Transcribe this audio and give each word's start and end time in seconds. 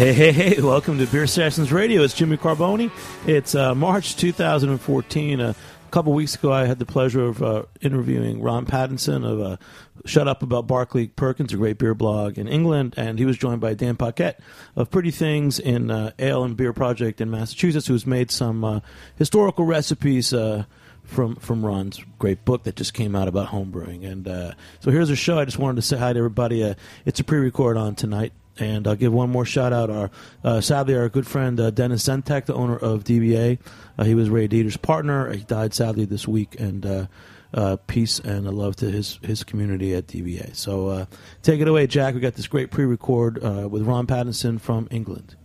Hey, 0.00 0.14
hey, 0.14 0.32
hey, 0.32 0.62
welcome 0.62 0.96
to 0.96 1.06
Beer 1.06 1.26
Sessions 1.26 1.70
Radio. 1.70 2.02
It's 2.02 2.14
Jimmy 2.14 2.38
Carbone. 2.38 2.90
It's 3.26 3.54
uh, 3.54 3.74
March 3.74 4.16
2014. 4.16 5.40
Uh, 5.42 5.52
a 5.52 5.90
couple 5.90 6.14
weeks 6.14 6.34
ago, 6.36 6.50
I 6.50 6.64
had 6.64 6.78
the 6.78 6.86
pleasure 6.86 7.26
of 7.26 7.42
uh, 7.42 7.64
interviewing 7.82 8.40
Ron 8.40 8.64
Pattinson 8.64 9.30
of 9.30 9.42
uh, 9.42 9.56
Shut 10.06 10.26
Up 10.26 10.42
About 10.42 10.66
Barclay 10.66 11.08
Perkins, 11.08 11.52
a 11.52 11.58
great 11.58 11.76
beer 11.76 11.94
blog 11.94 12.38
in 12.38 12.48
England, 12.48 12.94
and 12.96 13.18
he 13.18 13.26
was 13.26 13.36
joined 13.36 13.60
by 13.60 13.74
Dan 13.74 13.96
Paquette 13.96 14.40
of 14.74 14.90
Pretty 14.90 15.10
Things 15.10 15.58
in 15.58 15.90
uh, 15.90 16.12
Ale 16.18 16.44
and 16.44 16.56
Beer 16.56 16.72
Project 16.72 17.20
in 17.20 17.30
Massachusetts, 17.30 17.86
who's 17.86 18.06
made 18.06 18.30
some 18.30 18.64
uh, 18.64 18.80
historical 19.16 19.66
recipes 19.66 20.32
from 21.10 21.36
from 21.36 21.66
Ron's 21.66 22.00
great 22.18 22.46
book 22.46 22.62
that 22.62 22.76
just 22.76 22.94
came 22.94 23.14
out 23.14 23.28
about 23.28 23.48
homebrewing. 23.48 24.10
And 24.10 24.26
uh, 24.26 24.52
so 24.78 24.90
here's 24.90 25.10
a 25.10 25.16
show. 25.16 25.38
I 25.38 25.44
just 25.44 25.58
wanted 25.58 25.76
to 25.76 25.82
say 25.82 25.98
hi 25.98 26.14
to 26.14 26.18
everybody. 26.18 26.64
Uh, 26.64 26.74
it's 27.04 27.20
a 27.20 27.24
pre-record 27.24 27.76
on 27.76 27.96
tonight. 27.96 28.32
And 28.58 28.86
I'll 28.86 28.96
give 28.96 29.12
one 29.12 29.30
more 29.30 29.44
shout 29.44 29.72
out. 29.72 29.90
Our 29.90 30.10
uh, 30.44 30.60
sadly, 30.60 30.94
our 30.94 31.08
good 31.08 31.26
friend 31.26 31.58
uh, 31.58 31.70
Dennis 31.70 32.06
Zentek, 32.06 32.46
the 32.46 32.54
owner 32.54 32.76
of 32.76 33.04
DBA, 33.04 33.58
uh, 33.98 34.04
he 34.04 34.14
was 34.14 34.28
Ray 34.28 34.48
Deter's 34.48 34.76
partner. 34.76 35.32
He 35.32 35.44
died 35.44 35.72
sadly 35.72 36.04
this 36.04 36.28
week, 36.28 36.58
and 36.60 36.84
uh, 36.84 37.06
uh, 37.54 37.76
peace 37.86 38.18
and 38.18 38.46
love 38.46 38.76
to 38.76 38.90
his 38.90 39.18
his 39.22 39.44
community 39.44 39.94
at 39.94 40.08
DBA. 40.08 40.54
So 40.56 40.88
uh, 40.88 41.06
take 41.42 41.60
it 41.60 41.68
away, 41.68 41.86
Jack. 41.86 42.14
We 42.14 42.20
got 42.20 42.34
this 42.34 42.48
great 42.48 42.70
pre-record 42.70 43.42
with 43.70 43.82
Ron 43.82 44.06
Pattinson 44.06 44.60
from 44.60 44.88
England. 44.90 45.36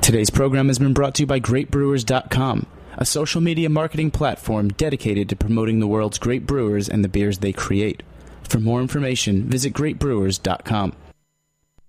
Today's 0.00 0.30
program 0.30 0.68
has 0.68 0.78
been 0.78 0.94
brought 0.94 1.14
to 1.16 1.22
you 1.22 1.26
by 1.26 1.40
GreatBrewers.com, 1.40 2.66
a 2.96 3.04
social 3.04 3.40
media 3.40 3.68
marketing 3.68 4.10
platform 4.10 4.68
dedicated 4.68 5.28
to 5.28 5.36
promoting 5.36 5.80
the 5.80 5.86
world's 5.86 6.18
great 6.18 6.46
brewers 6.46 6.88
and 6.88 7.04
the 7.04 7.08
beers 7.08 7.38
they 7.38 7.52
create. 7.52 8.02
For 8.42 8.58
more 8.58 8.80
information, 8.80 9.48
visit 9.48 9.74
GreatBrewers.com. 9.74 10.94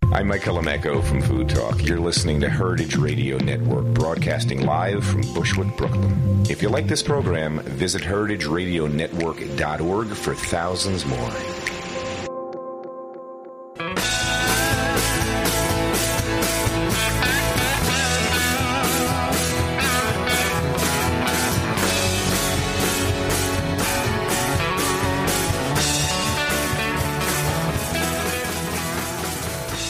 I'm 0.05 0.27
Mike 0.27 0.41
Colameco 0.41 1.03
from 1.03 1.21
Food 1.21 1.49
Talk. 1.49 1.83
You're 1.83 1.99
listening 1.99 2.39
to 2.41 2.49
Heritage 2.49 2.95
Radio 2.95 3.37
Network, 3.37 3.85
broadcasting 3.93 4.65
live 4.65 5.05
from 5.05 5.21
Bushwick, 5.33 5.77
Brooklyn. 5.77 6.43
If 6.49 6.63
you 6.63 6.69
like 6.69 6.87
this 6.87 7.03
program, 7.03 7.59
visit 7.59 8.01
heritageradionetwork.org 8.01 10.07
for 10.07 10.33
thousands 10.33 11.05
more. 11.05 11.31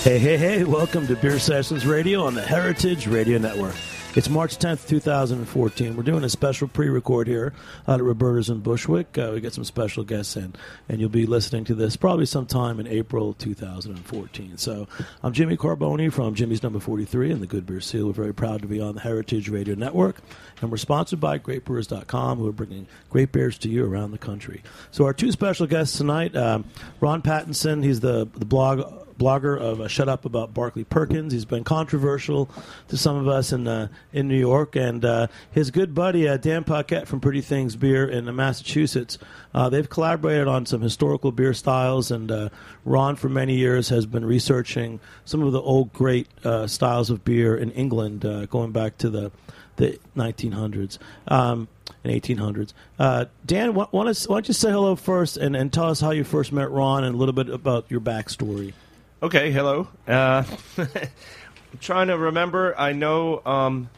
Hey, 0.02 0.18
hey, 0.18 0.38
hey, 0.38 0.64
welcome 0.64 1.08
to 1.08 1.18
Beer 1.18 1.40
Sessions 1.40 1.86
Radio 1.86 2.24
on 2.24 2.34
the 2.34 2.42
Heritage 2.42 3.06
Radio 3.06 3.38
Network. 3.38 3.76
It's 4.16 4.30
March 4.30 4.58
10th, 4.58 4.88
2014. 4.88 5.98
We're 5.98 6.04
doing 6.04 6.24
a 6.24 6.30
special 6.30 6.70
pre 6.70 6.88
record 6.88 7.28
here 7.28 7.54
out 7.86 8.00
at 8.00 8.06
Roberta's 8.06 8.50
in 8.50 8.62
Bushwick. 8.62 9.18
Uh, 9.18 9.32
we 9.34 9.42
got 9.42 9.52
some 9.52 9.66
special 9.66 10.06
guests 10.06 10.38
in, 10.38 10.56
and 10.88 11.02
you'll 11.02 11.10
be 11.10 11.26
listening 11.26 11.66
to 11.66 11.76
this 11.76 11.98
probably 11.98 12.26
sometime 12.26 12.80
in 12.80 12.88
April 12.88 13.34
2014. 13.34 14.58
So 14.58 14.88
I'm 15.22 15.34
Jimmy 15.34 15.58
Carbone 15.58 16.14
from 16.14 16.34
Jimmy's 16.34 16.64
Number 16.64 16.80
43 16.80 17.32
and 17.32 17.42
the 17.42 17.48
Good 17.48 17.66
Beer 17.66 17.82
Seal. 17.82 18.08
We're 18.08 18.14
very 18.14 18.34
proud 18.34 18.62
to 18.62 18.70
be 18.70 18.80
on 18.80 18.96
the 18.96 19.02
Heritage 19.02 19.50
Radio 19.50 19.76
Network, 19.76 20.22
and 20.62 20.72
we're 20.72 20.78
sponsored 20.78 21.20
by 21.20 21.40
GreatBrewers.com, 21.40 22.38
who 22.38 22.48
are 22.48 22.54
bringing 22.54 22.88
great 23.10 23.34
beers 23.34 23.58
to 23.60 23.70
you 23.70 23.86
around 23.86 24.12
the 24.12 24.18
country. 24.18 24.64
So 24.92 25.04
our 25.04 25.14
two 25.14 25.34
special 25.34 25.68
guests 25.68 25.98
tonight 25.98 26.38
um, 26.38 26.64
Ron 27.02 27.22
Pattinson, 27.22 27.84
he's 27.84 28.00
the, 28.00 28.30
the 28.34 28.46
blog 28.46 29.08
blogger 29.20 29.60
of 29.60 29.82
uh, 29.82 29.88
Shut 29.88 30.10
Up 30.10 30.26
About 30.26 30.54
Barclay 30.54 30.86
Perkins. 30.86 31.34
He's 31.34 31.46
been 31.46 31.64
controversial 31.64 32.50
to 32.88 32.98
some 32.98 33.18
of 33.18 33.28
us 33.28 33.52
in 33.52 33.68
uh, 33.68 33.90
in 34.14 34.28
New 34.28 34.40
York, 34.40 34.76
and 34.76 35.06
uh, 35.06 35.28
his 35.52 35.70
good 35.70 35.94
buddy 35.94 36.28
uh, 36.28 36.38
Dan 36.38 36.64
Paquette 36.64 37.08
from 37.08 37.20
Pretty 37.20 37.42
Things 37.42 37.76
Beer 37.76 38.08
in 38.08 38.34
Massachusetts. 38.36 39.20
Uh, 39.54 39.70
they've 39.70 39.90
collaborated 39.90 40.48
on 40.48 40.66
some 40.66 40.82
historical 40.82 41.32
beer 41.32 41.54
styles, 41.54 42.10
and 42.10 42.32
uh, 42.32 42.50
Ron, 42.86 43.16
for 43.16 43.30
many 43.30 43.56
years, 43.56 43.90
has 43.90 44.06
been 44.06 44.26
researching 44.26 45.00
some 45.26 45.44
of 45.44 45.52
the 45.52 45.62
old 45.62 45.94
great 45.94 46.28
styles 46.66 47.10
of 47.10 47.24
beer 47.24 47.56
in 47.56 47.72
England, 47.72 48.22
going 48.50 48.72
back 48.72 48.98
to 48.98 49.10
the 49.10 49.32
the 49.76 49.98
1900s. 50.18 50.98
Um, 51.28 51.68
and 52.04 52.14
1800s. 52.14 52.74
Uh, 52.98 53.26
Dan, 53.46 53.74
why, 53.74 53.86
why 53.92 54.04
don't 54.04 54.48
you 54.48 54.54
say 54.54 54.72
hello 54.72 54.96
first 54.96 55.38
and, 55.38 55.56
and 55.56 55.72
tell 55.74 55.90
us 55.90 56.00
how 56.00 56.12
you 56.12 56.24
first 56.24 56.52
met 56.52 56.70
Ron 56.70 57.04
and 57.04 57.16
a 57.16 57.18
little 57.18 57.34
bit 57.34 57.50
about 57.50 57.86
your 57.90 58.00
backstory? 58.00 58.74
Okay, 59.22 59.52
hello. 59.52 59.90
Uh, 60.08 60.44
I'm 60.78 60.88
trying 61.82 62.08
to 62.08 62.18
remember. 62.18 62.74
I 62.80 62.94
know. 62.94 63.42
Um, 63.46 63.90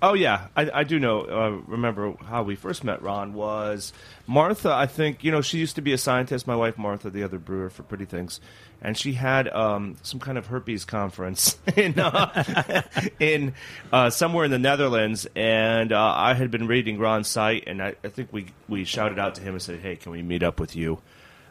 oh 0.00 0.14
yeah, 0.14 0.46
I, 0.56 0.70
I 0.72 0.84
do 0.84 1.00
know. 1.00 1.22
Uh, 1.22 1.50
remember 1.66 2.14
how 2.24 2.44
we 2.44 2.54
first 2.54 2.84
met? 2.84 3.02
Ron 3.02 3.34
was 3.34 3.92
Martha. 4.28 4.72
I 4.72 4.86
think 4.86 5.24
you 5.24 5.32
know 5.32 5.40
she 5.40 5.58
used 5.58 5.74
to 5.74 5.82
be 5.82 5.92
a 5.92 5.98
scientist. 5.98 6.46
My 6.46 6.54
wife 6.54 6.78
Martha, 6.78 7.10
the 7.10 7.24
other 7.24 7.40
brewer 7.40 7.68
for 7.68 7.82
Pretty 7.82 8.04
Things, 8.04 8.40
and 8.80 8.96
she 8.96 9.14
had 9.14 9.48
um, 9.48 9.96
some 10.02 10.20
kind 10.20 10.38
of 10.38 10.46
herpes 10.46 10.84
conference 10.84 11.58
in 11.76 11.98
uh, 11.98 12.82
in 13.18 13.54
uh, 13.92 14.10
somewhere 14.10 14.44
in 14.44 14.52
the 14.52 14.58
Netherlands, 14.60 15.26
and 15.34 15.92
uh, 15.92 16.14
I 16.16 16.34
had 16.34 16.52
been 16.52 16.68
reading 16.68 17.00
Ron's 17.00 17.26
site, 17.26 17.64
and 17.66 17.82
I, 17.82 17.96
I 18.04 18.08
think 18.08 18.32
we 18.32 18.46
we 18.68 18.84
shouted 18.84 19.18
out 19.18 19.34
to 19.34 19.42
him 19.42 19.54
and 19.54 19.62
said, 19.62 19.80
"Hey, 19.80 19.96
can 19.96 20.12
we 20.12 20.22
meet 20.22 20.44
up 20.44 20.60
with 20.60 20.76
you?" 20.76 21.00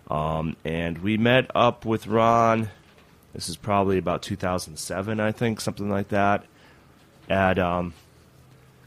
Um, 0.09 0.55
and 0.63 0.99
we 0.99 1.17
met 1.17 1.51
up 1.53 1.83
with 1.83 2.07
Ron. 2.07 2.69
This 3.33 3.49
is 3.49 3.57
probably 3.57 3.97
about 3.97 4.21
2007, 4.23 5.19
I 5.19 5.31
think, 5.31 5.61
something 5.61 5.89
like 5.89 6.09
that. 6.09 6.45
At, 7.29 7.59
um, 7.59 7.93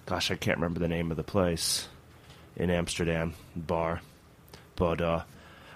gosh, 0.06 0.30
I 0.30 0.34
can't 0.34 0.58
remember 0.58 0.80
the 0.80 0.88
name 0.88 1.10
of 1.10 1.16
the 1.16 1.22
place 1.22 1.88
in 2.56 2.70
Amsterdam 2.70 3.34
bar, 3.54 4.00
but 4.76 5.00
uh, 5.00 5.22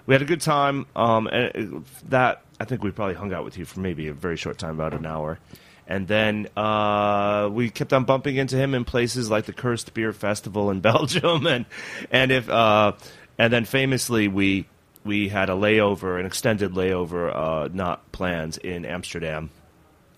we 0.05 0.13
had 0.13 0.21
a 0.21 0.25
good 0.25 0.41
time. 0.41 0.85
Um, 0.95 1.27
and 1.27 1.85
that 2.09 2.41
I 2.59 2.65
think 2.65 2.83
we 2.83 2.91
probably 2.91 3.15
hung 3.15 3.33
out 3.33 3.45
with 3.45 3.57
you 3.57 3.65
for 3.65 3.79
maybe 3.79 4.07
a 4.07 4.13
very 4.13 4.37
short 4.37 4.57
time, 4.57 4.75
about 4.75 4.93
an 4.93 5.05
hour. 5.05 5.39
And 5.87 6.07
then 6.07 6.47
uh, 6.57 7.49
we 7.51 7.69
kept 7.69 7.93
on 7.93 8.03
bumping 8.03 8.35
into 8.35 8.57
him 8.57 8.73
in 8.75 8.83
places 8.83 9.29
like 9.29 9.45
the 9.45 9.53
Kerstbier 9.53 10.13
Festival 10.13 10.69
in 10.69 10.79
Belgium, 10.81 11.47
and 11.47 11.65
and 12.11 12.31
if 12.31 12.49
uh, 12.49 12.93
and 13.37 13.53
then 13.53 13.63
famously 13.63 14.27
we 14.27 14.65
we 15.03 15.29
had 15.29 15.49
a 15.49 15.53
layover, 15.53 16.19
an 16.19 16.25
extended 16.25 16.71
layover, 16.73 17.33
uh, 17.33 17.69
not 17.71 18.11
planned 18.11 18.57
in 18.57 18.85
Amsterdam. 18.85 19.49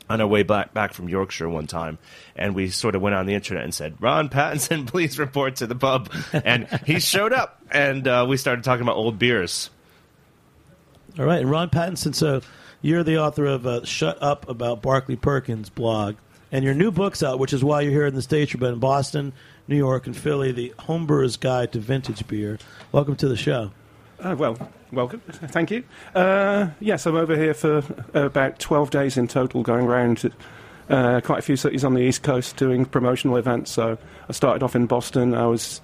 On 0.10 0.20
our 0.20 0.26
way 0.26 0.42
back 0.42 0.74
back 0.74 0.94
from 0.94 1.08
Yorkshire 1.08 1.48
one 1.48 1.68
time, 1.68 2.00
and 2.36 2.56
we 2.56 2.70
sort 2.70 2.96
of 2.96 3.02
went 3.04 3.14
on 3.14 3.28
the 3.28 3.36
internet 3.36 3.64
and 3.64 3.72
said, 3.72 3.96
"Ron 4.00 4.28
Pattinson, 4.28 4.88
please 4.88 5.20
report 5.20 5.58
to 5.58 5.68
the 5.68 5.76
pub." 5.76 6.12
And 6.34 6.68
he 6.84 7.00
showed 7.00 7.32
up, 7.32 7.62
and 7.70 8.08
uh, 8.08 8.26
we 8.28 8.36
started 8.36 8.64
talking 8.64 8.82
about 8.82 8.96
old 8.96 9.20
beers. 9.20 9.70
All 11.20 11.26
right, 11.26 11.40
and 11.40 11.52
Ron 11.52 11.70
Pattinson. 11.70 12.16
So 12.16 12.42
you're 12.82 13.04
the 13.04 13.20
author 13.20 13.46
of 13.46 13.68
uh, 13.68 13.86
"Shut 13.86 14.18
Up 14.20 14.50
About 14.50 14.82
Barclay 14.82 15.16
Perkins" 15.16 15.70
blog, 15.70 16.16
and 16.52 16.66
your 16.66 16.74
new 16.74 16.90
book's 16.90 17.22
out, 17.22 17.38
which 17.38 17.54
is 17.54 17.64
why 17.64 17.82
you're 17.82 17.92
here 17.92 18.08
in 18.08 18.16
the 18.16 18.24
states. 18.24 18.52
You've 18.52 18.62
been 18.62 18.74
in 18.74 18.80
Boston, 18.80 19.32
New 19.68 19.78
York, 19.78 20.08
and 20.08 20.18
Philly. 20.18 20.52
The 20.52 20.74
Homebrewers 20.80 21.40
Guide 21.40 21.72
to 21.74 21.80
Vintage 21.80 22.28
Beer. 22.28 22.58
Welcome 22.92 23.16
to 23.18 23.28
the 23.28 23.38
show. 23.38 23.70
Uh, 24.22 24.36
well, 24.38 24.58
welcome. 24.92 25.22
Thank 25.30 25.72
you. 25.72 25.84
Uh, 26.14 26.70
yes, 26.80 27.06
I'm 27.06 27.16
over 27.16 27.38
here 27.38 27.54
for 27.54 27.84
about 28.14 28.60
12 28.60 28.90
days 28.90 29.18
in 29.18 29.28
total, 29.28 29.64
going 29.64 29.86
around 29.86 30.32
uh, 30.90 31.22
quite 31.22 31.40
a 31.40 31.42
few 31.42 31.56
cities 31.56 31.86
on 31.86 31.94
the 31.94 32.02
East 32.02 32.24
Coast 32.24 32.58
doing 32.58 32.86
promotional 32.86 33.38
events. 33.38 33.72
So 33.72 33.98
I 34.28 34.32
started 34.34 34.64
off 34.64 34.76
in 34.76 34.88
Boston. 34.88 35.34
I 35.34 35.46
was. 35.46 35.82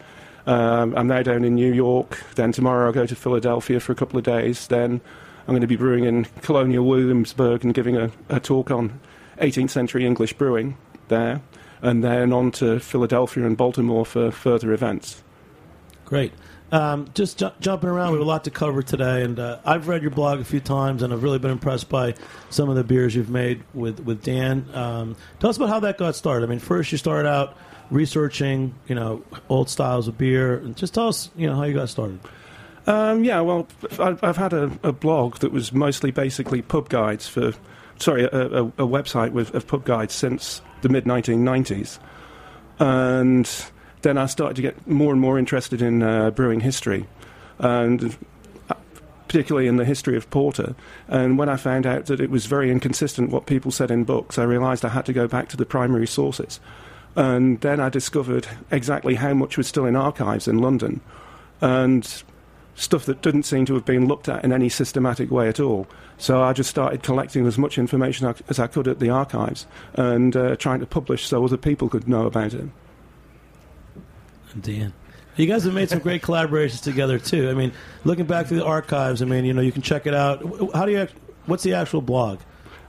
Um, 0.48 0.96
I'm 0.96 1.08
now 1.08 1.24
down 1.24 1.44
in 1.44 1.56
New 1.56 1.74
York. 1.74 2.24
Then 2.36 2.52
tomorrow 2.52 2.86
I'll 2.86 2.94
go 2.94 3.08
to 3.08 3.16
Philadelphia 3.16 3.80
for 3.80 3.92
a 3.92 3.96
couple 3.96 4.20
of 4.20 4.26
days. 4.26 4.68
Then 4.68 5.02
I'm 5.48 5.54
going 5.54 5.62
to 5.62 5.68
be 5.68 5.76
brewing 5.76 6.04
in 6.04 6.26
Colonial 6.42 6.86
Williamsburg 6.86 7.64
and 7.64 7.74
giving 7.74 7.98
a, 7.98 8.12
a 8.30 8.40
talk 8.40 8.70
on 8.70 9.00
18th 9.40 9.72
century 9.72 10.06
English 10.06 10.34
brewing 10.34 10.78
there. 11.08 11.42
And 11.82 12.04
then 12.04 12.32
on 12.32 12.52
to 12.54 12.80
Philadelphia 12.80 13.44
and 13.46 13.58
Baltimore 13.58 14.06
for 14.06 14.30
further 14.30 14.72
events. 14.72 15.24
Great. 16.06 16.32
Um, 16.72 17.08
just 17.14 17.38
ju- 17.38 17.52
jumping 17.60 17.90
around, 17.90 18.12
we 18.12 18.18
have 18.18 18.26
a 18.26 18.30
lot 18.30 18.44
to 18.46 18.52
cover 18.52 18.82
today, 18.82 19.24
and 19.24 19.40
uh, 19.40 19.60
I've 19.64 19.88
read 19.88 20.02
your 20.02 20.12
blog 20.12 20.40
a 20.40 20.44
few 20.44 20.60
times, 20.60 21.04
and 21.04 21.14
I've 21.14 21.24
really 21.24 21.40
been 21.40 21.52
impressed 21.52 21.90
by 21.90 22.16
some 22.50 22.70
of 22.70 22.76
the 22.76 22.84
beers 22.84 23.16
you've 23.16 23.30
made 23.30 23.64
with 23.74 24.00
with 24.00 24.24
Dan. 24.24 24.68
Um, 24.74 25.16
tell 25.40 25.50
us 25.50 25.58
about 25.58 25.70
how 25.70 25.80
that 25.82 25.98
got 25.98 26.16
started. 26.16 26.46
I 26.46 26.50
mean, 26.50 26.60
first 26.60 26.92
you 26.92 26.98
started 26.98 27.30
out 27.30 27.56
researching, 27.92 28.74
you 28.88 28.96
know, 28.96 29.24
old 29.48 29.70
styles 29.70 30.08
of 30.08 30.18
beer, 30.18 30.58
and 30.58 30.76
just 30.76 30.94
tell 30.96 31.08
us, 31.08 31.30
you 31.36 31.48
know, 31.48 31.56
how 31.56 31.64
you 31.64 31.74
got 31.74 31.90
started. 31.90 32.20
Um, 32.88 33.24
yeah, 33.24 33.42
well, 33.42 33.68
I've, 34.00 34.24
I've 34.24 34.38
had 34.38 34.54
a, 34.54 34.72
a 34.84 34.92
blog 34.92 35.38
that 35.38 35.52
was 35.52 35.72
mostly 35.72 36.12
basically 36.12 36.62
pub 36.62 36.90
guides 36.90 37.28
for, 37.28 37.54
sorry, 37.98 38.24
a, 38.24 38.28
a, 38.28 38.64
a 38.66 38.88
website 38.88 39.32
with, 39.32 39.54
of 39.56 39.68
pub 39.68 39.86
guides 39.86 40.14
since 40.14 40.62
the 40.82 40.90
mid 40.90 41.06
1990s, 41.06 42.00
and 42.80 43.50
then 44.06 44.20
I 44.20 44.28
started 44.28 44.56
to 44.56 44.62
get 44.62 44.88
more 44.88 45.12
and 45.12 45.20
more 45.20 45.40
interested 45.40 45.82
in 45.82 46.04
uh, 46.04 46.30
brewing 46.30 46.60
history, 46.60 47.08
and 47.58 48.16
particularly 49.28 49.68
in 49.68 49.78
the 49.78 49.84
history 49.84 50.16
of 50.16 50.30
porter. 50.30 50.76
And 51.08 51.40
when 51.40 51.50
I 51.50 51.58
found 51.58 51.88
out 51.88 52.06
that 52.06 52.22
it 52.22 52.30
was 52.30 52.46
very 52.46 52.70
inconsistent 52.70 53.32
what 53.32 53.48
people 53.48 53.72
said 53.72 53.90
in 53.90 54.04
books, 54.04 54.38
I 54.38 54.44
realised 54.44 54.86
I 54.86 54.90
had 54.90 55.08
to 55.08 55.14
go 55.14 55.28
back 55.28 55.50
to 55.50 55.58
the 55.58 55.66
primary 55.66 56.06
sources. 56.06 56.60
And 57.16 57.60
then 57.62 57.80
I 57.80 57.90
discovered 57.90 58.48
exactly 58.70 59.16
how 59.16 59.34
much 59.34 59.58
was 59.58 59.68
still 59.68 59.86
in 59.86 59.96
archives 59.96 60.48
in 60.48 60.60
London, 60.60 61.02
and 61.60 62.24
stuff 62.76 63.06
that 63.06 63.24
didn't 63.24 63.44
seem 63.44 63.66
to 63.66 63.74
have 63.74 63.86
been 63.86 64.08
looked 64.08 64.30
at 64.30 64.44
in 64.44 64.52
any 64.52 64.70
systematic 64.70 65.32
way 65.32 65.48
at 65.48 65.60
all. 65.60 65.88
So 66.20 66.44
I 66.44 66.54
just 66.54 66.70
started 66.70 67.02
collecting 67.02 67.48
as 67.48 67.58
much 67.58 67.80
information 67.80 68.32
as 68.50 68.60
I 68.60 68.68
could 68.68 68.88
at 68.88 69.00
the 69.00 69.10
archives 69.10 69.66
and 69.96 70.36
uh, 70.36 70.58
trying 70.58 70.82
to 70.82 70.86
publish 70.86 71.26
so 71.26 71.44
other 71.44 71.58
people 71.58 71.90
could 71.90 72.08
know 72.08 72.28
about 72.28 72.54
it. 72.54 72.70
Dan. 74.60 74.94
You 75.36 75.48
guys 75.48 75.66
have 75.66 75.74
made 75.74 75.90
some 75.90 76.00
great 76.00 76.22
collaborations 76.22 76.82
together 76.82 77.20
too. 77.20 77.50
I 77.50 77.54
mean, 77.54 77.74
looking 78.06 78.26
back 78.26 78.48
through 78.48 78.60
the 78.60 78.66
archives, 78.66 79.22
I 79.22 79.26
mean, 79.26 79.44
you 79.44 79.54
know, 79.54 79.62
you 79.62 79.72
can 79.72 79.82
check 79.82 80.08
it 80.08 80.14
out. 80.14 80.42
How 80.74 80.86
do 80.86 80.94
you? 80.94 81.08
What's 81.46 81.64
the 81.64 81.74
actual 81.74 82.02
blog? 82.02 82.40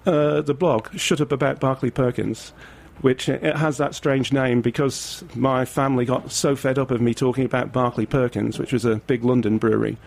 Uh, 0.07 0.43
the 0.43 0.55
blog, 0.55 0.97
Shut 0.97 1.21
Up 1.21 1.33
About 1.33 1.59
Barclay 1.59 1.91
Perkins, 1.91 2.53
which 3.01 3.29
it 3.29 3.57
has 3.57 3.79
that 3.79 3.95
strange 3.97 4.33
name 4.33 4.63
because 4.63 5.25
my 5.35 5.65
family 5.65 6.05
got 6.05 6.31
so 6.31 6.55
fed 6.55 6.79
up 6.79 6.93
of 6.93 7.01
me 7.01 7.13
talking 7.13 7.45
about 7.45 7.73
Barclay 7.73 8.07
Perkins, 8.07 8.59
which 8.59 8.73
was 8.73 8.85
a 8.85 8.97
big 8.97 9.25
London 9.25 9.59
brewery. 9.59 9.99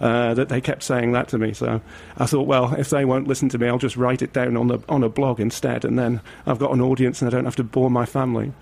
Uh, 0.00 0.34
that 0.34 0.48
they 0.48 0.60
kept 0.60 0.82
saying 0.82 1.12
that 1.12 1.28
to 1.28 1.38
me. 1.38 1.52
So 1.52 1.80
I 2.18 2.26
thought, 2.26 2.48
well, 2.48 2.74
if 2.74 2.90
they 2.90 3.04
won't 3.04 3.28
listen 3.28 3.48
to 3.50 3.58
me, 3.58 3.68
I'll 3.68 3.78
just 3.78 3.96
write 3.96 4.22
it 4.22 4.32
down 4.32 4.56
on 4.56 4.66
the 4.66 4.80
on 4.88 5.04
a 5.04 5.08
blog 5.08 5.38
instead, 5.38 5.84
and 5.84 5.96
then 5.96 6.20
I've 6.46 6.58
got 6.58 6.72
an 6.72 6.80
audience, 6.80 7.22
and 7.22 7.28
I 7.28 7.30
don't 7.30 7.44
have 7.44 7.54
to 7.56 7.64
bore 7.64 7.90
my 7.90 8.04
family. 8.04 8.52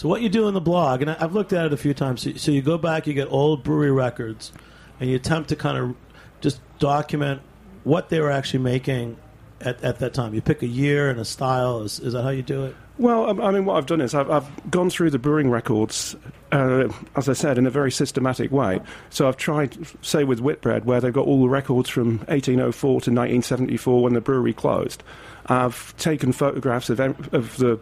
So 0.00 0.08
what 0.08 0.22
you 0.22 0.30
do 0.30 0.48
in 0.48 0.54
the 0.54 0.62
blog, 0.62 1.02
and 1.02 1.10
I've 1.10 1.34
looked 1.34 1.52
at 1.52 1.66
it 1.66 1.74
a 1.74 1.76
few 1.76 1.92
times. 1.92 2.22
So, 2.22 2.32
so 2.32 2.52
you 2.52 2.62
go 2.62 2.78
back, 2.78 3.06
you 3.06 3.12
get 3.12 3.30
old 3.30 3.62
brewery 3.62 3.92
records, 3.92 4.50
and 4.98 5.10
you 5.10 5.16
attempt 5.16 5.50
to 5.50 5.56
kind 5.56 5.76
of 5.76 5.94
just 6.40 6.58
document 6.78 7.42
what 7.84 8.08
they 8.08 8.18
were 8.18 8.30
actually 8.30 8.60
making 8.60 9.18
at, 9.60 9.84
at 9.84 9.98
that 9.98 10.14
time. 10.14 10.32
You 10.32 10.40
pick 10.40 10.62
a 10.62 10.66
year 10.66 11.10
and 11.10 11.20
a 11.20 11.24
style. 11.26 11.82
Is, 11.82 12.00
is 12.00 12.14
that 12.14 12.22
how 12.22 12.30
you 12.30 12.40
do 12.40 12.64
it? 12.64 12.76
Well, 12.96 13.28
um, 13.28 13.42
I 13.42 13.50
mean, 13.50 13.66
what 13.66 13.76
I've 13.76 13.84
done 13.84 14.00
is 14.00 14.14
I've, 14.14 14.30
I've 14.30 14.70
gone 14.70 14.88
through 14.88 15.10
the 15.10 15.18
brewing 15.18 15.50
records, 15.50 16.16
uh, 16.50 16.88
as 17.14 17.28
I 17.28 17.34
said, 17.34 17.58
in 17.58 17.66
a 17.66 17.70
very 17.70 17.92
systematic 17.92 18.50
way. 18.50 18.80
So 19.10 19.28
I've 19.28 19.36
tried, 19.36 19.76
say, 20.00 20.24
with 20.24 20.40
Whitbread, 20.40 20.86
where 20.86 21.02
they've 21.02 21.12
got 21.12 21.26
all 21.26 21.42
the 21.42 21.50
records 21.50 21.90
from 21.90 22.20
1804 22.20 22.88
to 22.88 22.94
1974 22.94 24.02
when 24.02 24.14
the 24.14 24.22
brewery 24.22 24.54
closed. 24.54 25.02
I've 25.44 25.94
taken 25.98 26.32
photographs 26.32 26.88
of, 26.88 27.00
of 27.00 27.58
the 27.58 27.78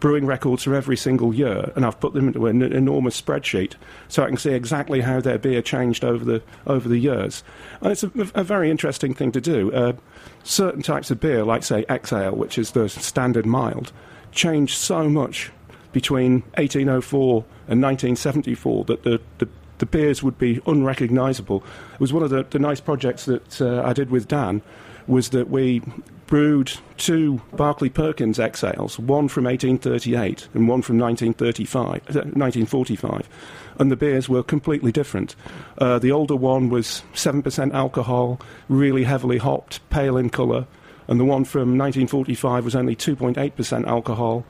brewing 0.00 0.26
records 0.26 0.64
for 0.64 0.74
every 0.74 0.96
single 0.96 1.34
year, 1.34 1.72
and 1.74 1.84
I've 1.84 1.98
put 2.00 2.12
them 2.12 2.28
into 2.28 2.46
an 2.46 2.62
enormous 2.62 3.20
spreadsheet 3.20 3.74
so 4.08 4.22
I 4.22 4.28
can 4.28 4.36
see 4.36 4.52
exactly 4.52 5.00
how 5.00 5.20
their 5.20 5.38
beer 5.38 5.62
changed 5.62 6.04
over 6.04 6.24
the 6.24 6.42
over 6.66 6.88
the 6.88 6.98
years. 6.98 7.42
And 7.80 7.92
it's 7.92 8.04
a, 8.04 8.10
a 8.34 8.44
very 8.44 8.70
interesting 8.70 9.14
thing 9.14 9.32
to 9.32 9.40
do. 9.40 9.72
Uh, 9.72 9.92
certain 10.44 10.82
types 10.82 11.10
of 11.10 11.20
beer, 11.20 11.44
like 11.44 11.62
say 11.62 11.84
X-Ale, 11.88 12.36
which 12.36 12.58
is 12.58 12.72
the 12.72 12.88
standard 12.88 13.46
mild, 13.46 13.92
changed 14.32 14.76
so 14.76 15.08
much 15.08 15.50
between 15.92 16.42
1804 16.56 17.44
and 17.68 17.82
1974 17.82 18.84
that 18.84 19.02
the, 19.02 19.20
the 19.38 19.48
the 19.78 19.86
beers 19.86 20.22
would 20.22 20.38
be 20.38 20.60
unrecognisable. 20.66 21.64
It 21.94 22.00
was 22.00 22.12
one 22.12 22.22
of 22.22 22.30
the, 22.30 22.44
the 22.50 22.58
nice 22.58 22.80
projects 22.80 23.24
that 23.26 23.60
uh, 23.60 23.82
I 23.84 23.92
did 23.92 24.10
with 24.10 24.28
Dan, 24.28 24.60
was 25.08 25.30
that 25.30 25.50
we 25.50 25.82
brewed 26.28 26.72
two 26.98 27.40
Barclay 27.54 27.88
Perkins 27.88 28.38
X-Ales, 28.38 28.98
one 28.98 29.28
from 29.28 29.44
1838 29.44 30.48
and 30.54 30.68
one 30.68 30.82
from 30.82 30.98
1935, 30.98 31.88
1945, 32.36 33.12
uh, 33.12 33.22
and 33.78 33.90
the 33.90 33.96
beers 33.96 34.28
were 34.28 34.42
completely 34.42 34.92
different. 34.92 35.34
Uh, 35.78 35.98
the 35.98 36.12
older 36.12 36.36
one 36.36 36.68
was 36.68 37.02
7% 37.14 37.72
alcohol, 37.72 38.40
really 38.68 39.04
heavily 39.04 39.38
hopped, 39.38 39.80
pale 39.88 40.18
in 40.18 40.28
colour, 40.28 40.66
and 41.08 41.18
the 41.18 41.24
one 41.24 41.44
from 41.44 41.78
1945 41.78 42.64
was 42.64 42.76
only 42.76 42.94
2.8% 42.94 43.86
alcohol, 43.86 44.44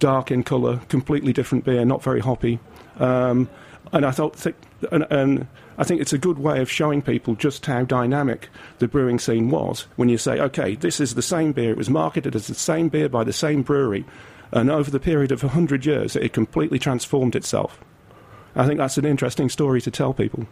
dark 0.00 0.32
in 0.32 0.42
colour, 0.42 0.80
completely 0.88 1.32
different 1.32 1.64
beer, 1.64 1.84
not 1.84 2.02
very 2.02 2.20
hoppy. 2.20 2.58
Um, 2.98 3.48
and 3.92 4.04
I 4.04 4.10
thought, 4.10 4.36
th- 4.36 4.56
and, 4.90 5.06
and 5.10 5.46
I 5.80 5.84
think 5.84 6.02
it's 6.02 6.12
a 6.12 6.18
good 6.18 6.38
way 6.38 6.60
of 6.60 6.70
showing 6.70 7.00
people 7.00 7.34
just 7.34 7.64
how 7.64 7.84
dynamic 7.84 8.50
the 8.80 8.86
brewing 8.86 9.18
scene 9.18 9.48
was 9.48 9.86
when 9.96 10.10
you 10.10 10.18
say, 10.18 10.38
okay, 10.38 10.74
this 10.74 11.00
is 11.00 11.14
the 11.14 11.22
same 11.22 11.52
beer, 11.52 11.70
it 11.70 11.78
was 11.78 11.88
marketed 11.88 12.36
as 12.36 12.48
the 12.48 12.54
same 12.54 12.90
beer 12.90 13.08
by 13.08 13.24
the 13.24 13.32
same 13.32 13.62
brewery, 13.62 14.04
and 14.52 14.70
over 14.70 14.90
the 14.90 15.00
period 15.00 15.32
of 15.32 15.42
100 15.42 15.86
years, 15.86 16.16
it 16.16 16.34
completely 16.34 16.78
transformed 16.78 17.34
itself. 17.34 17.80
I 18.54 18.66
think 18.66 18.76
that's 18.76 18.98
an 18.98 19.06
interesting 19.06 19.48
story 19.48 19.80
to 19.80 19.90
tell 19.90 20.12
people. 20.12 20.46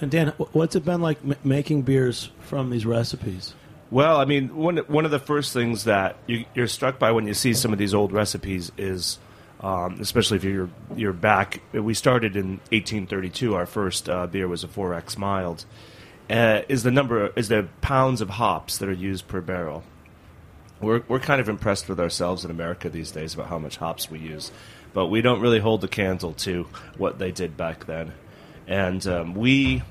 And 0.00 0.10
Dan, 0.10 0.28
what's 0.38 0.74
it 0.74 0.84
been 0.84 1.00
like 1.00 1.18
m- 1.22 1.36
making 1.44 1.82
beers 1.82 2.32
from 2.40 2.70
these 2.70 2.84
recipes? 2.84 3.54
Well, 3.92 4.16
I 4.16 4.24
mean, 4.24 4.56
one 4.56 4.78
one 4.78 5.04
of 5.04 5.12
the 5.12 5.20
first 5.20 5.52
things 5.52 5.84
that 5.84 6.16
you, 6.26 6.46
are 6.56 6.66
struck 6.66 6.98
by 6.98 7.12
when 7.12 7.28
you 7.28 7.34
see 7.34 7.54
some 7.54 7.72
of 7.72 7.78
these 7.78 7.94
old 7.94 8.10
recipes 8.10 8.72
is 8.76 9.20
um, 9.60 9.98
especially 10.00 10.38
if 10.38 10.44
you're 10.44 10.70
you're 10.96 11.12
back. 11.12 11.60
We 11.72 11.94
started 11.94 12.36
in 12.36 12.58
1832. 12.70 13.54
Our 13.54 13.66
first 13.66 14.08
uh, 14.08 14.26
beer 14.26 14.48
was 14.48 14.64
a 14.64 14.68
4X 14.68 15.18
mild. 15.18 15.64
Uh, 16.28 16.62
is 16.68 16.82
the 16.82 16.90
number 16.90 17.28
is 17.36 17.48
the 17.48 17.68
pounds 17.80 18.20
of 18.20 18.30
hops 18.30 18.78
that 18.78 18.88
are 18.88 18.92
used 18.92 19.28
per 19.28 19.40
barrel? 19.40 19.82
We're 20.80 21.02
we're 21.08 21.20
kind 21.20 21.40
of 21.40 21.48
impressed 21.48 21.88
with 21.88 22.00
ourselves 22.00 22.44
in 22.44 22.50
America 22.50 22.88
these 22.88 23.10
days 23.10 23.34
about 23.34 23.48
how 23.48 23.58
much 23.58 23.76
hops 23.76 24.10
we 24.10 24.18
use, 24.18 24.50
but 24.94 25.06
we 25.06 25.20
don't 25.20 25.40
really 25.40 25.58
hold 25.58 25.82
the 25.82 25.88
candle 25.88 26.32
to 26.34 26.66
what 26.96 27.18
they 27.18 27.32
did 27.32 27.56
back 27.56 27.84
then. 27.84 28.12
And 28.66 29.06
um, 29.06 29.34
we 29.34 29.82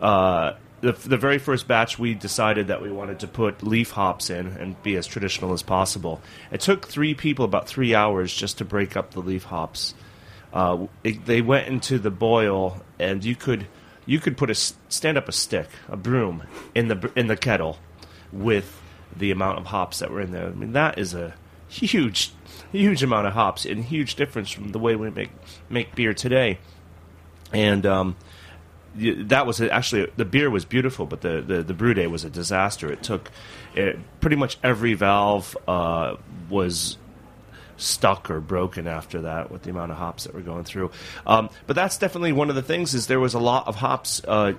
uh, 0.00 0.54
the, 0.82 0.92
the 0.92 1.16
very 1.16 1.38
first 1.38 1.68
batch, 1.68 1.98
we 1.98 2.12
decided 2.12 2.66
that 2.66 2.82
we 2.82 2.90
wanted 2.90 3.20
to 3.20 3.28
put 3.28 3.62
leaf 3.62 3.92
hops 3.92 4.30
in 4.30 4.48
and 4.48 4.80
be 4.82 4.96
as 4.96 5.06
traditional 5.06 5.52
as 5.52 5.62
possible. 5.62 6.20
It 6.50 6.60
took 6.60 6.88
three 6.88 7.14
people 7.14 7.44
about 7.44 7.68
three 7.68 7.94
hours 7.94 8.34
just 8.34 8.58
to 8.58 8.64
break 8.64 8.96
up 8.96 9.12
the 9.12 9.20
leaf 9.20 9.44
hops. 9.44 9.94
Uh, 10.52 10.88
it, 11.04 11.24
they 11.24 11.40
went 11.40 11.68
into 11.68 11.98
the 11.98 12.10
boil, 12.10 12.82
and 12.98 13.24
you 13.24 13.36
could 13.36 13.68
you 14.04 14.18
could 14.18 14.36
put 14.36 14.50
a 14.50 14.54
stand 14.54 15.16
up 15.16 15.28
a 15.28 15.32
stick, 15.32 15.68
a 15.88 15.96
broom, 15.96 16.42
in 16.74 16.88
the 16.88 17.10
in 17.14 17.28
the 17.28 17.36
kettle 17.36 17.78
with 18.32 18.82
the 19.16 19.30
amount 19.30 19.58
of 19.58 19.66
hops 19.66 20.00
that 20.00 20.10
were 20.10 20.20
in 20.20 20.32
there. 20.32 20.48
I 20.48 20.50
mean, 20.50 20.72
that 20.72 20.98
is 20.98 21.14
a 21.14 21.34
huge, 21.68 22.32
huge 22.72 23.02
amount 23.04 23.28
of 23.28 23.34
hops, 23.34 23.64
and 23.64 23.84
huge 23.84 24.16
difference 24.16 24.50
from 24.50 24.72
the 24.72 24.80
way 24.80 24.96
we 24.96 25.10
make 25.10 25.30
make 25.70 25.94
beer 25.94 26.12
today. 26.12 26.58
And 27.52 27.86
um, 27.86 28.16
that 28.94 29.46
was 29.46 29.60
actually 29.60 30.10
the 30.16 30.24
beer 30.24 30.50
was 30.50 30.64
beautiful, 30.64 31.06
but 31.06 31.20
the, 31.20 31.40
the, 31.40 31.62
the 31.62 31.74
brew 31.74 31.94
day 31.94 32.06
was 32.06 32.24
a 32.24 32.30
disaster. 32.30 32.92
It 32.92 33.02
took 33.02 33.30
it, 33.74 33.98
pretty 34.20 34.36
much 34.36 34.58
every 34.62 34.94
valve 34.94 35.56
uh, 35.66 36.16
was 36.48 36.98
stuck 37.76 38.30
or 38.30 38.40
broken 38.40 38.86
after 38.86 39.22
that 39.22 39.50
with 39.50 39.62
the 39.62 39.70
amount 39.70 39.90
of 39.90 39.98
hops 39.98 40.24
that 40.24 40.34
were 40.34 40.40
going 40.40 40.64
through. 40.64 40.90
Um, 41.26 41.50
but 41.66 41.74
that's 41.74 41.98
definitely 41.98 42.32
one 42.32 42.48
of 42.48 42.54
the 42.54 42.62
things 42.62 42.94
is 42.94 43.06
there 43.06 43.20
was 43.20 43.34
a 43.34 43.40
lot 43.40 43.66
of 43.66 43.76
hops 43.76 44.22
uh, 44.26 44.52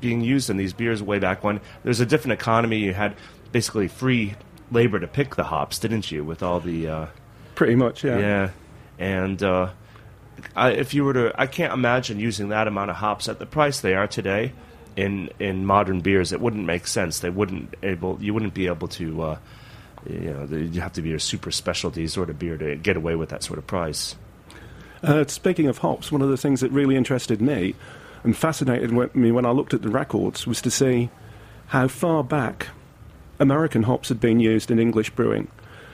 being 0.00 0.22
used 0.22 0.50
in 0.50 0.56
these 0.56 0.72
beers 0.72 1.02
way 1.02 1.18
back 1.18 1.44
when. 1.44 1.60
There's 1.84 2.00
a 2.00 2.06
different 2.06 2.40
economy. 2.40 2.78
You 2.78 2.94
had 2.94 3.16
basically 3.52 3.88
free 3.88 4.34
labor 4.70 4.98
to 4.98 5.06
pick 5.06 5.36
the 5.36 5.44
hops, 5.44 5.78
didn't 5.78 6.10
you? 6.10 6.24
With 6.24 6.42
all 6.42 6.60
the 6.60 6.88
uh, 6.88 7.06
pretty 7.54 7.76
much, 7.76 8.02
yeah, 8.02 8.18
yeah, 8.18 8.50
and 8.98 9.42
uh, 9.42 9.70
I, 10.54 10.70
if 10.70 10.94
you 10.94 11.04
were 11.04 11.12
to, 11.14 11.32
I 11.40 11.46
can't 11.46 11.72
imagine 11.72 12.18
using 12.18 12.48
that 12.48 12.68
amount 12.68 12.90
of 12.90 12.96
hops 12.96 13.28
at 13.28 13.38
the 13.38 13.46
price 13.46 13.80
they 13.80 13.94
are 13.94 14.06
today 14.06 14.52
in 14.96 15.30
in 15.38 15.66
modern 15.66 16.00
beers. 16.00 16.32
It 16.32 16.40
wouldn't 16.40 16.64
make 16.64 16.86
sense. 16.86 17.20
They 17.20 17.30
wouldn't 17.30 17.74
able. 17.82 18.18
You 18.20 18.34
wouldn't 18.34 18.54
be 18.54 18.66
able 18.66 18.88
to. 18.88 19.22
Uh, 19.22 19.38
you 20.08 20.20
know, 20.20 20.44
you 20.56 20.80
have 20.82 20.92
to 20.94 21.02
be 21.02 21.14
a 21.14 21.20
super 21.20 21.50
specialty 21.50 22.06
sort 22.08 22.28
of 22.28 22.38
beer 22.38 22.58
to 22.58 22.76
get 22.76 22.96
away 22.96 23.16
with 23.16 23.30
that 23.30 23.42
sort 23.42 23.58
of 23.58 23.66
price. 23.66 24.16
Uh, 25.02 25.24
speaking 25.26 25.66
of 25.66 25.78
hops, 25.78 26.12
one 26.12 26.22
of 26.22 26.28
the 26.28 26.36
things 26.36 26.60
that 26.60 26.70
really 26.70 26.96
interested 26.96 27.40
me 27.40 27.74
and 28.22 28.36
fascinated 28.36 28.90
me 29.14 29.32
when 29.32 29.46
I 29.46 29.50
looked 29.50 29.74
at 29.74 29.82
the 29.82 29.88
records 29.88 30.46
was 30.46 30.60
to 30.62 30.70
see 30.70 31.10
how 31.68 31.88
far 31.88 32.22
back 32.22 32.68
American 33.38 33.84
hops 33.84 34.08
had 34.08 34.20
been 34.20 34.40
used 34.40 34.70
in 34.70 34.78
English 34.78 35.10
brewing 35.10 35.48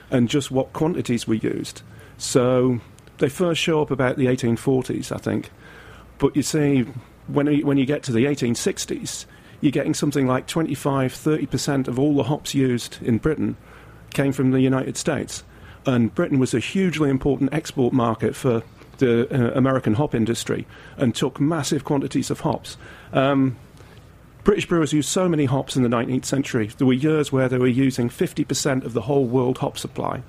and 0.09 0.29
just 0.29 0.51
what 0.51 0.73
quantities 0.73 1.27
were 1.27 1.35
used. 1.35 1.81
So 2.17 2.79
they 3.21 3.29
first 3.29 3.61
show 3.61 3.81
up 3.81 3.91
about 3.91 4.17
the 4.17 4.25
1840s, 4.25 5.11
I 5.11 5.17
think. 5.17 5.51
But 6.17 6.35
you 6.35 6.43
see, 6.43 6.85
when 7.27 7.47
you, 7.47 7.65
when 7.65 7.77
you 7.77 7.85
get 7.85 8.03
to 8.03 8.11
the 8.11 8.25
1860s, 8.25 9.25
you're 9.61 9.71
getting 9.71 9.93
something 9.93 10.27
like 10.27 10.47
25, 10.47 11.13
30% 11.13 11.87
of 11.87 11.97
all 11.97 12.15
the 12.15 12.23
hops 12.23 12.53
used 12.53 12.97
in 13.01 13.19
Britain 13.19 13.55
came 14.13 14.33
from 14.33 14.51
the 14.51 14.59
United 14.59 14.97
States. 14.97 15.43
And 15.85 16.13
Britain 16.13 16.39
was 16.39 16.53
a 16.53 16.59
hugely 16.59 17.09
important 17.09 17.53
export 17.53 17.93
market 17.93 18.35
for 18.35 18.63
the 18.97 19.27
uh, 19.31 19.57
American 19.57 19.93
hop 19.93 20.13
industry 20.13 20.67
and 20.97 21.15
took 21.15 21.39
massive 21.39 21.83
quantities 21.83 22.29
of 22.29 22.41
hops. 22.41 22.77
Um, 23.13 23.55
British 24.43 24.67
brewers 24.67 24.93
used 24.93 25.09
so 25.09 25.29
many 25.29 25.45
hops 25.45 25.75
in 25.75 25.83
the 25.83 25.89
19th 25.89 26.25
century. 26.25 26.71
There 26.77 26.87
were 26.87 26.93
years 26.93 27.31
where 27.31 27.47
they 27.47 27.59
were 27.59 27.67
using 27.67 28.09
50% 28.09 28.83
of 28.83 28.93
the 28.93 29.01
whole 29.01 29.25
world 29.25 29.59
hop 29.59 29.77
supply. 29.77 30.23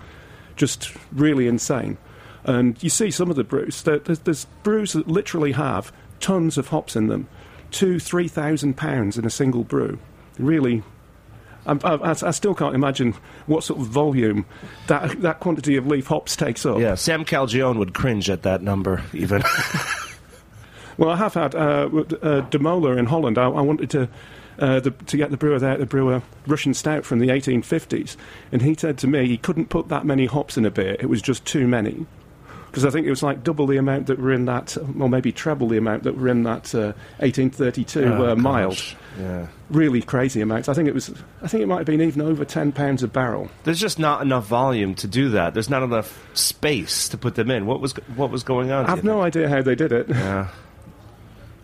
Just 0.56 0.94
really 1.12 1.48
insane. 1.48 1.96
And 2.44 2.82
you 2.82 2.90
see 2.90 3.10
some 3.10 3.30
of 3.30 3.36
the 3.36 3.44
brews. 3.44 3.82
There's, 3.82 4.18
there's 4.20 4.44
brews 4.62 4.94
that 4.94 5.06
literally 5.08 5.52
have 5.52 5.92
tons 6.20 6.58
of 6.58 6.68
hops 6.68 6.96
in 6.96 7.06
them. 7.08 7.28
two, 7.70 7.98
three 8.00 8.28
thousand 8.28 8.76
pounds 8.76 9.16
in 9.16 9.24
a 9.24 9.30
single 9.30 9.64
brew. 9.64 9.98
Really, 10.38 10.82
I, 11.66 11.78
I, 11.84 12.10
I 12.10 12.30
still 12.32 12.54
can't 12.54 12.74
imagine 12.74 13.14
what 13.46 13.64
sort 13.64 13.80
of 13.80 13.86
volume 13.86 14.44
that 14.88 15.20
that 15.22 15.40
quantity 15.40 15.76
of 15.76 15.86
leaf 15.86 16.06
hops 16.08 16.36
takes 16.36 16.66
up. 16.66 16.78
Yeah, 16.80 16.96
Sam 16.96 17.24
Calagione 17.24 17.78
would 17.78 17.94
cringe 17.94 18.28
at 18.28 18.42
that 18.42 18.62
number, 18.62 19.02
even. 19.12 19.42
Well, 20.98 21.08
I 21.08 21.16
have 21.16 21.32
had 21.34 21.54
uh, 21.54 21.88
uh, 22.20 22.40
De 22.42 22.58
Molen 22.58 22.98
in 22.98 23.06
Holland. 23.06 23.38
I, 23.38 23.44
I 23.44 23.62
wanted 23.62 23.90
to. 23.90 24.08
Uh, 24.58 24.78
the, 24.78 24.90
to 24.90 25.16
get 25.16 25.30
the 25.30 25.38
brewer 25.38 25.58
there 25.58 25.78
to 25.78 25.86
brew 25.86 26.12
a 26.12 26.22
Russian 26.46 26.74
stout 26.74 27.06
from 27.06 27.18
the 27.20 27.28
1850s, 27.28 28.16
and 28.52 28.60
he 28.60 28.74
said 28.74 28.98
to 28.98 29.06
me 29.06 29.26
he 29.26 29.38
couldn't 29.38 29.70
put 29.70 29.88
that 29.88 30.04
many 30.04 30.26
hops 30.26 30.58
in 30.58 30.66
a 30.66 30.70
beer; 30.70 30.94
it 31.00 31.06
was 31.06 31.22
just 31.22 31.46
too 31.46 31.66
many. 31.66 32.04
Because 32.72 32.86
I 32.86 32.90
think 32.90 33.06
it 33.06 33.10
was 33.10 33.22
like 33.22 33.44
double 33.44 33.66
the 33.66 33.76
amount 33.76 34.06
that 34.06 34.18
were 34.18 34.32
in 34.32 34.46
that, 34.46 34.78
or 34.98 35.06
maybe 35.06 35.30
treble 35.30 35.68
the 35.68 35.76
amount 35.76 36.04
that 36.04 36.16
were 36.16 36.28
in 36.28 36.44
that 36.44 36.74
uh, 36.74 36.96
1832 37.18 38.02
Oh, 38.02 38.32
uh, 38.32 38.34
mild. 38.34 38.82
Yeah. 39.20 39.48
Really 39.68 40.00
crazy 40.00 40.40
amounts. 40.40 40.70
I 40.70 40.72
think 40.74 40.88
it 40.88 40.94
was. 40.94 41.12
I 41.42 41.48
think 41.48 41.62
it 41.62 41.66
might 41.66 41.76
have 41.78 41.86
been 41.86 42.00
even 42.00 42.22
over 42.22 42.46
10 42.46 42.72
pounds 42.72 43.02
a 43.02 43.08
barrel. 43.08 43.50
There's 43.64 43.78
just 43.78 43.98
not 43.98 44.22
enough 44.22 44.46
volume 44.46 44.94
to 44.96 45.06
do 45.06 45.28
that. 45.30 45.52
There's 45.52 45.68
not 45.68 45.82
enough 45.82 46.26
space 46.32 47.10
to 47.10 47.18
put 47.18 47.34
them 47.34 47.50
in. 47.50 47.66
What 47.66 47.80
was 47.82 47.92
what 48.16 48.30
was 48.30 48.42
going 48.42 48.70
on? 48.70 48.86
I 48.86 48.90
have 48.90 49.04
no 49.04 49.20
idea 49.20 49.50
how 49.50 49.60
they 49.60 49.74
did 49.74 49.92
it. 49.92 50.08
Yeah. 50.08 50.48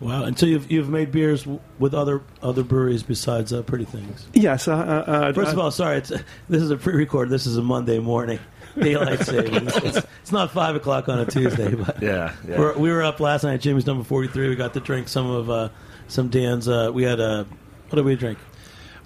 Wow. 0.01 0.23
And 0.25 0.39
so 0.39 0.47
you've 0.47 0.71
you've 0.71 0.89
made 0.89 1.11
beers 1.11 1.41
w- 1.43 1.59
with 1.81 1.93
other 1.93 2.23
other 2.41 2.63
breweries 2.63 3.03
besides 3.03 3.53
uh, 3.53 3.63
Pretty 3.63 3.85
Things. 3.85 4.29
yes. 4.33 4.69
I, 4.69 4.81
I, 5.01 5.29
I, 5.29 5.33
First 5.33 5.53
of 5.53 5.59
all, 5.59 5.73
sorry, 5.73 5.99
it's, 5.99 6.11
this 6.49 6.63
is 6.63 6.71
a 6.71 6.77
pre-record. 6.77 7.31
This 7.31 7.47
is 7.47 7.57
a 7.57 7.63
Monday 7.63 7.99
morning, 7.99 8.39
daylight 8.81 9.21
savings. 9.27 9.77
It's, 9.77 9.97
it's 10.23 10.33
not 10.33 10.51
five 10.51 10.75
o'clock 10.77 11.09
on 11.09 11.19
a 11.21 11.27
Tuesday, 11.27 11.75
but 11.75 12.03
Yeah. 12.03 12.35
yeah. 12.49 12.59
We're, 12.59 12.79
we 12.79 12.91
were 12.91 13.03
up 13.03 13.21
last 13.21 13.45
night. 13.45 13.61
Jimmy's 13.61 13.87
number 13.87 14.05
forty-three. 14.05 14.49
We 14.49 14.57
got 14.57 14.75
to 14.75 14.81
drink 14.81 15.09
some 15.09 15.31
of 15.31 15.51
uh, 15.51 15.69
some 16.09 16.29
Dan's. 16.29 16.69
Uh, 16.69 16.91
we 16.93 17.03
had 17.05 17.21
uh, 17.21 17.45
what 17.89 17.97
did 17.97 18.05
we 18.05 18.17
drink? 18.17 18.39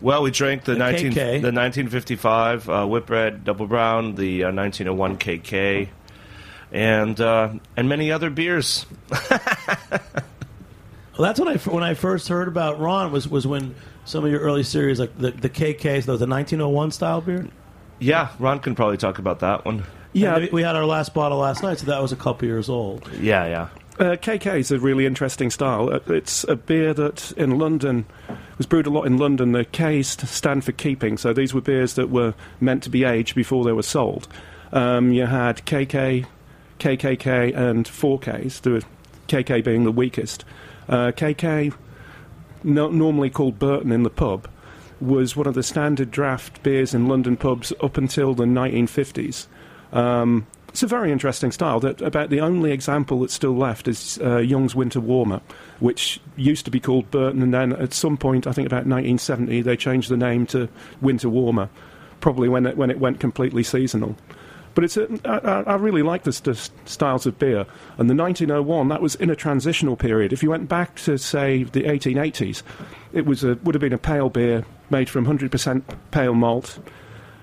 Well, 0.00 0.22
we 0.22 0.32
drank 0.32 0.64
the, 0.64 0.72
The 0.72 0.78
19, 0.78 1.12
KK. 1.12 1.14
the 1.14 1.52
1955 1.52 2.68
uh, 2.68 2.86
Whitbread 2.86 3.44
Double 3.44 3.68
Brown, 3.68 4.16
the 4.16 4.44
uh, 4.44 4.52
1901 4.52 5.16
KK, 5.18 5.88
and 6.72 7.20
uh, 7.20 7.50
and 7.76 7.88
many 7.88 8.10
other 8.10 8.28
beers. 8.30 8.84
Well, 11.18 11.28
that's 11.28 11.38
when 11.38 11.48
I 11.48 11.56
when 11.58 11.82
I 11.84 11.92
first 11.92 12.28
heard 12.28 12.48
about 12.48 12.80
Ron 12.80 13.12
was 13.12 13.28
was 13.28 13.46
when 13.46 13.74
some 14.06 14.24
of 14.24 14.30
your 14.30 14.40
early 14.40 14.62
series 14.62 14.98
like 14.98 15.16
the 15.18 15.30
the 15.30 15.50
KKs, 15.50 16.04
those 16.06 16.20
the 16.20 16.26
1901 16.26 16.90
style 16.90 17.20
beer. 17.20 17.46
Yeah, 18.02 18.28
Ron 18.38 18.58
can 18.58 18.74
probably 18.74 18.96
talk 18.96 19.18
about 19.18 19.40
that 19.40 19.64
one. 19.64 19.84
yeah, 20.12 20.36
And 20.36 20.50
we 20.52 20.62
had 20.62 20.76
our 20.76 20.84
last 20.84 21.14
bottle 21.14 21.38
last 21.38 21.62
night, 21.62 21.78
so 21.78 21.86
that 21.86 22.02
was 22.02 22.12
a 22.12 22.16
couple 22.16 22.46
years 22.48 22.68
old. 22.68 23.08
Yeah, 23.20 23.46
yeah. 23.46 23.68
Uh, 23.98 24.16
KK 24.16 24.58
is 24.58 24.70
a 24.72 24.78
really 24.78 25.06
interesting 25.06 25.50
style. 25.50 25.92
Uh, 25.92 26.00
It's 26.12 26.44
a 26.44 26.56
beer 26.56 26.92
that 26.94 27.32
in 27.36 27.58
London 27.58 28.06
was 28.58 28.66
brewed 28.66 28.86
a 28.86 28.90
lot 28.90 29.04
in 29.06 29.18
London. 29.18 29.52
The 29.52 29.64
K's 29.66 30.08
stand 30.28 30.64
for 30.64 30.72
keeping, 30.72 31.16
so 31.18 31.32
these 31.32 31.52
were 31.54 31.60
beers 31.60 31.94
that 31.94 32.10
were 32.10 32.34
meant 32.60 32.82
to 32.84 32.90
be 32.90 33.04
aged 33.04 33.34
before 33.34 33.64
they 33.64 33.72
were 33.72 33.82
sold. 33.82 34.26
Um, 34.72 35.12
you 35.12 35.26
had 35.26 35.64
KK, 35.66 36.24
KKK, 36.78 37.54
and 37.54 37.86
4Ks. 37.86 38.62
The 38.62 38.84
KK 39.28 39.62
being 39.62 39.84
the 39.84 39.92
weakest. 39.92 40.44
Uh, 40.88 41.12
KK, 41.14 41.72
no, 42.64 42.88
normally 42.88 43.30
called 43.30 43.58
Burton 43.58 43.92
in 43.92 44.02
the 44.02 44.10
pub, 44.10 44.48
was 45.02 45.36
one 45.36 45.46
of 45.46 45.54
the 45.54 45.62
standard 45.62 46.10
draft 46.10 46.62
beers 46.62 46.94
in 46.94 47.08
London 47.08 47.36
pubs 47.36 47.72
up 47.82 47.96
until 47.96 48.34
the 48.34 48.44
1950s. 48.44 49.46
Um, 49.92 50.46
it's 50.68 50.82
a 50.82 50.86
very 50.86 51.12
interesting 51.12 51.52
style. 51.52 51.80
That 51.80 52.00
about 52.00 52.30
the 52.30 52.40
only 52.40 52.72
example 52.72 53.20
that's 53.20 53.34
still 53.34 53.54
left 53.54 53.88
is 53.88 54.18
uh, 54.22 54.38
Young's 54.38 54.74
Winter 54.74 55.00
Warmer, 55.00 55.42
which 55.80 56.18
used 56.36 56.64
to 56.64 56.70
be 56.70 56.80
called 56.80 57.10
Burton, 57.10 57.42
and 57.42 57.52
then 57.52 57.74
at 57.74 57.92
some 57.92 58.16
point, 58.16 58.46
I 58.46 58.52
think 58.52 58.66
about 58.66 58.86
1970, 58.86 59.60
they 59.60 59.76
changed 59.76 60.08
the 60.08 60.16
name 60.16 60.46
to 60.46 60.68
Winter 61.02 61.28
Warmer, 61.28 61.68
probably 62.20 62.48
when 62.48 62.64
it, 62.64 62.76
when 62.78 62.90
it 62.90 62.98
went 62.98 63.20
completely 63.20 63.62
seasonal. 63.62 64.16
But 64.74 64.84
it's 64.84 64.96
a, 64.96 65.06
I, 65.26 65.72
I 65.72 65.74
really 65.74 66.02
like 66.02 66.22
the 66.22 66.32
st- 66.32 66.70
styles 66.86 67.26
of 67.26 67.38
beer. 67.38 67.66
And 67.98 68.08
the 68.08 68.14
1901, 68.14 68.88
that 68.88 69.02
was 69.02 69.14
in 69.16 69.28
a 69.28 69.36
transitional 69.36 69.96
period. 69.96 70.32
If 70.32 70.42
you 70.42 70.48
went 70.48 70.70
back 70.70 70.96
to, 71.00 71.18
say, 71.18 71.64
the 71.64 71.82
1880s, 71.82 72.62
it 73.12 73.26
was 73.26 73.44
a, 73.44 73.56
would 73.56 73.74
have 73.74 73.82
been 73.82 73.92
a 73.92 73.98
pale 73.98 74.30
beer 74.30 74.64
made 74.92 75.10
from 75.10 75.26
100% 75.26 75.82
pale 76.12 76.34
malt. 76.34 76.78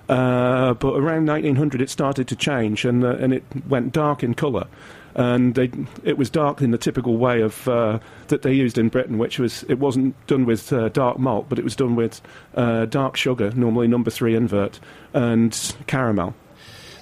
Uh, 0.07 0.73
but 0.75 0.95
around 0.95 1.27
1900, 1.27 1.81
it 1.81 1.89
started 1.89 2.27
to 2.29 2.35
change, 2.35 2.83
and 2.83 3.03
uh, 3.03 3.09
and 3.17 3.31
it 3.31 3.43
went 3.67 3.91
dark 3.91 4.23
in 4.23 4.33
colour, 4.33 4.65
and 5.13 5.53
they, 5.53 5.69
it 6.03 6.17
was 6.17 6.31
dark 6.31 6.61
in 6.61 6.71
the 6.71 6.79
typical 6.79 7.17
way 7.17 7.41
of 7.41 7.67
uh, 7.67 7.99
that 8.29 8.41
they 8.41 8.51
used 8.51 8.79
in 8.79 8.89
Britain, 8.89 9.19
which 9.19 9.37
was 9.37 9.63
it 9.69 9.77
wasn't 9.77 10.15
done 10.25 10.45
with 10.45 10.73
uh, 10.73 10.89
dark 10.89 11.19
malt, 11.19 11.45
but 11.47 11.59
it 11.59 11.63
was 11.63 11.75
done 11.75 11.95
with 11.95 12.21
uh, 12.55 12.85
dark 12.85 13.17
sugar, 13.17 13.51
normally 13.51 13.87
number 13.87 14.09
three 14.09 14.33
invert, 14.33 14.79
and 15.13 15.75
caramel. 15.85 16.33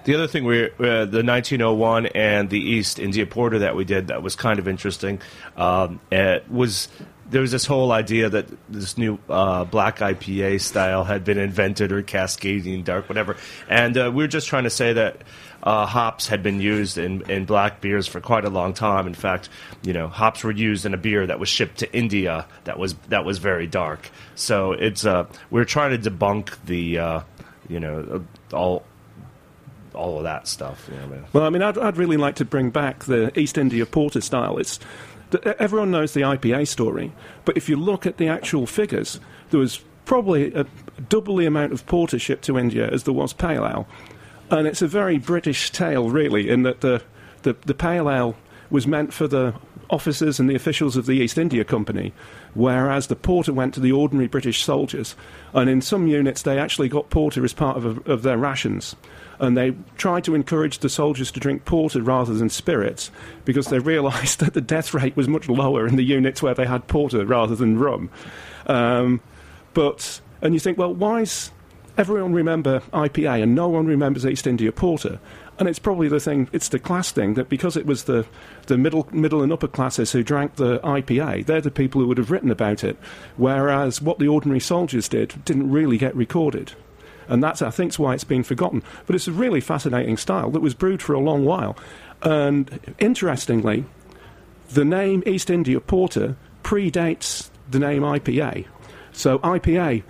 The 0.03 0.15
other 0.15 0.27
thing 0.27 0.43
we 0.43 0.65
uh, 0.65 1.05
the 1.05 1.23
1901 1.23 2.07
and 2.07 2.49
the 2.49 2.59
East 2.59 2.99
India 2.99 3.25
Porter 3.25 3.59
that 3.59 3.77
we 3.77 3.85
did 3.85 4.07
that 4.07 4.21
was 4.21 4.35
kind 4.35 4.59
of 4.59 4.67
interesting. 4.67 5.21
Um, 5.55 6.01
it 6.11 6.49
was 6.51 6.89
there 7.29 7.41
was 7.41 7.51
this 7.51 7.65
whole 7.65 7.91
idea 7.91 8.29
that 8.29 8.48
this 8.69 8.98
new 8.98 9.19
uh, 9.29 9.65
black 9.65 10.00
IPA 10.00 10.62
style 10.62 11.03
had 11.03 11.24
been 11.24 11.38
invented 11.38 11.91
or 11.91 12.01
cascading 12.01 12.84
dark 12.84 13.10
whatever, 13.10 13.38
and 13.69 13.98
uh, 13.98 14.12
we 14.13 14.24
were 14.24 14.27
just 14.27 14.48
trying 14.48 14.63
to 14.63 14.69
say 14.69 14.93
that. 14.93 15.22
Uh, 15.63 15.88
hops 15.88 16.27
had 16.27 16.43
been 16.43 16.62
used 16.62 17.00
in, 17.00 17.29
in 17.29 17.43
black 17.43 17.81
beers 17.81 18.07
for 18.07 18.22
quite 18.22 18.46
a 18.46 18.50
long 18.50 18.74
time. 18.74 19.07
In 19.07 19.15
fact, 19.15 19.50
you 19.81 19.91
know, 19.91 20.07
hops 20.07 20.43
were 20.43 20.51
used 20.51 20.86
in 20.86 20.93
a 20.93 20.98
beer 20.98 21.25
that 21.25 21.39
was 21.39 21.50
shipped 21.50 21.79
to 21.79 21.91
India 21.93 22.46
that 22.65 22.77
was 22.77 22.93
that 23.10 23.25
was 23.25 23.39
very 23.39 23.65
dark. 23.65 24.10
So 24.36 24.72
it's 24.72 25.03
uh, 25.03 25.25
we're 25.50 25.65
trying 25.65 26.00
to 26.00 26.10
debunk 26.10 26.55
the 26.65 27.00
uh, 27.00 27.22
you 27.67 27.79
know 27.79 28.24
all 28.53 28.86
all 29.98 30.17
of 30.17 30.24
that 30.24 30.48
stuff. 30.48 30.88
You 30.89 30.96
know. 30.96 31.24
Well, 31.34 31.43
I 31.43 31.50
mean, 31.50 31.62
I'd, 31.62 31.77
I'd 31.77 31.98
really 31.98 32.17
like 32.17 32.36
to 32.36 32.46
bring 32.46 32.69
back 32.69 33.05
the 33.05 33.38
East 33.38 33.57
India 33.57 33.86
Porter 33.86 34.22
style. 34.22 34.57
It's 34.60 34.79
everyone 35.60 35.91
knows 35.91 36.13
the 36.13 36.22
IPA 36.22 36.67
story, 36.67 37.12
but 37.46 37.57
if 37.57 37.69
you 37.69 37.75
look 37.75 38.05
at 38.05 38.17
the 38.17 38.27
actual 38.27 38.65
figures, 38.65 39.19
there 39.50 39.60
was 39.60 39.84
probably 40.05 40.53
a, 40.53 40.65
double 41.10 41.36
the 41.36 41.46
amount 41.46 41.74
of 41.74 41.86
porter 41.86 42.17
shipped 42.17 42.43
to 42.46 42.57
India 42.57 42.89
as 42.89 43.03
there 43.03 43.13
was 43.13 43.34
pale 43.34 43.65
ale, 43.65 43.88
and 44.50 44.67
it's 44.67 44.81
a 44.81 44.88
very 44.88 45.17
British 45.17 45.72
tale, 45.72 46.10
really, 46.10 46.50
in 46.50 46.63
that 46.63 46.81
the 46.81 47.01
the, 47.43 47.55
the 47.65 47.74
pale 47.74 48.10
ale 48.10 48.36
was 48.69 48.88
meant 48.88 49.13
for 49.13 49.27
the 49.27 49.53
officers 49.89 50.39
and 50.39 50.50
the 50.50 50.55
officials 50.55 50.98
of 50.98 51.05
the 51.05 51.13
East 51.13 51.38
India 51.38 51.63
Company, 51.63 52.13
whereas 52.53 53.07
the 53.07 53.15
porter 53.15 53.53
went 53.53 53.74
to 53.74 53.79
the 53.79 53.91
ordinary 53.91 54.27
British 54.27 54.63
soldiers. 54.63 55.15
And 55.53 55.69
in 55.69 55.81
some 55.81 56.07
units, 56.07 56.41
they 56.41 56.60
actually 56.60 56.89
got 56.89 57.10
porter 57.10 57.43
as 57.46 57.53
part 57.53 57.77
of, 57.77 57.86
a, 57.86 58.12
of 58.12 58.24
their 58.24 58.38
rations. 58.38 58.96
And 59.39 59.56
they 59.56 59.75
tried 59.98 60.24
to 60.24 60.36
encourage 60.36 60.79
the 60.79 60.89
soldiers 60.89 61.32
to 61.32 61.39
drink 61.39 61.65
porter 61.65 62.01
rather 62.01 62.34
than 62.34 62.50
spirits 62.50 63.12
because 63.46 63.67
they 63.67 63.79
realised 63.79 64.39
that 64.41 64.53
the 64.53 64.62
death 64.62 64.94
rate 64.94 65.15
was 65.15 65.27
much 65.27 65.48
lower 65.48 65.88
in 65.88 65.96
the 65.96 66.03
units 66.03 66.41
where 66.41 66.53
they 66.53 66.65
had 66.65 66.88
porter 66.88 67.25
rather 67.25 67.56
than 67.56 67.79
rum. 67.79 68.10
Um, 68.65 69.22
but, 69.74 70.22
and 70.41 70.53
you 70.53 70.60
think, 70.60 70.77
well, 70.77 70.94
why's 70.94 71.51
everyone 71.98 72.34
remember 72.34 72.79
IPA 72.94 73.44
and 73.44 73.56
no 73.56 73.67
one 73.67 73.86
remembers 73.86 74.25
East 74.25 74.48
India 74.48 74.72
Porter? 74.72 75.20
And 75.60 75.67
it's 75.67 75.79
probably 75.79 76.08
the 76.08 76.20
thing, 76.20 76.48
it's 76.51 76.70
the 76.70 76.77
class 76.77 77.12
thing 77.12 77.34
that 77.34 77.50
because 77.50 77.75
it 77.75 77.86
was 77.86 78.03
the, 78.03 78.25
the 78.67 78.77
middle, 78.77 79.08
middle 79.12 79.41
and 79.41 79.51
upper 79.51 79.67
classes 79.67 80.12
who 80.12 80.24
drank 80.24 80.56
the 80.56 80.79
IPA, 80.79 81.48
they're 81.48 81.62
the 81.62 81.72
people 81.72 82.01
who 82.01 82.08
would 82.08 82.20
have 82.20 82.29
written 82.29 82.51
about 82.51 82.84
it. 82.84 82.98
Whereas 83.38 84.01
what 84.01 84.20
the 84.20 84.27
ordinary 84.27 84.60
soldiers 84.60 85.10
did 85.10 85.44
didn't 85.46 85.72
really 85.72 85.98
get 85.98 86.15
recorded. 86.15 86.74
And 87.27 87.43
that's, 87.43 87.62
I 87.62 87.69
think, 87.69 87.96
why 87.96 88.13
it's 88.13 88.24
been 88.24 88.43
forgotten. 88.43 88.84
But 89.05 89.15
it's 89.15 89.27
a 89.27 89.31
really 89.31 89.62
fascinating 89.62 90.17
style 90.17 90.50
that 90.51 90.62
was 90.62 90.74
brewed 90.74 91.01
for 91.01 91.13
a 91.13 91.19
long 91.19 91.46
while. 91.46 91.77
And 92.22 92.96
interestingly, 93.00 93.86
the 94.69 94.86
name 94.86 95.24
East 95.25 95.50
India 95.50 95.79
Porter 95.79 96.36
predates 96.63 97.50
the 97.69 97.79
name 97.79 98.01
IPA. 98.01 98.65
So 99.12 99.39
IPA 99.39 100.03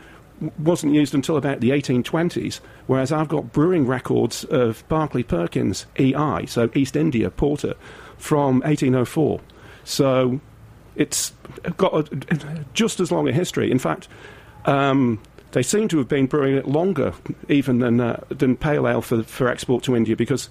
wasn't 0.60 0.94
used 0.94 1.16
until 1.16 1.38
about 1.38 1.60
the 1.60 1.72
1820s, 1.72 2.60
whereas 2.86 3.12
I've 3.12 3.28
got 3.28 3.52
brewing 3.52 3.88
records 3.88 4.44
of 4.46 4.88
Barclay 4.88 5.24
Perkins 5.24 5.86
EI, 6.00 6.46
so 6.48 6.70
East 6.76 6.96
India 6.96 7.30
Porter, 7.32 7.74
from 8.18 8.60
1804. 8.60 9.40
So 9.84 10.40
it's 10.96 11.34
got 11.78 11.94
a, 11.94 12.66
just 12.74 13.00
as 13.00 13.12
long 13.12 13.28
a 13.28 13.32
history. 13.32 13.72
In 13.72 13.80
fact, 13.80 14.08
um, 14.66 15.20
they 15.58 15.64
seem 15.64 15.88
to 15.88 15.98
have 15.98 16.08
been 16.08 16.28
brewing 16.28 16.56
it 16.56 16.68
longer 16.68 17.16
even 17.50 17.80
than, 17.80 18.00
uh, 18.00 18.24
than 18.30 18.56
pale 18.56 18.88
ale 18.88 19.02
for, 19.02 19.24
for 19.24 19.48
export 19.48 19.84
to 19.84 19.96
India 19.96 20.16
because 20.16 20.50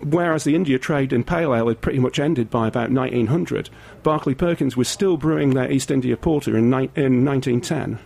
whereas 0.00 0.44
the 0.44 0.54
India 0.54 0.78
trade 0.78 1.10
in 1.10 1.24
pale 1.24 1.54
ale 1.54 1.68
had 1.68 1.80
pretty 1.80 1.98
much 1.98 2.18
ended 2.18 2.50
by 2.50 2.68
about 2.68 2.90
1900, 2.90 3.70
Barclay 4.02 4.34
Perkins 4.34 4.76
was 4.76 4.88
still 4.88 5.16
brewing 5.16 5.54
their 5.54 5.72
East 5.72 5.90
India 5.90 6.18
Porter 6.18 6.54
in, 6.54 6.68
ni- 6.68 6.90
in 6.94 7.24
1910. 7.24 7.98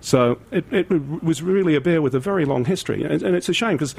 So 0.00 0.40
it, 0.50 0.64
it 0.72 0.90
was 1.22 1.42
really 1.42 1.76
a 1.76 1.80
beer 1.80 2.02
with 2.02 2.16
a 2.16 2.20
very 2.20 2.44
long 2.44 2.64
history, 2.64 3.04
and, 3.04 3.22
and 3.22 3.36
it's 3.36 3.48
a 3.48 3.54
shame 3.54 3.76
because, 3.76 3.94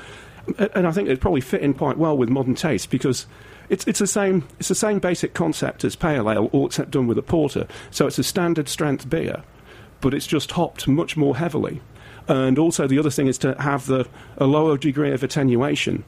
and 0.73 0.85
I 0.85 0.91
think 0.91 1.07
it 1.07 1.21
probably 1.21 1.39
fit 1.39 1.61
in 1.61 1.75
quite 1.75 1.97
well 1.97 2.17
with 2.17 2.27
modern 2.27 2.55
taste 2.55 2.89
because 2.89 3.25
it's, 3.69 3.87
it's 3.87 3.99
the 3.99 4.07
same 4.07 4.45
it's 4.59 4.67
the 4.67 4.75
same 4.75 4.99
basic 4.99 5.33
concept 5.33 5.85
as 5.85 5.95
pale 5.95 6.29
ale, 6.29 6.49
all 6.51 6.65
except 6.65 6.91
done 6.91 7.07
with 7.07 7.17
a 7.17 7.23
porter. 7.23 7.69
So 7.89 8.05
it's 8.05 8.19
a 8.19 8.23
standard 8.23 8.67
strength 8.67 9.09
beer, 9.09 9.45
but 10.05 10.13
it's 10.13 10.27
just 10.27 10.51
hopped 10.51 10.87
much 10.87 11.17
more 11.17 11.35
heavily. 11.35 11.81
And 12.27 12.59
also, 12.59 12.85
the 12.85 12.99
other 12.99 13.09
thing 13.09 13.25
is 13.25 13.39
to 13.39 13.59
have 13.59 13.87
the, 13.87 14.07
a 14.37 14.45
lower 14.45 14.77
degree 14.77 15.11
of 15.11 15.23
attenuation. 15.23 16.03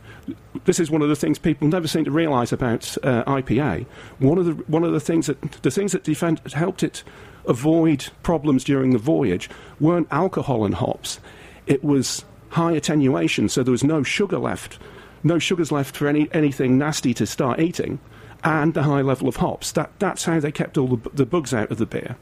This 0.66 0.80
is 0.80 0.92
one 0.92 1.02
of 1.02 1.10
the 1.10 1.16
things 1.16 1.40
people 1.40 1.68
never 1.68 1.88
seem 1.88 2.06
to 2.06 2.12
realise 2.12 2.52
about 2.52 2.96
uh, 3.02 3.24
IPA. 3.24 3.88
One 4.20 4.38
of 4.38 4.46
the 4.46 4.52
one 4.68 4.84
of 4.84 4.94
the 4.94 5.00
things 5.00 5.26
that 5.26 5.42
the 5.64 5.72
things 5.72 5.94
that 5.94 6.04
defend, 6.04 6.42
helped 6.54 6.84
it 6.84 7.04
avoid 7.48 8.10
problems 8.22 8.64
during 8.64 8.92
the 8.92 9.00
voyage 9.00 9.50
weren't 9.80 10.08
alcohol 10.12 10.64
and 10.64 10.76
hops. 10.76 11.20
It 11.66 11.84
was 11.84 12.24
high 12.50 12.74
attenuation, 12.74 13.50
so 13.50 13.64
there 13.64 13.72
was 13.72 13.84
no 13.84 14.04
sugar 14.04 14.38
left, 14.38 14.78
no 15.24 15.40
sugars 15.40 15.72
left 15.72 15.98
for 15.98 16.08
any, 16.08 16.30
anything 16.34 16.78
nasty 16.78 17.16
to 17.16 17.26
start 17.26 17.60
eating, 17.60 17.98
and 18.44 18.76
the 18.76 18.84
high 18.84 19.02
level 19.02 19.28
of 19.28 19.38
hops. 19.38 19.72
That, 19.72 19.90
that's 19.98 20.26
how 20.26 20.40
they 20.40 20.52
kept 20.52 20.78
all 20.78 20.98
the, 20.98 21.10
the 21.10 21.26
bugs 21.26 21.52
out 21.52 21.72
of 21.72 21.80
the 21.80 21.88
beer. 21.88 22.16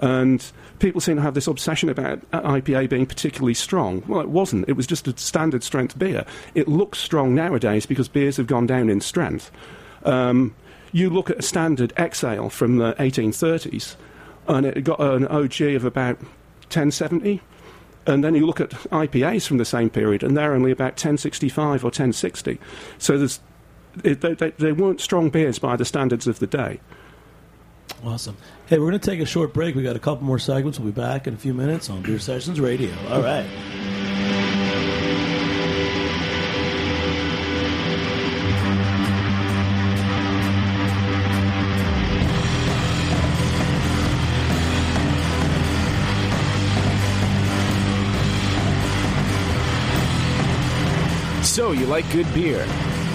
And 0.00 0.50
people 0.78 1.00
seem 1.00 1.16
to 1.16 1.22
have 1.22 1.34
this 1.34 1.46
obsession 1.46 1.90
about 1.90 2.28
IPA 2.30 2.88
being 2.88 3.06
particularly 3.06 3.52
strong. 3.52 4.02
Well, 4.08 4.20
it 4.20 4.30
wasn't. 4.30 4.66
It 4.66 4.72
was 4.72 4.86
just 4.86 5.06
a 5.06 5.16
standard 5.18 5.62
strength 5.62 5.98
beer. 5.98 6.24
It 6.54 6.68
looks 6.68 6.98
strong 6.98 7.34
nowadays 7.34 7.84
because 7.84 8.08
beers 8.08 8.38
have 8.38 8.46
gone 8.46 8.66
down 8.66 8.88
in 8.88 9.02
strength. 9.02 9.50
Um, 10.04 10.54
you 10.92 11.10
look 11.10 11.28
at 11.28 11.38
a 11.38 11.42
standard 11.42 11.92
X 11.98 12.24
ale 12.24 12.48
from 12.48 12.78
the 12.78 12.94
1830s, 12.94 13.96
and 14.48 14.64
it 14.64 14.82
got 14.84 15.00
an 15.00 15.26
OG 15.28 15.60
of 15.60 15.84
about 15.84 16.16
1070. 16.70 17.42
And 18.06 18.24
then 18.24 18.34
you 18.34 18.46
look 18.46 18.60
at 18.60 18.70
IPAs 18.70 19.46
from 19.46 19.58
the 19.58 19.66
same 19.66 19.90
period, 19.90 20.22
and 20.22 20.34
they're 20.34 20.54
only 20.54 20.70
about 20.70 20.92
1065 20.92 21.84
or 21.84 21.88
1060. 21.88 22.58
So 22.96 23.18
there's, 23.18 23.40
it, 24.02 24.22
they, 24.22 24.32
they, 24.32 24.50
they 24.52 24.72
weren't 24.72 25.02
strong 25.02 25.28
beers 25.28 25.58
by 25.58 25.76
the 25.76 25.84
standards 25.84 26.26
of 26.26 26.38
the 26.38 26.46
day. 26.46 26.80
Awesome. 28.04 28.36
Hey, 28.66 28.78
we're 28.78 28.88
going 28.88 29.00
to 29.00 29.10
take 29.10 29.20
a 29.20 29.26
short 29.26 29.52
break. 29.52 29.74
We 29.74 29.82
got 29.82 29.96
a 29.96 30.00
couple 30.00 30.24
more 30.24 30.38
segments. 30.38 30.78
We'll 30.78 30.92
be 30.92 31.00
back 31.00 31.26
in 31.26 31.34
a 31.34 31.36
few 31.36 31.52
minutes 31.54 31.90
on 31.90 32.02
Beer 32.02 32.18
Sessions 32.18 32.60
Radio. 32.60 32.90
All 33.10 33.22
right. 33.22 33.46
So, 51.42 51.72
you 51.72 51.86
like 51.86 52.10
good 52.12 52.32
beer? 52.32 52.64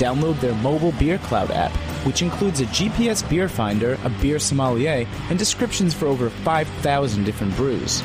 Download 0.00 0.40
their 0.40 0.54
mobile 0.54 0.92
Beer 0.92 1.18
Cloud 1.18 1.50
app, 1.50 1.72
which 2.06 2.22
includes 2.22 2.60
a 2.60 2.64
GPS 2.64 3.28
beer 3.28 3.50
finder, 3.50 3.98
a 4.02 4.08
beer 4.08 4.38
sommelier, 4.38 5.06
and 5.28 5.38
descriptions 5.38 5.92
for 5.92 6.06
over 6.06 6.30
5,000 6.30 7.22
different 7.24 7.54
brews. 7.54 8.00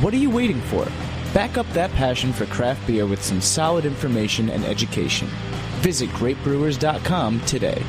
What 0.00 0.12
are 0.12 0.16
you 0.16 0.30
waiting 0.30 0.60
for? 0.62 0.84
Back 1.32 1.56
up 1.56 1.68
that 1.74 1.92
passion 1.92 2.32
for 2.32 2.46
craft 2.46 2.84
beer 2.88 3.06
with 3.06 3.22
some 3.22 3.40
solid 3.40 3.86
information 3.86 4.50
and 4.50 4.64
education. 4.64 5.28
Visit 5.78 6.10
greatbrewers.com 6.10 7.40
today. 7.42 7.84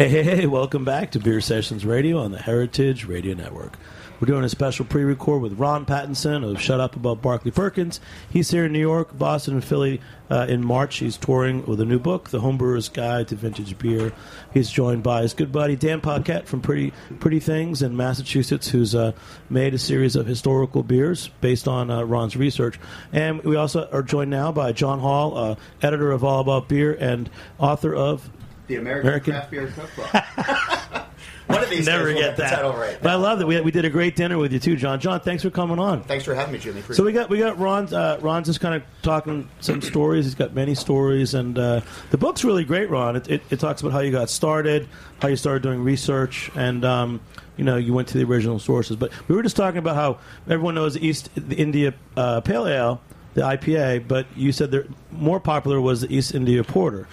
Hey, 0.00 0.08
hey, 0.08 0.22
hey, 0.22 0.46
welcome 0.46 0.82
back 0.82 1.10
to 1.10 1.20
Beer 1.20 1.42
Sessions 1.42 1.84
Radio 1.84 2.20
on 2.20 2.32
the 2.32 2.38
Heritage 2.38 3.04
Radio 3.04 3.34
Network. 3.34 3.76
We're 4.18 4.28
doing 4.28 4.44
a 4.44 4.48
special 4.48 4.86
pre 4.86 5.04
record 5.04 5.42
with 5.42 5.58
Ron 5.58 5.84
Pattinson 5.84 6.42
of 6.42 6.58
Shut 6.58 6.80
Up 6.80 6.96
About 6.96 7.20
Barclay 7.20 7.50
Perkins. 7.50 8.00
He's 8.30 8.50
here 8.50 8.64
in 8.64 8.72
New 8.72 8.80
York, 8.80 9.18
Boston, 9.18 9.52
and 9.52 9.62
Philly 9.62 10.00
uh, 10.30 10.46
in 10.48 10.64
March. 10.64 10.96
He's 10.96 11.18
touring 11.18 11.66
with 11.66 11.82
a 11.82 11.84
new 11.84 11.98
book, 11.98 12.30
The 12.30 12.40
Homebrewer's 12.40 12.88
Guide 12.88 13.28
to 13.28 13.34
Vintage 13.34 13.76
Beer. 13.76 14.10
He's 14.54 14.70
joined 14.70 15.02
by 15.02 15.20
his 15.20 15.34
good 15.34 15.52
buddy 15.52 15.76
Dan 15.76 16.00
Paquette 16.00 16.48
from 16.48 16.62
Pretty 16.62 16.94
Pretty 17.18 17.38
Things 17.38 17.82
in 17.82 17.94
Massachusetts, 17.94 18.70
who's 18.70 18.94
uh, 18.94 19.12
made 19.50 19.74
a 19.74 19.78
series 19.78 20.16
of 20.16 20.26
historical 20.26 20.82
beers 20.82 21.28
based 21.42 21.68
on 21.68 21.90
uh, 21.90 22.04
Ron's 22.04 22.38
research. 22.38 22.80
And 23.12 23.42
we 23.44 23.56
also 23.56 23.86
are 23.92 24.02
joined 24.02 24.30
now 24.30 24.50
by 24.50 24.72
John 24.72 25.00
Holl, 25.00 25.36
uh, 25.36 25.56
editor 25.82 26.10
of 26.10 26.24
All 26.24 26.40
About 26.40 26.70
Beer 26.70 26.94
and 26.94 27.28
author 27.58 27.94
of 27.94 28.30
The 28.70 28.76
American, 28.76 29.08
American- 29.08 29.32
Craft 29.32 29.50
Beer 29.50 29.66
Cookbook. 29.66 31.06
One 31.48 31.64
of 31.64 31.68
these 31.70 31.86
Never 31.86 32.12
get 32.12 32.36
the 32.36 32.42
that. 32.42 32.50
title 32.54 32.72
right. 32.74 32.96
But 33.02 33.10
I 33.10 33.14
love 33.16 33.40
that. 33.40 33.46
We, 33.46 33.60
we 33.60 33.72
did 33.72 33.84
a 33.84 33.90
great 33.90 34.14
dinner 34.14 34.38
with 34.38 34.52
you 34.52 34.60
too, 34.60 34.76
John. 34.76 35.00
John, 35.00 35.18
thanks 35.18 35.42
for 35.42 35.50
coming 35.50 35.80
on. 35.80 36.04
Thanks 36.04 36.24
for 36.24 36.32
having 36.32 36.52
me, 36.52 36.60
Jimmy. 36.60 36.80
So 36.92 37.02
we 37.02 37.10
got 37.12 37.28
we 37.28 37.38
got 37.40 37.58
Ron. 37.58 37.92
Uh, 37.92 38.18
Ron's 38.20 38.46
just 38.46 38.60
kind 38.60 38.76
of 38.76 38.84
talking 39.02 39.48
some 39.58 39.82
stories. 39.82 40.26
He's 40.26 40.36
got 40.36 40.54
many 40.54 40.76
stories, 40.76 41.34
and 41.34 41.58
uh, 41.58 41.80
the 42.10 42.18
book's 42.18 42.44
really 42.44 42.62
great. 42.64 42.88
Ron, 42.88 43.16
it, 43.16 43.28
it, 43.28 43.42
it 43.50 43.58
talks 43.58 43.80
about 43.80 43.90
how 43.90 43.98
you 43.98 44.12
got 44.12 44.30
started, 44.30 44.88
how 45.20 45.26
you 45.26 45.34
started 45.34 45.64
doing 45.64 45.82
research, 45.82 46.52
and 46.54 46.84
um, 46.84 47.20
you 47.56 47.64
know 47.64 47.76
you 47.76 47.94
went 47.94 48.06
to 48.08 48.18
the 48.18 48.22
original 48.24 48.60
sources. 48.60 48.94
But 48.94 49.10
we 49.26 49.34
were 49.34 49.42
just 49.42 49.56
talking 49.56 49.78
about 49.78 49.96
how 49.96 50.18
everyone 50.48 50.76
knows 50.76 50.94
the 50.94 51.04
East 51.04 51.30
the 51.34 51.56
India 51.56 51.94
uh, 52.16 52.42
Pale 52.42 52.68
Ale, 52.68 53.00
the 53.34 53.40
IPA, 53.40 54.06
but 54.06 54.26
you 54.36 54.52
said 54.52 54.70
the 54.70 54.86
more 55.10 55.40
popular 55.40 55.80
was 55.80 56.02
the 56.02 56.14
East 56.14 56.32
India 56.32 56.62
Porter. 56.62 57.08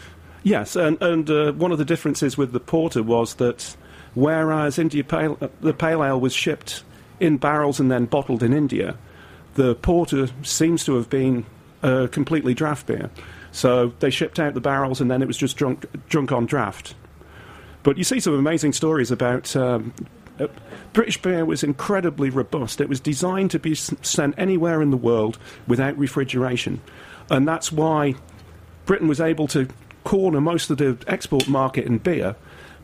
Yes, 0.47 0.77
and, 0.77 1.01
and 1.01 1.29
uh, 1.29 1.51
one 1.51 1.73
of 1.73 1.77
the 1.77 1.83
differences 1.83 2.37
with 2.37 2.53
the 2.53 2.61
porter 2.61 3.03
was 3.03 3.35
that 3.35 3.75
whereas 4.13 4.79
India 4.79 5.03
Pale, 5.03 5.37
uh, 5.41 5.49
the 5.59 5.73
pale 5.73 6.01
ale 6.01 6.21
was 6.21 6.33
shipped 6.33 6.85
in 7.19 7.35
barrels 7.35 7.81
and 7.81 7.91
then 7.91 8.05
bottled 8.05 8.41
in 8.41 8.53
India, 8.53 8.95
the 9.55 9.75
porter 9.75 10.29
seems 10.43 10.85
to 10.85 10.95
have 10.95 11.09
been 11.09 11.45
a 11.83 12.07
completely 12.07 12.53
draft 12.53 12.87
beer. 12.87 13.09
So 13.51 13.91
they 13.99 14.09
shipped 14.09 14.39
out 14.39 14.53
the 14.53 14.61
barrels 14.61 15.01
and 15.01 15.11
then 15.11 15.21
it 15.21 15.27
was 15.27 15.35
just 15.35 15.57
drunk, 15.57 15.85
drunk 16.07 16.31
on 16.31 16.45
draft. 16.45 16.95
But 17.83 17.97
you 17.97 18.05
see 18.05 18.21
some 18.21 18.33
amazing 18.33 18.71
stories 18.71 19.11
about. 19.11 19.53
Um, 19.53 19.93
uh, 20.39 20.47
British 20.93 21.21
beer 21.21 21.43
was 21.43 21.61
incredibly 21.61 22.29
robust. 22.29 22.79
It 22.79 22.87
was 22.87 23.01
designed 23.01 23.51
to 23.51 23.59
be 23.59 23.75
sent 23.75 24.33
anywhere 24.37 24.81
in 24.81 24.91
the 24.91 24.97
world 24.97 25.37
without 25.67 25.97
refrigeration. 25.97 26.79
And 27.29 27.45
that's 27.45 27.69
why 27.69 28.15
Britain 28.85 29.09
was 29.09 29.19
able 29.19 29.47
to 29.49 29.67
corner 30.07 30.39
most 30.39 30.69
of 30.69 30.77
the 30.77 30.97
export 31.05 31.49
market 31.49 31.85
in 31.85 31.97
beer 31.97 32.33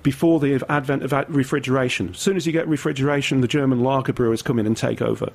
before 0.03 0.41
the 0.41 0.61
advent 0.67 1.01
of 1.03 1.13
refrigeration. 1.33 2.09
As 2.09 2.19
soon 2.19 2.35
as 2.35 2.45
you 2.45 2.51
get 2.51 2.67
refrigeration, 2.67 3.39
the 3.39 3.47
German 3.47 3.81
lager 3.81 4.11
brewers 4.11 4.41
come 4.41 4.59
in 4.59 4.65
and 4.65 4.75
take 4.75 5.01
over. 5.01 5.31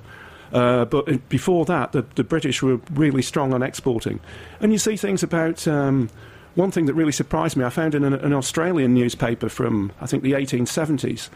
Uh, 0.53 0.85
but 0.85 1.11
uh, 1.11 1.17
before 1.29 1.65
that, 1.65 1.91
the, 1.91 2.05
the 2.13 2.23
British 2.23 2.61
were 2.61 2.79
really 2.91 3.23
strong 3.23 3.55
on 3.55 3.63
exporting. 3.63 4.19
And 4.59 4.71
you 4.71 4.77
see 4.77 4.95
things 4.95 5.23
about. 5.23 5.67
Um, 5.67 6.09
one 6.55 6.71
thing 6.71 6.87
that 6.87 6.93
really 6.93 7.11
surprised 7.11 7.55
me, 7.55 7.63
I 7.63 7.69
found 7.69 7.95
in 7.95 8.03
an, 8.03 8.13
an 8.13 8.33
Australian 8.33 8.93
newspaper 8.93 9.49
from, 9.49 9.91
I 10.01 10.07
think, 10.07 10.23
the 10.23 10.33
1870s, 10.33 11.29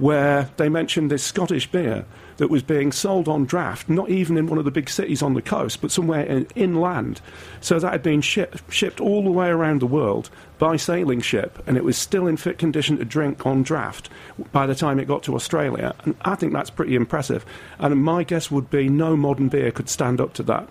where 0.00 0.48
they 0.56 0.70
mentioned 0.70 1.10
this 1.10 1.22
Scottish 1.22 1.70
beer 1.70 2.06
that 2.38 2.48
was 2.48 2.62
being 2.62 2.90
sold 2.90 3.28
on 3.28 3.44
draft, 3.44 3.86
not 3.86 4.08
even 4.08 4.38
in 4.38 4.46
one 4.46 4.58
of 4.58 4.64
the 4.64 4.70
big 4.70 4.88
cities 4.88 5.20
on 5.20 5.34
the 5.34 5.42
coast, 5.42 5.82
but 5.82 5.90
somewhere 5.90 6.22
in, 6.22 6.46
inland. 6.54 7.20
So 7.60 7.78
that 7.78 7.92
had 7.92 8.02
been 8.02 8.22
ship, 8.22 8.58
shipped 8.70 8.98
all 8.98 9.22
the 9.22 9.30
way 9.30 9.48
around 9.48 9.82
the 9.82 9.86
world 9.86 10.30
by 10.58 10.76
sailing 10.76 11.20
ship, 11.20 11.62
and 11.66 11.76
it 11.76 11.84
was 11.84 11.98
still 11.98 12.26
in 12.26 12.38
fit 12.38 12.56
condition 12.56 12.96
to 12.96 13.04
drink 13.04 13.44
on 13.44 13.62
draft 13.62 14.08
by 14.52 14.66
the 14.66 14.74
time 14.74 14.98
it 14.98 15.04
got 15.04 15.22
to 15.24 15.34
Australia. 15.34 15.94
And 16.04 16.16
I 16.22 16.34
think 16.34 16.54
that's 16.54 16.70
pretty 16.70 16.94
impressive. 16.94 17.44
And 17.78 18.02
my 18.02 18.24
guess 18.24 18.50
would 18.50 18.70
be 18.70 18.88
no 18.88 19.18
modern 19.18 19.50
beer 19.50 19.70
could 19.70 19.90
stand 19.90 20.18
up 20.18 20.32
to 20.34 20.42
that. 20.44 20.66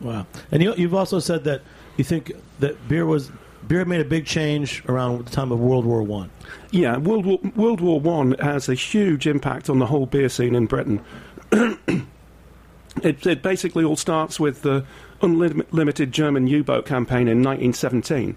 Wow. 0.00 0.26
And 0.50 0.62
you, 0.62 0.74
you've 0.76 0.94
also 0.94 1.18
said 1.18 1.44
that 1.44 1.60
you 1.98 2.04
think 2.04 2.32
that 2.60 2.88
beer 2.88 3.04
was 3.04 3.30
beer 3.66 3.84
made 3.84 4.00
a 4.00 4.04
big 4.04 4.26
change 4.26 4.82
around 4.88 5.26
the 5.26 5.30
time 5.30 5.52
of 5.52 5.60
World 5.60 5.84
War 5.84 6.02
One. 6.02 6.30
Yeah, 6.70 6.96
World 6.98 7.26
War, 7.26 7.38
World 7.56 7.80
War 7.80 8.00
One 8.00 8.32
has 8.40 8.68
a 8.68 8.74
huge 8.74 9.26
impact 9.26 9.68
on 9.70 9.78
the 9.78 9.86
whole 9.86 10.06
beer 10.06 10.28
scene 10.28 10.54
in 10.54 10.66
Britain. 10.66 11.02
it, 11.52 13.26
it 13.26 13.42
basically 13.42 13.84
all 13.84 13.96
starts 13.96 14.40
with 14.40 14.62
the 14.62 14.84
unlimited 15.22 16.12
German 16.12 16.46
U-boat 16.46 16.86
campaign 16.86 17.28
in 17.28 17.42
1917, 17.42 18.36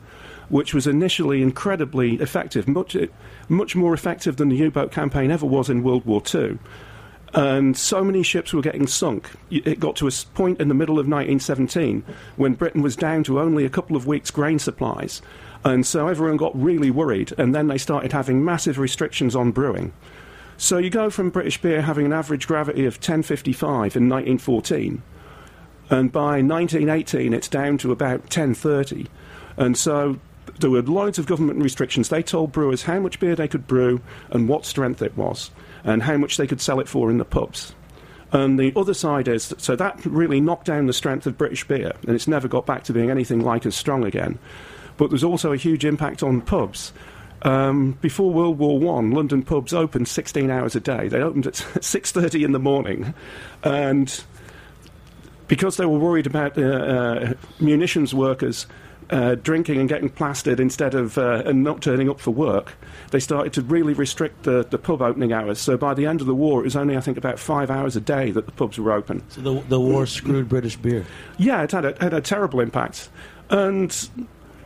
which 0.50 0.74
was 0.74 0.86
initially 0.86 1.42
incredibly 1.42 2.16
effective, 2.16 2.68
much 2.68 2.96
much 3.48 3.76
more 3.76 3.94
effective 3.94 4.36
than 4.38 4.50
the 4.50 4.58
U-boat 4.58 4.92
campaign 4.92 5.32
ever 5.32 5.46
was 5.46 5.70
in 5.70 5.84
World 5.84 6.06
War 6.06 6.22
Two. 6.22 6.60
And 7.34 7.76
so 7.76 8.04
many 8.04 8.22
ships 8.22 8.54
were 8.54 8.62
getting 8.62 8.86
sunk. 8.86 9.32
It 9.50 9.80
got 9.80 9.96
to 9.98 10.08
a 10.08 10.12
point 10.36 10.62
in 10.62 10.68
the 10.68 10.76
middle 10.76 11.00
of 11.00 11.08
1917 11.08 12.04
when 12.36 12.54
Britain 12.54 12.84
was 12.84 12.96
down 12.96 13.24
to 13.24 13.40
only 13.40 13.66
a 13.66 13.70
couple 13.70 13.96
of 13.96 14.06
weeks' 14.06 14.30
grain 14.30 14.60
supplies. 14.60 15.22
And 15.66 15.86
so 15.86 16.08
everyone 16.08 16.38
got 16.38 16.62
really 16.62 16.92
worried, 16.92 17.34
and 17.38 17.56
then 17.56 17.68
they 17.68 17.78
started 17.78 18.12
having 18.12 18.46
massive 18.46 18.78
restrictions 18.78 19.36
on 19.36 19.52
brewing. 19.52 19.94
So 20.58 20.78
you 20.78 20.90
go 20.90 21.10
from 21.10 21.32
British 21.32 21.60
beer 21.60 21.82
having 21.82 22.06
an 22.06 22.14
average 22.14 22.48
gravity 22.48 22.86
of 22.86 22.96
1055 22.96 23.96
in 23.96 24.10
1914, 24.10 25.02
and 25.90 26.12
by 26.12 26.42
1918 26.42 27.34
it's 27.34 27.48
down 27.48 27.78
to 27.80 27.92
about 27.92 28.22
1030. 28.22 29.08
And 29.58 29.78
so 29.78 30.20
there 30.60 30.70
were 30.70 30.82
loads 30.82 31.20
of 31.20 31.26
government 31.26 31.62
restrictions. 31.62 32.10
They 32.10 32.24
told 32.24 32.52
brewers 32.52 32.84
how 32.84 33.00
much 33.00 33.20
beer 33.20 33.36
they 33.36 33.48
could 33.48 33.68
brew 33.68 34.02
and 34.30 34.48
what 34.48 34.66
strength 34.66 35.02
it 35.02 35.18
was 35.18 35.52
and 35.84 36.04
how 36.04 36.18
much 36.18 36.38
they 36.38 36.48
could 36.48 36.62
sell 36.62 36.80
it 36.80 36.88
for 36.88 37.10
in 37.10 37.18
the 37.18 37.26
pubs. 37.26 37.74
And 38.32 38.60
the 38.60 38.74
other 38.76 38.96
side 38.96 39.28
is 39.28 39.54
so 39.58 39.76
that 39.76 40.04
really 40.06 40.42
knocked 40.42 40.66
down 40.66 40.88
the 40.88 40.94
strength 40.94 41.28
of 41.28 41.38
British 41.38 41.68
beer, 41.68 41.94
and 42.08 42.16
it's 42.16 42.28
never 42.28 42.48
got 42.48 42.66
back 42.66 42.84
to 42.86 42.94
being 42.94 43.12
anything 43.12 43.42
like 43.42 43.66
as 43.66 43.76
strong 43.76 44.04
again. 44.04 44.40
But 44.98 45.12
there's 45.12 45.24
also 45.24 45.52
a 45.52 45.58
huge 45.58 45.86
impact 45.86 46.24
on 46.24 46.42
pubs. 46.42 46.94
Um, 47.44 47.92
before 48.02 48.34
World 48.34 48.58
War 48.58 48.80
One, 48.80 49.12
London 49.12 49.44
pubs 49.44 49.72
opened 49.72 50.08
16 50.08 50.50
hours 50.50 50.76
a 50.76 50.80
day. 50.80 51.10
They 51.10 51.22
opened 51.22 51.46
at 51.46 51.54
6:30 51.82 52.44
in 52.44 52.54
the 52.54 52.60
morning, 52.60 53.14
and 53.64 54.24
because 55.48 55.78
they 55.78 55.86
were 55.86 56.00
worried 56.00 56.26
about 56.26 56.58
uh, 56.58 56.64
uh, 56.64 57.34
munitions 57.60 58.16
workers 58.16 58.66
uh, 59.10 59.36
drinking 59.36 59.80
and 59.80 59.90
getting 59.90 60.10
plastered 60.10 60.60
instead 60.60 60.96
of 60.96 61.18
uh, 61.18 61.44
and 61.46 61.64
not 61.64 61.82
turning 61.82 62.10
up 62.10 62.20
for 62.20 62.32
work, 62.32 62.74
they 63.12 63.20
started 63.20 63.54
to 63.54 63.62
really 63.62 63.94
restrict 63.94 64.44
the, 64.44 64.66
the 64.70 64.78
pub 64.78 65.02
opening 65.02 65.34
hours. 65.34 65.60
So 65.60 65.78
by 65.78 65.94
the 65.94 66.06
end 66.06 66.22
of 66.22 66.28
the 66.28 66.36
war, 66.36 66.62
it 66.62 66.64
was 66.64 66.76
only 66.76 66.98
I 66.98 67.02
think 67.02 67.18
about 67.18 67.40
five 67.40 67.70
hours 67.70 67.96
a 67.96 68.02
day 68.02 68.32
that 68.32 68.46
the 68.46 68.52
pubs 68.52 68.78
were 68.78 68.92
open. 68.92 69.24
So 69.30 69.42
the 69.42 69.62
the 69.62 69.80
war 69.80 70.06
screwed 70.06 70.50
British 70.50 70.76
beer. 70.76 71.06
Yeah, 71.38 71.64
it 71.64 71.72
had 71.72 71.86
a, 71.86 71.96
had 72.00 72.14
a 72.14 72.22
terrible 72.22 72.60
impact, 72.60 73.10
and 73.50 74.10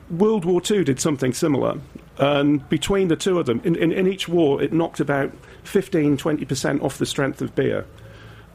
World 0.10 0.46
War 0.46 0.62
II 0.70 0.84
did 0.84 1.00
something 1.00 1.34
similar. 1.34 1.80
And 2.18 2.68
between 2.70 3.10
the 3.10 3.16
two 3.16 3.40
of 3.40 3.46
them, 3.46 3.62
in, 3.64 3.76
in, 3.76 3.92
in 3.92 4.08
each 4.08 4.28
war, 4.28 4.62
it 4.62 4.74
knocked 4.74 5.00
about 5.00 5.32
15, 5.64 6.18
20% 6.18 6.82
off 6.82 6.98
the 6.98 7.06
strength 7.06 7.42
of 7.42 7.54
beer. 7.54 7.86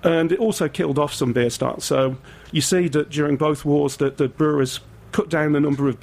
And 0.03 0.33
it 0.33 0.41
also 0.41 0.69
killed 0.69 0.99
off 0.99 1.15
some 1.15 1.33
beer 1.33 1.51
styles. 1.51 1.85
So 1.85 2.17
you 2.51 2.61
see 2.61 2.89
that 2.89 3.11
during 3.11 3.37
both 3.37 3.65
wars 3.65 3.99
that 3.99 4.17
the 4.17 4.29
brewers 4.29 4.81
cut 5.13 5.29
down 5.29 5.53
the 5.53 5.61
number 5.61 5.89
of 5.89 6.01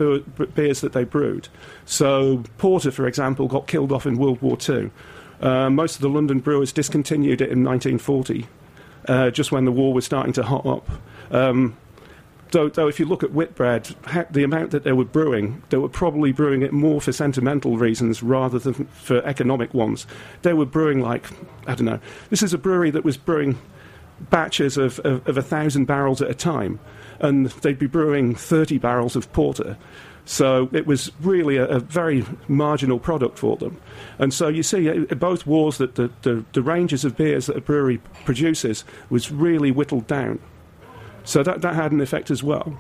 beers 0.56 0.82
that 0.82 0.94
they 0.94 1.04
brewed. 1.04 1.50
So 1.86 2.44
porter, 2.58 2.92
for 2.92 3.08
example, 3.08 3.48
got 3.48 3.68
killed 3.68 3.92
off 3.92 4.06
in 4.06 4.18
World 4.18 4.42
War 4.42 4.58
II. 4.68 4.92
Uh, 5.42 5.70
most 5.70 5.96
of 5.96 6.02
the 6.02 6.10
London 6.10 6.40
brewers 6.40 6.72
discontinued 6.72 7.42
it 7.42 7.50
in 7.50 7.64
1940, 7.64 8.48
uh, 9.08 9.30
just 9.32 9.52
when 9.52 9.66
the 9.66 9.72
war 9.72 9.94
was 9.94 10.06
starting 10.06 10.34
to 10.34 10.44
hot 10.44 10.66
up. 10.66 10.90
Um, 11.32 11.78
though, 12.52 12.70
though, 12.70 12.88
if 12.88 13.00
you 13.00 13.06
look 13.06 13.24
at 13.24 13.32
Whitbread, 13.32 13.96
the 14.32 14.44
amount 14.44 14.72
that 14.72 14.84
they 14.84 14.92
were 14.92 15.06
brewing, 15.06 15.64
they 15.70 15.78
were 15.78 15.90
probably 15.90 16.32
brewing 16.32 16.62
it 16.62 16.74
more 16.74 17.00
for 17.00 17.12
sentimental 17.12 17.78
reasons 17.78 18.22
rather 18.22 18.60
than 18.60 18.74
for 18.74 19.24
economic 19.26 19.74
ones. 19.74 20.06
They 20.42 20.54
were 20.54 20.66
brewing 20.66 21.02
like, 21.02 21.30
I 21.68 21.76
don't 21.76 21.86
know, 21.86 22.00
this 22.30 22.44
is 22.44 22.54
a 22.54 22.58
brewery 22.58 22.92
that 22.92 23.06
was 23.06 23.18
brewing 23.18 23.58
batches 24.30 24.78
of, 24.78 25.00
of, 25.00 25.26
of 25.28 25.38
a 25.38 25.42
thousand 25.42 25.86
barrels 25.86 26.22
at 26.22 26.30
a 26.30 26.34
time 26.34 26.80
and 27.20 27.48
they'd 27.48 27.80
be 27.80 27.88
brewing 27.88 28.36
30 28.36 28.78
barrels 28.78 29.16
of 29.16 29.32
porter. 29.34 29.78
So 30.26 30.70
it 30.74 30.86
was 30.86 31.12
really 31.22 31.58
a, 31.58 31.66
a, 31.66 31.80
very 31.80 32.24
marginal 32.48 33.00
product 33.00 33.40
for 33.40 33.58
them. 33.58 33.82
And 34.20 34.32
so 34.32 34.48
you 34.48 34.62
see, 34.62 34.88
in 34.88 35.06
both 35.18 35.48
wars, 35.48 35.80
that 35.80 35.96
the, 35.96 36.12
the, 36.22 36.46
the, 36.54 36.62
ranges 36.62 37.04
of 37.04 37.18
beers 37.18 37.48
that 37.48 37.58
a 37.58 37.62
brewery 37.62 38.00
produces 38.26 38.84
was 39.10 39.32
really 39.32 39.72
whittled 39.72 40.06
down. 40.06 40.40
So 41.24 41.42
that, 41.42 41.62
that 41.62 41.74
had 41.74 41.92
an 41.92 42.00
effect 42.00 42.30
as 42.30 42.44
well. 42.44 42.80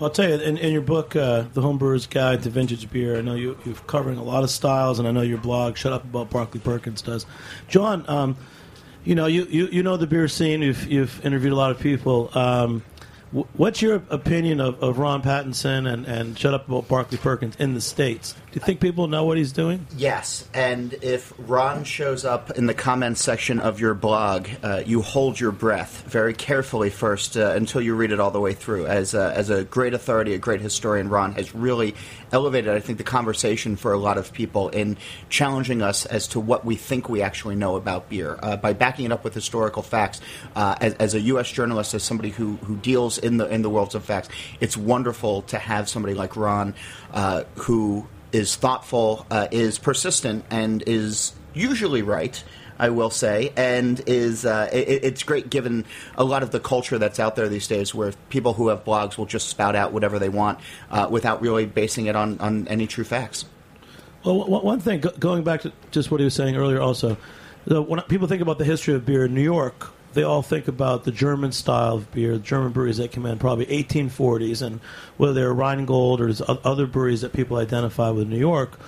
I'll 0.00 0.08
tell 0.08 0.28
you, 0.28 0.36
in, 0.36 0.56
in 0.56 0.72
your 0.72 0.82
book, 0.82 1.16
uh, 1.16 1.44
The 1.52 1.60
Homebrewer's 1.60 2.06
Guide 2.06 2.42
to 2.42 2.50
Vintage 2.50 2.90
Beer, 2.90 3.18
I 3.18 3.20
know 3.22 3.34
you, 3.34 3.58
you're 3.64 3.74
covering 3.74 4.18
a 4.18 4.22
lot 4.22 4.42
of 4.42 4.50
styles, 4.50 4.98
and 4.98 5.06
I 5.06 5.10
know 5.10 5.22
your 5.22 5.38
blog, 5.38 5.76
Shut 5.76 5.92
Up 5.92 6.04
About 6.04 6.30
Barclay 6.30 6.60
Perkins, 6.60 7.02
does. 7.02 7.24
John, 7.68 8.04
um, 8.08 8.36
you 9.04 9.14
know, 9.14 9.26
you, 9.26 9.44
you, 9.50 9.66
you 9.68 9.82
know 9.82 9.96
the 9.96 10.06
beer 10.06 10.28
scene. 10.28 10.62
You've, 10.62 10.86
you've 10.90 11.24
interviewed 11.24 11.52
a 11.52 11.56
lot 11.56 11.70
of 11.70 11.78
people. 11.78 12.30
Um, 12.36 12.82
What's 13.36 13.82
your 13.82 13.96
opinion 14.08 14.62
of, 14.62 14.82
of 14.82 14.98
Ron 14.98 15.20
Pattinson 15.20 15.92
and, 15.92 16.06
and 16.06 16.38
Shut 16.38 16.54
Up 16.54 16.68
About 16.68 16.88
Barclay 16.88 17.18
Perkins 17.18 17.54
in 17.56 17.74
the 17.74 17.82
States? 17.82 18.32
Do 18.32 18.40
you 18.54 18.60
think 18.62 18.80
people 18.80 19.08
know 19.08 19.24
what 19.24 19.36
he's 19.36 19.52
doing? 19.52 19.86
Yes, 19.94 20.48
and 20.54 20.94
if 21.02 21.34
Ron 21.36 21.84
shows 21.84 22.24
up 22.24 22.52
in 22.52 22.64
the 22.64 22.72
comments 22.72 23.22
section 23.22 23.60
of 23.60 23.78
your 23.78 23.92
blog, 23.92 24.48
uh, 24.62 24.82
you 24.86 25.02
hold 25.02 25.38
your 25.38 25.52
breath 25.52 26.02
very 26.08 26.32
carefully 26.32 26.88
first 26.88 27.36
uh, 27.36 27.52
until 27.54 27.82
you 27.82 27.94
read 27.94 28.10
it 28.10 28.20
all 28.20 28.30
the 28.30 28.40
way 28.40 28.54
through. 28.54 28.86
As 28.86 29.12
a, 29.12 29.34
as 29.36 29.50
a 29.50 29.64
great 29.64 29.92
authority, 29.92 30.32
a 30.32 30.38
great 30.38 30.62
historian, 30.62 31.10
Ron 31.10 31.32
has 31.32 31.54
really 31.54 31.94
elevated, 32.32 32.74
I 32.74 32.80
think, 32.80 32.96
the 32.96 33.04
conversation 33.04 33.76
for 33.76 33.92
a 33.92 33.98
lot 33.98 34.16
of 34.16 34.32
people 34.32 34.70
in 34.70 34.96
challenging 35.28 35.82
us 35.82 36.06
as 36.06 36.26
to 36.28 36.40
what 36.40 36.64
we 36.64 36.76
think 36.76 37.10
we 37.10 37.20
actually 37.20 37.56
know 37.56 37.76
about 37.76 38.08
beer 38.08 38.38
uh, 38.42 38.56
by 38.56 38.72
backing 38.72 39.04
it 39.04 39.12
up 39.12 39.22
with 39.22 39.34
historical 39.34 39.82
facts. 39.82 40.22
Uh, 40.54 40.76
as, 40.80 40.94
as, 40.94 41.14
a 41.14 41.20
U.S. 41.20 41.50
journalist, 41.50 41.92
as 41.92 42.02
somebody 42.02 42.30
who, 42.30 42.56
who 42.56 42.76
deals 42.76 43.18
in 43.26 43.36
the 43.36 43.46
in 43.46 43.62
the 43.62 43.70
worlds 43.70 43.94
of 43.94 44.04
facts, 44.04 44.28
it's 44.60 44.76
wonderful 44.76 45.42
to 45.42 45.58
have 45.58 45.88
somebody 45.88 46.14
like 46.14 46.36
Ron 46.36 46.74
uh, 47.12 47.44
who 47.56 48.06
is 48.32 48.56
thoughtful, 48.56 49.26
uh, 49.30 49.48
is 49.50 49.78
persistent, 49.78 50.44
and 50.50 50.82
is 50.86 51.32
usually 51.54 52.02
right. 52.02 52.42
I 52.78 52.90
will 52.90 53.08
say, 53.08 53.54
and 53.56 54.02
is 54.06 54.44
uh, 54.44 54.68
it, 54.70 55.02
it's 55.02 55.22
great 55.22 55.48
given 55.48 55.86
a 56.14 56.24
lot 56.24 56.42
of 56.42 56.50
the 56.50 56.60
culture 56.60 56.98
that's 56.98 57.18
out 57.18 57.34
there 57.34 57.48
these 57.48 57.66
days, 57.66 57.94
where 57.94 58.12
people 58.28 58.52
who 58.52 58.68
have 58.68 58.84
blogs 58.84 59.16
will 59.16 59.24
just 59.24 59.48
spout 59.48 59.74
out 59.74 59.92
whatever 59.92 60.18
they 60.18 60.28
want 60.28 60.58
uh, 60.90 61.08
without 61.10 61.40
really 61.40 61.64
basing 61.64 62.04
it 62.04 62.16
on, 62.16 62.38
on 62.38 62.68
any 62.68 62.86
true 62.86 63.04
facts. 63.04 63.46
Well, 64.24 64.44
one 64.46 64.80
thing 64.80 65.00
going 65.18 65.42
back 65.42 65.62
to 65.62 65.72
just 65.90 66.10
what 66.10 66.20
he 66.20 66.24
was 66.24 66.34
saying 66.34 66.56
earlier, 66.56 66.80
also, 66.80 67.16
when 67.64 68.00
people 68.02 68.28
think 68.28 68.42
about 68.42 68.58
the 68.58 68.64
history 68.64 68.92
of 68.92 69.06
beer 69.06 69.24
in 69.24 69.34
New 69.34 69.40
York, 69.40 69.92
they 70.16 70.22
all 70.22 70.42
think 70.42 70.66
about 70.66 71.04
the 71.04 71.12
German 71.12 71.52
style 71.52 71.96
of 71.96 72.10
beer, 72.10 72.32
the 72.32 72.42
German 72.42 72.72
breweries 72.72 72.96
that 72.96 73.12
came 73.12 73.26
in 73.26 73.38
probably 73.38 73.66
1840s, 73.66 74.62
and 74.62 74.80
whether 75.18 75.34
they're 75.34 75.52
Rheingold 75.52 76.22
or 76.22 76.32
other 76.64 76.86
breweries 76.86 77.20
that 77.20 77.34
people 77.34 77.58
identify 77.58 78.08
with 78.08 78.26
New 78.26 78.38
York. 78.38 78.78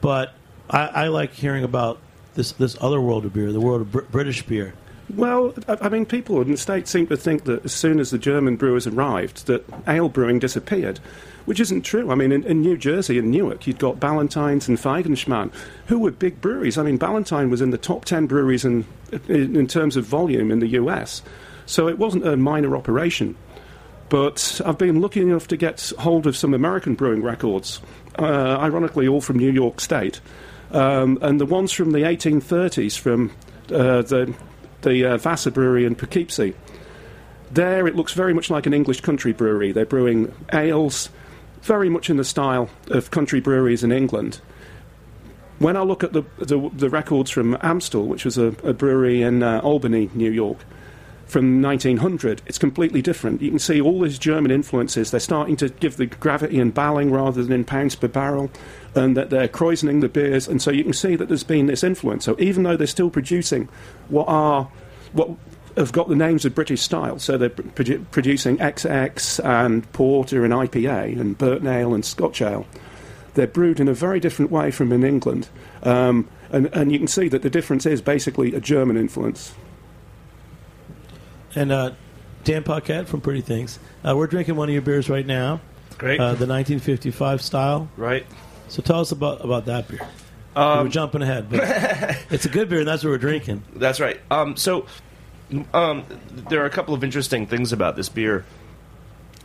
But 0.00 0.32
I, 0.70 0.86
I 0.86 1.08
like 1.08 1.34
hearing 1.34 1.62
about 1.62 1.98
this 2.34 2.52
this 2.52 2.76
other 2.80 3.00
world 3.00 3.26
of 3.26 3.34
beer, 3.34 3.52
the 3.52 3.60
world 3.60 3.82
of 3.82 3.92
Br- 3.92 4.00
British 4.10 4.42
beer? 4.46 4.74
Well, 5.14 5.54
I 5.66 5.88
mean, 5.88 6.04
people 6.04 6.42
in 6.42 6.50
the 6.50 6.56
States 6.58 6.90
seem 6.90 7.06
to 7.06 7.16
think 7.16 7.44
that 7.44 7.64
as 7.64 7.72
soon 7.72 7.98
as 7.98 8.10
the 8.10 8.18
German 8.18 8.56
brewers 8.56 8.86
arrived, 8.86 9.46
that 9.46 9.64
ale 9.86 10.10
brewing 10.10 10.38
disappeared, 10.38 10.98
which 11.46 11.60
isn't 11.60 11.82
true. 11.82 12.10
I 12.10 12.14
mean, 12.14 12.30
in, 12.30 12.44
in 12.44 12.60
New 12.60 12.76
Jersey 12.76 13.18
and 13.18 13.30
Newark, 13.30 13.66
you'd 13.66 13.78
got 13.78 13.98
Ballantine's 13.98 14.68
and 14.68 14.76
Feigenspan, 14.76 15.50
who 15.86 15.98
were 15.98 16.10
big 16.10 16.42
breweries. 16.42 16.76
I 16.76 16.82
mean, 16.82 16.98
Ballantine 16.98 17.48
was 17.48 17.62
in 17.62 17.70
the 17.70 17.78
top 17.78 18.04
10 18.04 18.26
breweries 18.26 18.66
in, 18.66 18.84
in, 19.28 19.56
in 19.56 19.66
terms 19.66 19.96
of 19.96 20.04
volume 20.04 20.50
in 20.50 20.58
the 20.58 20.68
US, 20.68 21.22
so 21.64 21.88
it 21.88 21.98
wasn't 21.98 22.26
a 22.26 22.36
minor 22.36 22.76
operation. 22.76 23.34
But 24.10 24.60
I've 24.64 24.78
been 24.78 25.00
lucky 25.00 25.22
enough 25.22 25.48
to 25.48 25.56
get 25.56 25.92
hold 25.98 26.26
of 26.26 26.36
some 26.36 26.52
American 26.52 26.94
brewing 26.94 27.22
records, 27.22 27.80
uh, 28.18 28.58
ironically, 28.58 29.08
all 29.08 29.22
from 29.22 29.38
New 29.38 29.50
York 29.50 29.80
State. 29.80 30.20
Um, 30.70 31.18
and 31.22 31.40
the 31.40 31.46
ones 31.46 31.72
from 31.72 31.92
the 31.92 32.00
1830s 32.00 32.98
from 32.98 33.32
uh, 33.72 34.02
the, 34.02 34.34
the 34.82 35.04
uh, 35.04 35.16
Vassar 35.16 35.50
Brewery 35.50 35.84
in 35.84 35.94
Poughkeepsie. 35.94 36.54
There, 37.50 37.86
it 37.86 37.96
looks 37.96 38.12
very 38.12 38.34
much 38.34 38.50
like 38.50 38.66
an 38.66 38.74
English 38.74 39.00
country 39.00 39.32
brewery. 39.32 39.72
They're 39.72 39.86
brewing 39.86 40.34
ales, 40.52 41.08
very 41.62 41.88
much 41.88 42.10
in 42.10 42.16
the 42.16 42.24
style 42.24 42.68
of 42.88 43.10
country 43.10 43.40
breweries 43.40 43.82
in 43.82 43.92
England. 43.92 44.40
when 45.58 45.76
I 45.76 45.82
look 45.82 46.04
at 46.04 46.12
the, 46.12 46.22
the, 46.38 46.70
the 46.72 46.88
records 46.88 47.30
from 47.30 47.54
Amsdell, 47.56 48.06
which 48.06 48.24
was 48.24 48.38
a, 48.38 48.48
a 48.62 48.72
brewery 48.72 49.22
in 49.22 49.42
uh, 49.42 49.60
Albany, 49.60 50.10
New 50.14 50.30
York, 50.30 50.58
from 51.26 51.60
1900, 51.60 52.40
it's 52.46 52.58
completely 52.58 53.02
different. 53.02 53.42
You 53.42 53.50
can 53.50 53.58
see 53.58 53.80
all 53.80 54.00
these 54.00 54.18
German 54.18 54.50
influences. 54.50 55.10
They're 55.10 55.20
starting 55.20 55.56
to 55.56 55.68
give 55.68 55.98
the 55.98 56.06
gravity 56.06 56.58
in 56.58 56.70
Balling 56.70 57.10
rather 57.10 57.42
than 57.42 57.52
in 57.52 57.64
pounds 57.64 57.94
per 57.96 58.08
barrel, 58.08 58.50
and 58.98 59.16
that 59.16 59.30
they're 59.30 59.48
krausening 59.48 60.00
the 60.00 60.08
beers. 60.08 60.48
And 60.48 60.60
so 60.60 60.70
you 60.70 60.82
can 60.84 60.92
see 60.92 61.16
that 61.16 61.28
there's 61.28 61.44
been 61.44 61.66
this 61.66 61.82
influence. 61.84 62.24
So 62.24 62.36
even 62.38 62.64
though 62.64 62.76
they're 62.76 62.86
still 62.86 63.10
producing 63.10 63.68
what 64.08 64.26
are 64.28 64.68
what 65.12 65.30
have 65.76 65.92
got 65.92 66.08
the 66.08 66.16
names 66.16 66.44
of 66.44 66.54
British 66.54 66.82
style, 66.82 67.18
so 67.18 67.38
they're 67.38 67.50
produ- 67.50 68.04
producing 68.10 68.58
XX 68.58 69.44
and 69.44 69.90
Porter 69.92 70.44
and 70.44 70.52
IPA 70.52 71.20
and 71.20 71.38
Burton 71.38 71.68
Ale 71.68 71.94
and 71.94 72.04
Scotch 72.04 72.42
Ale. 72.42 72.66
They're 73.34 73.46
brewed 73.46 73.78
in 73.78 73.86
a 73.86 73.94
very 73.94 74.18
different 74.18 74.50
way 74.50 74.72
from 74.72 74.92
in 74.92 75.04
England, 75.04 75.48
um, 75.84 76.28
and, 76.50 76.66
and 76.74 76.90
you 76.90 76.98
can 76.98 77.06
see 77.06 77.28
that 77.28 77.42
the 77.42 77.50
difference 77.50 77.86
is 77.86 78.02
basically 78.02 78.52
a 78.54 78.60
German 78.60 78.96
influence. 78.96 79.54
And 81.54 81.70
uh, 81.70 81.92
Dan 82.42 82.64
Paquette 82.64 83.06
from 83.08 83.20
Pretty 83.20 83.40
Things. 83.42 83.78
Uh, 84.04 84.16
we're 84.16 84.26
drinking 84.26 84.56
one 84.56 84.68
of 84.68 84.72
your 84.72 84.82
beers 84.82 85.08
right 85.08 85.26
now, 85.26 85.60
Great. 85.98 86.18
uh, 86.18 86.34
the 86.34 86.46
1955 86.46 87.40
style. 87.42 87.88
right. 87.96 88.26
So 88.68 88.82
tell 88.82 89.00
us 89.00 89.12
about, 89.12 89.44
about 89.44 89.66
that 89.66 89.88
beer. 89.88 90.06
Um, 90.56 90.86
we're 90.86 90.90
jumping 90.90 91.22
ahead, 91.22 91.50
but 91.50 91.60
it's 92.30 92.44
a 92.44 92.48
good 92.48 92.68
beer, 92.68 92.80
and 92.80 92.88
that's 92.88 93.04
what 93.04 93.10
we're 93.10 93.18
drinking. 93.18 93.62
That's 93.74 94.00
right. 94.00 94.20
Um, 94.30 94.56
so, 94.56 94.86
um, 95.72 96.04
there 96.30 96.62
are 96.62 96.66
a 96.66 96.70
couple 96.70 96.94
of 96.94 97.04
interesting 97.04 97.46
things 97.46 97.72
about 97.72 97.96
this 97.96 98.08
beer. 98.08 98.44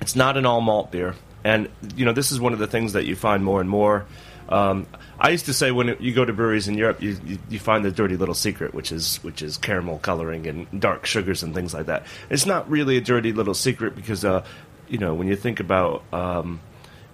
It's 0.01 0.15
not 0.15 0.37
an 0.37 0.45
all 0.45 0.61
malt 0.61 0.91
beer, 0.91 1.15
and 1.43 1.69
you 1.95 2.05
know 2.05 2.13
this 2.13 2.31
is 2.31 2.39
one 2.39 2.53
of 2.53 2.59
the 2.59 2.67
things 2.67 2.93
that 2.93 3.05
you 3.05 3.15
find 3.15 3.43
more 3.43 3.61
and 3.61 3.69
more. 3.69 4.05
Um, 4.49 4.87
I 5.19 5.29
used 5.29 5.45
to 5.45 5.53
say 5.53 5.71
when 5.71 5.89
it, 5.89 6.01
you 6.01 6.13
go 6.13 6.25
to 6.25 6.33
breweries 6.33 6.67
in 6.67 6.75
Europe, 6.77 7.01
you, 7.01 7.17
you, 7.25 7.37
you 7.49 7.59
find 7.59 7.85
the 7.85 7.91
dirty 7.91 8.17
little 8.17 8.35
secret, 8.35 8.73
which 8.73 8.91
is 8.91 9.17
which 9.23 9.41
is 9.41 9.57
caramel 9.57 9.99
coloring 9.99 10.47
and 10.47 10.81
dark 10.81 11.05
sugars 11.05 11.43
and 11.43 11.53
things 11.53 11.73
like 11.73 11.85
that. 11.85 12.05
It's 12.29 12.45
not 12.45 12.69
really 12.69 12.97
a 12.97 13.01
dirty 13.01 13.33
little 13.33 13.53
secret 13.53 13.95
because 13.95 14.25
uh, 14.25 14.43
you 14.87 14.97
know 14.97 15.13
when 15.13 15.27
you 15.27 15.35
think 15.35 15.59
about 15.59 16.03
um, 16.11 16.59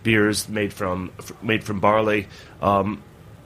beers 0.03 0.47
made 0.49 0.73
from 0.73 1.11
made 1.41 1.63
from 1.63 1.79
barley. 1.79 2.27
Um, 2.61 3.03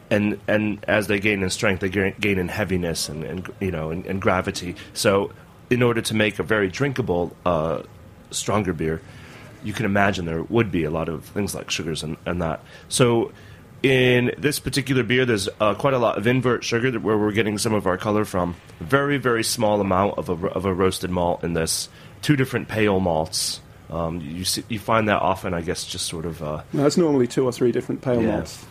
and 0.10 0.40
and 0.48 0.84
as 0.88 1.08
they 1.08 1.20
gain 1.20 1.44
in 1.44 1.50
strength, 1.50 1.80
they 1.80 1.90
gain, 1.90 2.16
in 2.40 2.48
heaviness 2.48 3.10
and, 3.10 3.24
and 3.24 3.54
you 3.60 3.72
know 3.72 3.90
and, 3.90 4.06
and 4.06 4.22
gravity. 4.22 4.76
So, 4.94 5.32
in 5.70 5.82
order 5.82 6.02
to 6.02 6.14
make 6.14 6.40
a 6.40 6.44
very 6.44 6.70
drinkable, 6.70 7.36
uh, 7.46 7.84
stronger 8.32 8.74
beer, 8.74 9.02
you 9.64 9.74
can 9.74 9.86
imagine 9.86 10.26
there 10.26 10.44
would 10.44 10.72
be 10.72 10.84
a 10.84 10.92
lot 10.92 11.10
of 11.10 11.26
things 11.26 11.56
like 11.56 11.70
sugars 11.70 12.04
and, 12.04 12.18
and 12.26 12.42
that. 12.42 12.62
So, 12.90 13.32
in 13.82 14.32
this 14.38 14.60
particular 14.60 15.04
beer, 15.04 15.26
there's 15.26 15.50
uh, 15.60 15.74
quite 15.76 15.94
a 15.94 16.00
lot 16.00 16.18
of 16.18 16.28
invert 16.28 16.64
sugar 16.64 16.92
where 17.00 17.18
we're 17.18 17.32
getting 17.32 17.58
some 17.58 17.74
of 17.74 17.88
our 17.88 17.98
color 17.98 18.26
from. 18.26 18.56
Very 18.80 19.18
very 19.18 19.44
small 19.44 19.82
amount 19.82 20.18
of 20.18 20.30
a 20.30 20.48
of 20.50 20.66
a 20.66 20.74
roasted 20.74 21.10
malt 21.10 21.44
in 21.44 21.54
this. 21.54 21.90
Two 22.22 22.36
different 22.36 22.68
pale 22.68 23.00
malts. 23.00 23.62
Um, 23.90 24.22
you 24.22 24.44
see, 24.46 24.64
you 24.70 24.80
find 24.80 25.08
that 25.10 25.22
often, 25.22 25.54
I 25.54 25.62
guess, 25.62 25.86
just 25.86 26.08
sort 26.08 26.26
of. 26.26 26.42
Uh, 26.42 26.64
Now, 26.74 26.84
That's 26.84 26.98
normally 26.98 27.28
two 27.28 27.46
or 27.46 27.52
three 27.52 27.72
different 27.72 28.02
pale 28.02 28.22
Yeah. 28.22 28.38
malts. 28.38 28.66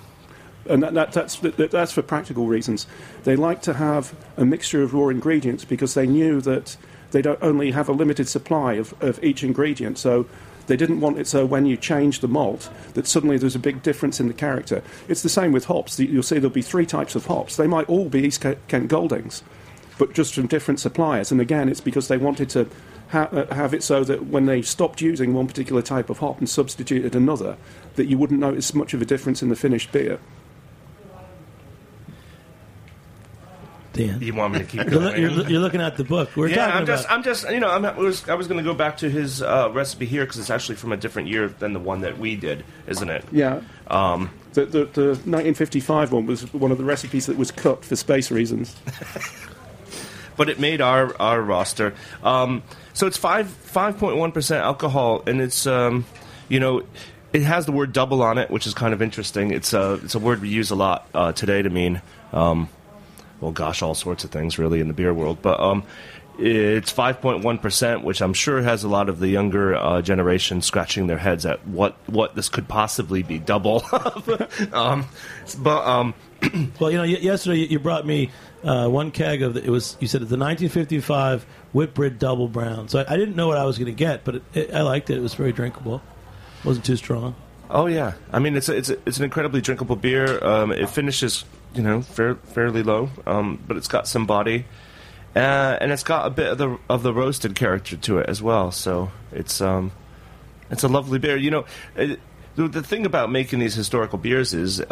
And 0.69 0.83
that, 0.83 0.95
that, 0.95 1.13
that's, 1.13 1.37
that, 1.37 1.71
that's 1.73 1.93
for 1.93 2.03
practical 2.03 2.47
reasons. 2.47 2.87
They 3.25 3.35
like 3.37 3.63
to 3.63 3.75
have 3.75 4.15
a 4.37 4.45
mixture 4.45 4.83
of 4.83 4.95
raw 4.95 5.09
ingredients 5.09 5.65
because 5.65 5.95
they 5.95 6.07
knew 6.07 6.41
that 6.43 6.77
they 7.11 7.21
don't 7.21 7.39
only 7.43 7.73
have 7.73 7.89
a 7.89 7.93
limited 7.93 8.29
supply 8.29 8.75
of, 8.75 8.95
of 9.03 9.23
each 9.25 9.43
ingredient. 9.43 9.99
So 9.99 10.27
they 10.69 10.77
didn't 10.77 11.01
want 11.01 11.19
it 11.19 11.27
so 11.27 11.45
when 11.45 11.67
you 11.67 11.77
change 11.77 12.21
the 12.21 12.29
malt 12.29 12.71
that 12.95 13.09
suddenly 13.09 13.37
there's 13.39 13.57
a 13.57 13.61
big 13.61 13.83
difference 13.83 14.21
in 14.21 14.29
the 14.29 14.35
character. 14.35 14.83
It's 15.09 15.23
the 15.23 15.29
same 15.29 15.51
with 15.51 15.65
hops. 15.65 15.99
You'll 15.99 16.23
see 16.23 16.37
there'll 16.37 16.51
be 16.51 16.63
three 16.63 16.87
types 16.87 17.17
of 17.17 17.27
hops. 17.27 17.57
They 17.57 17.67
might 17.67 17.89
all 17.89 18.09
be 18.09 18.21
East 18.23 18.45
Kent 18.69 18.89
Goldings, 18.89 19.43
but 19.99 20.15
just 20.15 20.33
from 20.35 20.47
different 20.47 20.79
suppliers. 20.79 21.33
And 21.33 21.41
again, 21.41 21.69
it's 21.69 21.81
because 21.81 22.07
they 22.07 22.19
wanted 22.19 22.49
to 22.51 22.69
ha- 23.13 23.29
uh, 23.31 23.55
have 23.55 23.75
it 23.75 23.83
so 23.83 24.03
that 24.05 24.27
when 24.27 24.47
they 24.47 24.63
stopped 24.63 25.01
using 25.01 25.35
one 25.35 25.47
particular 25.47 25.83
type 25.83 26.11
of 26.11 26.19
hop 26.19 26.39
and 26.39 26.49
substituted 26.49 27.15
another, 27.15 27.57
that 27.95 28.07
you 28.07 28.19
wouldn't 28.19 28.41
notice 28.41 28.75
much 28.75 28.95
of 28.95 29.03
a 29.03 29.05
difference 29.05 29.43
in 29.43 29.49
the 29.49 29.57
finished 29.57 29.93
beer. 29.93 30.19
Dan, 33.93 34.23
you 34.23 34.33
want 34.33 34.55
me 34.55 34.61
to 34.61 34.65
keep 34.65 34.81
you're, 34.81 35.01
going? 35.01 35.21
you're, 35.21 35.51
you're 35.51 35.61
looking 35.61 35.83
at 35.83 35.99
the 35.99 36.05
book. 36.05 36.35
We're 36.35 36.49
yeah, 36.49 36.57
talking 36.57 36.71
I'm 36.71 36.83
about. 36.85 36.87
just, 36.87 37.11
I'm 37.11 37.23
just, 37.23 37.51
you 37.51 37.61
know, 37.61 37.69
I'm, 37.69 37.85
I 37.85 37.93
was, 37.93 38.27
I 38.27 38.35
was 38.35 38.49
going 38.49 38.57
to 38.57 38.65
go 38.65 38.73
back 38.73 38.97
to 38.99 39.11
his 39.11 39.43
uh, 39.43 39.71
recipe 39.71 40.07
here 40.07 40.25
because 40.25 40.39
it's 40.39 40.49
actually 40.49 40.77
from 40.77 40.93
a 40.93 40.97
different 40.97 41.29
year 41.29 41.49
than 41.49 41.75
the 41.75 41.79
one 41.79 42.01
that 42.01 42.17
we 42.19 42.35
did, 42.35 42.65
isn't 42.87 43.11
it? 43.11 43.23
Yeah. 43.31 43.61
Um, 43.89 44.31
the, 44.55 44.65
the, 44.65 44.85
the 44.87 45.07
1955 45.09 46.13
one 46.13 46.25
was 46.25 46.51
one 46.55 46.73
of 46.73 46.79
the 46.79 46.85
recipes 46.85 47.27
that 47.27 47.37
was 47.37 47.51
cut 47.51 47.85
for 47.85 47.95
space 47.95 48.31
reasons. 48.31 48.75
But 50.37 50.49
it 50.49 50.59
made 50.59 50.81
our 50.81 51.15
our 51.21 51.41
roster. 51.41 51.95
Um, 52.23 52.63
so 52.93 53.07
it's 53.07 53.17
five 53.17 53.49
five 53.49 53.99
point 53.99 54.17
one 54.17 54.33
percent 54.33 54.65
alcohol, 54.65 55.23
and 55.27 55.41
it's, 55.41 55.67
um, 55.67 56.05
you 56.49 56.61
know, 56.61 56.85
it 57.33 57.43
has 57.43 57.67
the 57.67 57.73
word 57.73 57.93
double 57.93 58.23
on 58.23 58.39
it, 58.39 58.51
which 58.51 58.67
is 58.67 58.75
kind 58.75 58.95
of 58.95 59.03
interesting. 59.03 59.51
It's 59.51 59.73
a 59.73 59.95
it's 60.05 60.15
a 60.15 60.19
word 60.19 60.41
we 60.43 60.49
use 60.49 60.71
a 60.71 60.77
lot 60.77 61.09
uh, 61.15 61.33
today 61.33 61.63
to 61.63 61.71
mean, 61.71 62.03
um, 62.33 62.69
well, 63.41 63.53
gosh, 63.53 63.83
all 63.83 63.95
sorts 63.95 64.25
of 64.25 64.31
things 64.31 64.59
really 64.59 64.81
in 64.81 64.89
the 64.89 64.95
beer 64.95 65.15
world, 65.15 65.39
but. 65.43 65.61
Um, 65.61 65.85
it's 66.39 66.91
5.1%, 66.91 68.05
which 68.05 68.23
I'm 68.23 68.33
sure 68.33 68.63
has 68.63 68.85
a 68.85 68.89
lot 68.89 69.11
of 69.11 69.21
the 69.21 69.29
younger 69.29 69.77
uh, 69.77 70.01
generation 70.01 70.63
scratching 70.63 71.07
their 71.07 71.19
heads 71.19 71.45
at 71.45 71.65
what, 71.69 71.95
what 72.07 72.35
this 72.35 72.49
could 72.49 72.69
possibly 72.69 73.23
be 73.23 73.39
double. 73.39 73.85
um, 74.73 75.07
but 75.59 75.87
um, 75.87 76.15
Well, 76.81 76.91
you 76.91 76.99
know, 76.99 77.05
yesterday 77.05 77.67
you 77.67 77.79
brought 77.79 78.07
me 78.07 78.31
uh, 78.65 78.89
one 78.89 79.11
keg 79.11 79.43
of 79.43 79.55
the, 79.55 79.65
it 79.65 79.71
was. 79.71 79.97
You 80.01 80.07
said 80.07 80.23
it's 80.23 80.31
the 80.31 80.37
1955 80.37 81.45
Whitbread 81.73 82.19
Double 82.19 82.49
Brown. 82.49 82.89
So 82.89 83.01
I, 83.01 83.15
I 83.15 83.17
didn't 83.17 83.37
know 83.37 83.49
what 83.49 83.59
I 83.59 83.65
was 83.65 83.79
going 83.79 83.87
to 83.87 83.93
get, 83.93 84.25
but 84.25 84.37
it, 84.37 84.43
it, 84.55 84.75
I 84.75 84.83
liked 84.83 85.11
it. 85.11 85.19
It 85.19 85.21
was 85.21 85.35
very 85.35 85.53
drinkable. 85.53 86.03
wasn't 86.65 86.87
too 86.87 86.97
strong. 86.97 87.35
Oh 87.71 87.87
yeah, 87.87 88.15
I 88.31 88.39
mean 88.39 88.55
it's 88.55 88.69
a, 88.69 88.77
it's 88.77 88.91
a, 88.91 88.99
it's 89.07 89.17
an 89.17 89.25
incredibly 89.25 89.61
drinkable 89.61 89.97
beer. 89.97 90.45
Um, 90.45 90.73
it 90.73 90.91
finishes 90.91 91.45
you 91.75 91.83
know 91.83 92.03
fair, 92.03 92.35
fairly 92.35 92.83
low, 92.83 93.11
um, 93.27 93.63
but 93.67 93.77
it's 93.77 93.89
got 93.89 94.07
some 94.07 94.27
body, 94.27 94.67
uh, 95.35 95.79
and 95.81 95.91
it's 95.91 96.03
got 96.03 96.27
a 96.27 96.31
bit 96.31 96.49
of 96.53 96.59
the 96.59 96.79
of 96.91 97.03
the 97.03 97.15
roasted 97.15 97.55
character 97.55 97.97
to 97.97 98.19
it 98.19 98.29
as 98.29 98.43
well. 98.43 98.71
So 98.73 99.11
it's 99.33 99.61
um, 99.63 99.91
it's 100.71 100.85
a 100.85 100.89
lovely 100.89 101.19
beer. 101.19 101.37
You 101.37 101.51
know, 101.51 101.65
it, 101.97 102.21
the, 102.57 102.69
the 102.69 102.83
thing 102.83 103.07
about 103.07 103.31
making 103.31 103.59
these 103.59 103.75
historical 103.75 104.19
beers 104.19 104.53
is. 104.55 104.83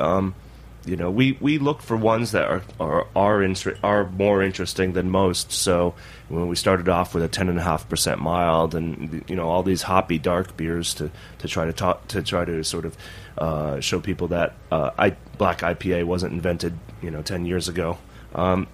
You 0.86 0.96
know, 0.96 1.10
we, 1.10 1.36
we 1.40 1.58
look 1.58 1.82
for 1.82 1.96
ones 1.96 2.32
that 2.32 2.44
are 2.44 2.62
are 2.80 3.06
are, 3.14 3.42
inter- 3.42 3.76
are 3.82 4.08
more 4.08 4.42
interesting 4.42 4.92
than 4.92 5.10
most. 5.10 5.52
So 5.52 5.94
when 6.28 6.48
we 6.48 6.56
started 6.56 6.88
off 6.88 7.14
with 7.14 7.22
a 7.22 7.28
ten 7.28 7.48
and 7.48 7.58
a 7.58 7.62
half 7.62 7.88
percent 7.88 8.20
mild, 8.20 8.74
and 8.74 9.22
you 9.28 9.36
know 9.36 9.48
all 9.48 9.62
these 9.62 9.82
hoppy 9.82 10.18
dark 10.18 10.56
beers 10.56 10.94
to, 10.94 11.10
to 11.38 11.48
try 11.48 11.66
to 11.66 11.72
talk 11.72 12.08
to 12.08 12.22
try 12.22 12.44
to 12.44 12.64
sort 12.64 12.86
of 12.86 12.96
uh, 13.36 13.80
show 13.80 14.00
people 14.00 14.28
that 14.28 14.54
uh, 14.72 14.90
I, 14.98 15.10
black 15.36 15.58
IPA 15.58 16.04
wasn't 16.04 16.32
invented 16.32 16.78
you 17.02 17.10
know 17.10 17.22
ten 17.22 17.44
years 17.44 17.68
ago. 17.68 17.98
Um, 18.34 18.66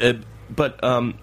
uh, 0.00 0.14
but 0.50 0.82
um, 0.82 1.18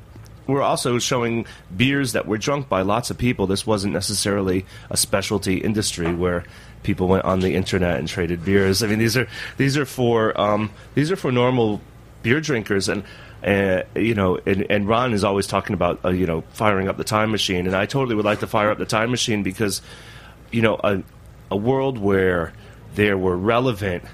we're 0.48 0.62
also 0.62 1.00
showing 1.00 1.46
beers 1.76 2.14
that 2.14 2.26
were 2.26 2.38
drunk 2.38 2.68
by 2.70 2.82
lots 2.82 3.10
of 3.10 3.18
people. 3.18 3.48
This 3.48 3.66
wasn't 3.66 3.94
necessarily 3.94 4.66
a 4.90 4.98
specialty 4.98 5.58
industry 5.58 6.14
where 6.14 6.44
people 6.84 7.08
went 7.08 7.26
on 7.26 7.40
the 7.40 7.56
internet 7.56 8.00
and 8.00 8.08
traded 8.08 8.46
beers. 8.46 8.84
I 8.84 8.88
mean, 8.88 9.00
these 9.00 9.18
are 9.18 9.28
these 9.58 9.78
are 9.78 9.86
for 9.86 10.40
um, 10.40 10.72
these 10.96 11.12
are 11.12 11.16
for 11.16 11.32
normal 11.32 11.82
beer 12.22 12.42
drinkers 12.42 12.90
and. 12.90 13.04
Uh, 13.46 13.84
you 13.98 14.14
know, 14.14 14.40
and, 14.46 14.66
and 14.72 14.88
Ron 14.88 15.12
is 15.12 15.26
always 15.26 15.48
talking 15.48 15.74
about 15.74 16.00
uh, 16.06 16.12
you 16.12 16.26
know 16.26 16.46
firing 16.54 16.88
up 16.88 16.96
the 16.96 17.04
time 17.04 17.30
machine, 17.30 17.68
and 17.68 17.76
I 17.76 17.86
totally 17.86 18.16
would 18.16 18.24
like 18.24 18.40
to 18.40 18.48
fire 18.48 18.72
up 18.72 18.78
the 18.78 18.86
time 18.86 19.12
machine 19.12 19.44
because, 19.44 19.82
you 20.50 20.62
know, 20.62 20.80
a, 20.82 21.04
a 21.52 21.58
world 21.58 21.98
where 21.98 22.54
there 22.96 23.18
were 23.18 23.36
relevant 23.36 24.06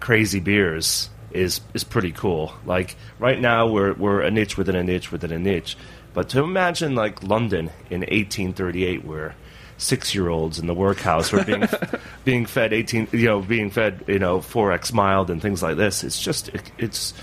crazy 0.00 0.40
beers 0.40 1.10
is 1.32 1.60
is 1.74 1.84
pretty 1.84 2.12
cool. 2.12 2.52
Like 2.66 2.96
right 3.18 3.40
now 3.40 3.68
we're 3.68 3.94
we're 3.94 4.20
a 4.20 4.30
niche 4.30 4.56
within 4.58 4.74
a 4.74 4.82
niche 4.82 5.12
within 5.12 5.32
a 5.32 5.38
niche. 5.38 5.76
But 6.14 6.28
to 6.30 6.42
imagine 6.42 6.94
like 6.94 7.22
London 7.22 7.70
in 7.88 8.00
1838 8.00 9.04
where 9.04 9.34
six 9.82 10.14
year 10.14 10.28
olds 10.28 10.58
in 10.58 10.66
the 10.66 10.74
workhouse 10.74 11.32
were 11.32 11.44
being 11.44 11.68
being 12.24 12.46
fed 12.46 12.72
18 12.72 13.08
you 13.12 13.26
know 13.26 13.40
being 13.40 13.70
fed 13.70 14.04
you 14.06 14.18
know 14.18 14.38
4x 14.38 14.92
mild 14.92 15.30
and 15.30 15.42
things 15.42 15.62
like 15.62 15.76
this 15.76 16.04
it's 16.04 16.20
just 16.20 16.48
it, 16.50 16.70
it's 16.78 17.14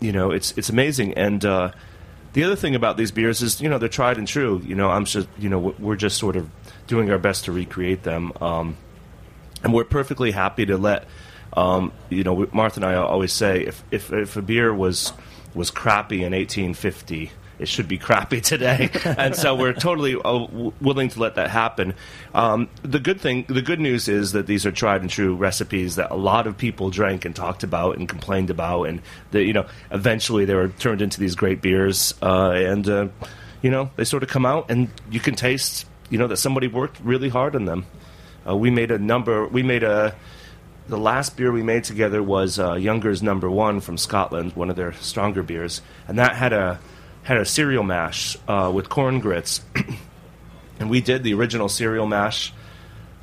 you 0.00 0.12
know 0.12 0.30
it's 0.30 0.56
it's 0.56 0.68
amazing 0.68 1.14
and 1.14 1.44
uh 1.44 1.72
the 2.32 2.44
other 2.44 2.54
thing 2.54 2.76
about 2.76 2.96
these 2.96 3.10
beers 3.10 3.42
is, 3.42 3.60
you 3.60 3.68
know, 3.68 3.78
they're 3.78 3.88
tried 3.88 4.16
and 4.16 4.28
true. 4.28 4.62
You 4.64 4.76
know, 4.76 4.88
I'm 4.88 5.04
just, 5.04 5.26
you 5.36 5.48
know, 5.48 5.74
we're 5.80 5.96
just 5.96 6.16
sort 6.16 6.36
of 6.36 6.48
doing 6.86 7.10
our 7.10 7.18
best 7.18 7.46
to 7.46 7.52
recreate 7.52 8.04
them. 8.04 8.32
Um, 8.40 8.76
and 9.64 9.72
we're 9.72 9.84
perfectly 9.84 10.30
happy 10.30 10.66
to 10.66 10.76
let 10.76 11.06
um, 11.52 11.92
you 12.08 12.22
know 12.22 12.48
Martha 12.52 12.78
and 12.78 12.84
I 12.84 12.94
always 12.94 13.32
say 13.32 13.62
if, 13.62 13.82
if 13.90 14.12
if 14.12 14.36
a 14.36 14.42
beer 14.42 14.72
was 14.72 15.12
was 15.54 15.70
crappy 15.70 16.22
in 16.22 16.32
1850 16.32 17.32
it 17.60 17.68
should 17.68 17.86
be 17.86 17.98
crappy 17.98 18.40
today, 18.44 18.90
and 19.04 19.36
so 19.36 19.54
we're 19.54 19.72
totally 19.72 20.16
uh, 20.16 20.20
w- 20.22 20.72
willing 20.80 21.10
to 21.10 21.20
let 21.20 21.34
that 21.34 21.50
happen. 21.50 21.94
Um, 22.34 22.68
the 22.82 22.98
good 22.98 23.20
thing, 23.20 23.44
the 23.48 23.62
good 23.62 23.80
news 23.80 24.08
is 24.08 24.32
that 24.32 24.46
these 24.46 24.64
are 24.64 24.72
tried 24.72 25.02
and 25.02 25.10
true 25.10 25.34
recipes 25.36 25.96
that 25.96 26.10
a 26.10 26.16
lot 26.16 26.46
of 26.46 26.56
people 26.56 26.90
drank 26.90 27.24
and 27.24 27.36
talked 27.36 27.62
about 27.62 27.96
and 27.98 28.08
complained 28.08 28.50
about, 28.50 28.84
and 28.84 29.02
that 29.32 29.44
you 29.44 29.52
know 29.52 29.66
eventually 29.90 30.44
they 30.44 30.54
were 30.54 30.68
turned 30.68 31.02
into 31.02 31.20
these 31.20 31.34
great 31.34 31.60
beers, 31.60 32.14
uh, 32.22 32.50
and 32.50 32.88
uh, 32.88 33.08
you 33.62 33.70
know 33.70 33.90
they 33.96 34.04
sort 34.04 34.22
of 34.22 34.28
come 34.28 34.46
out 34.46 34.70
and 34.70 34.88
you 35.10 35.20
can 35.20 35.34
taste 35.34 35.86
you 36.10 36.18
know 36.18 36.26
that 36.26 36.36
somebody 36.36 36.66
worked 36.66 37.00
really 37.00 37.28
hard 37.28 37.54
on 37.54 37.64
them. 37.64 37.86
Uh, 38.46 38.56
we 38.56 38.70
made 38.70 38.90
a 38.90 38.98
number. 38.98 39.46
We 39.46 39.62
made 39.62 39.82
a. 39.82 40.14
The 40.88 40.98
last 40.98 41.36
beer 41.36 41.52
we 41.52 41.62
made 41.62 41.84
together 41.84 42.20
was 42.20 42.58
uh, 42.58 42.74
Younger's 42.74 43.22
Number 43.22 43.48
One 43.48 43.80
from 43.80 43.96
Scotland, 43.96 44.54
one 44.54 44.70
of 44.70 44.76
their 44.76 44.92
stronger 44.94 45.44
beers, 45.44 45.82
and 46.08 46.18
that 46.18 46.34
had 46.34 46.52
a 46.52 46.80
had 47.30 47.38
a 47.38 47.44
cereal 47.44 47.84
mash 47.84 48.36
uh, 48.48 48.72
with 48.74 48.88
corn 48.88 49.20
grits, 49.20 49.60
and 50.80 50.90
we 50.90 51.00
did 51.00 51.22
the 51.22 51.32
original 51.32 51.68
cereal 51.68 52.04
mash, 52.04 52.52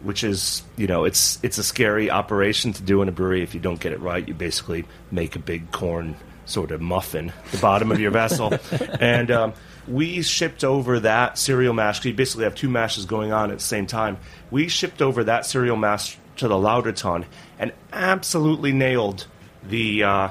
which 0.02 0.24
is 0.24 0.63
you 0.78 0.88
know 0.88 1.04
it's 1.04 1.38
it's 1.43 1.58
a 1.58 1.63
scary 1.63 2.10
operation 2.10 2.72
to 2.72 2.82
do 2.82 3.02
in 3.02 3.10
a 3.10 3.12
brewery 3.12 3.43
if 3.43 3.54
you 3.54 3.60
don't 3.60 3.82
get 3.82 3.91
it 3.91 4.00
right. 4.00 4.26
You 4.26 4.34
basically 4.34 4.86
make 5.12 5.36
a 5.36 5.39
big 5.39 5.74
corn 5.74 6.15
sort 6.46 6.72
of 6.72 6.80
muffin 6.80 7.34
the 7.52 7.58
bottom 7.58 7.91
of 7.91 8.00
your 8.00 8.12
vessel, 8.12 8.54
and 9.02 9.30
um, 9.30 9.54
we 9.89 10.22
shipped 10.22 10.63
over 10.63 11.02
that 11.02 11.38
cereal 11.38 11.74
mash. 11.74 12.06
You 12.06 12.13
basically 12.13 12.46
have 12.46 12.56
two 12.56 12.70
mashes 12.70 13.06
going 13.06 13.34
on 13.34 13.52
at 13.52 13.58
the 13.58 13.63
same 13.65 13.88
time. 13.88 14.20
We 14.52 14.70
shipped 14.70 15.02
over 15.02 15.26
that 15.26 15.46
cereal 15.46 15.76
mash 15.76 16.17
to 16.38 16.48
the 16.48 16.58
lauter 16.58 16.93
tun 16.93 17.26
and 17.60 17.74
absolutely 17.91 18.72
nailed 18.72 19.28
the, 19.63 20.04
uh, 20.04 20.30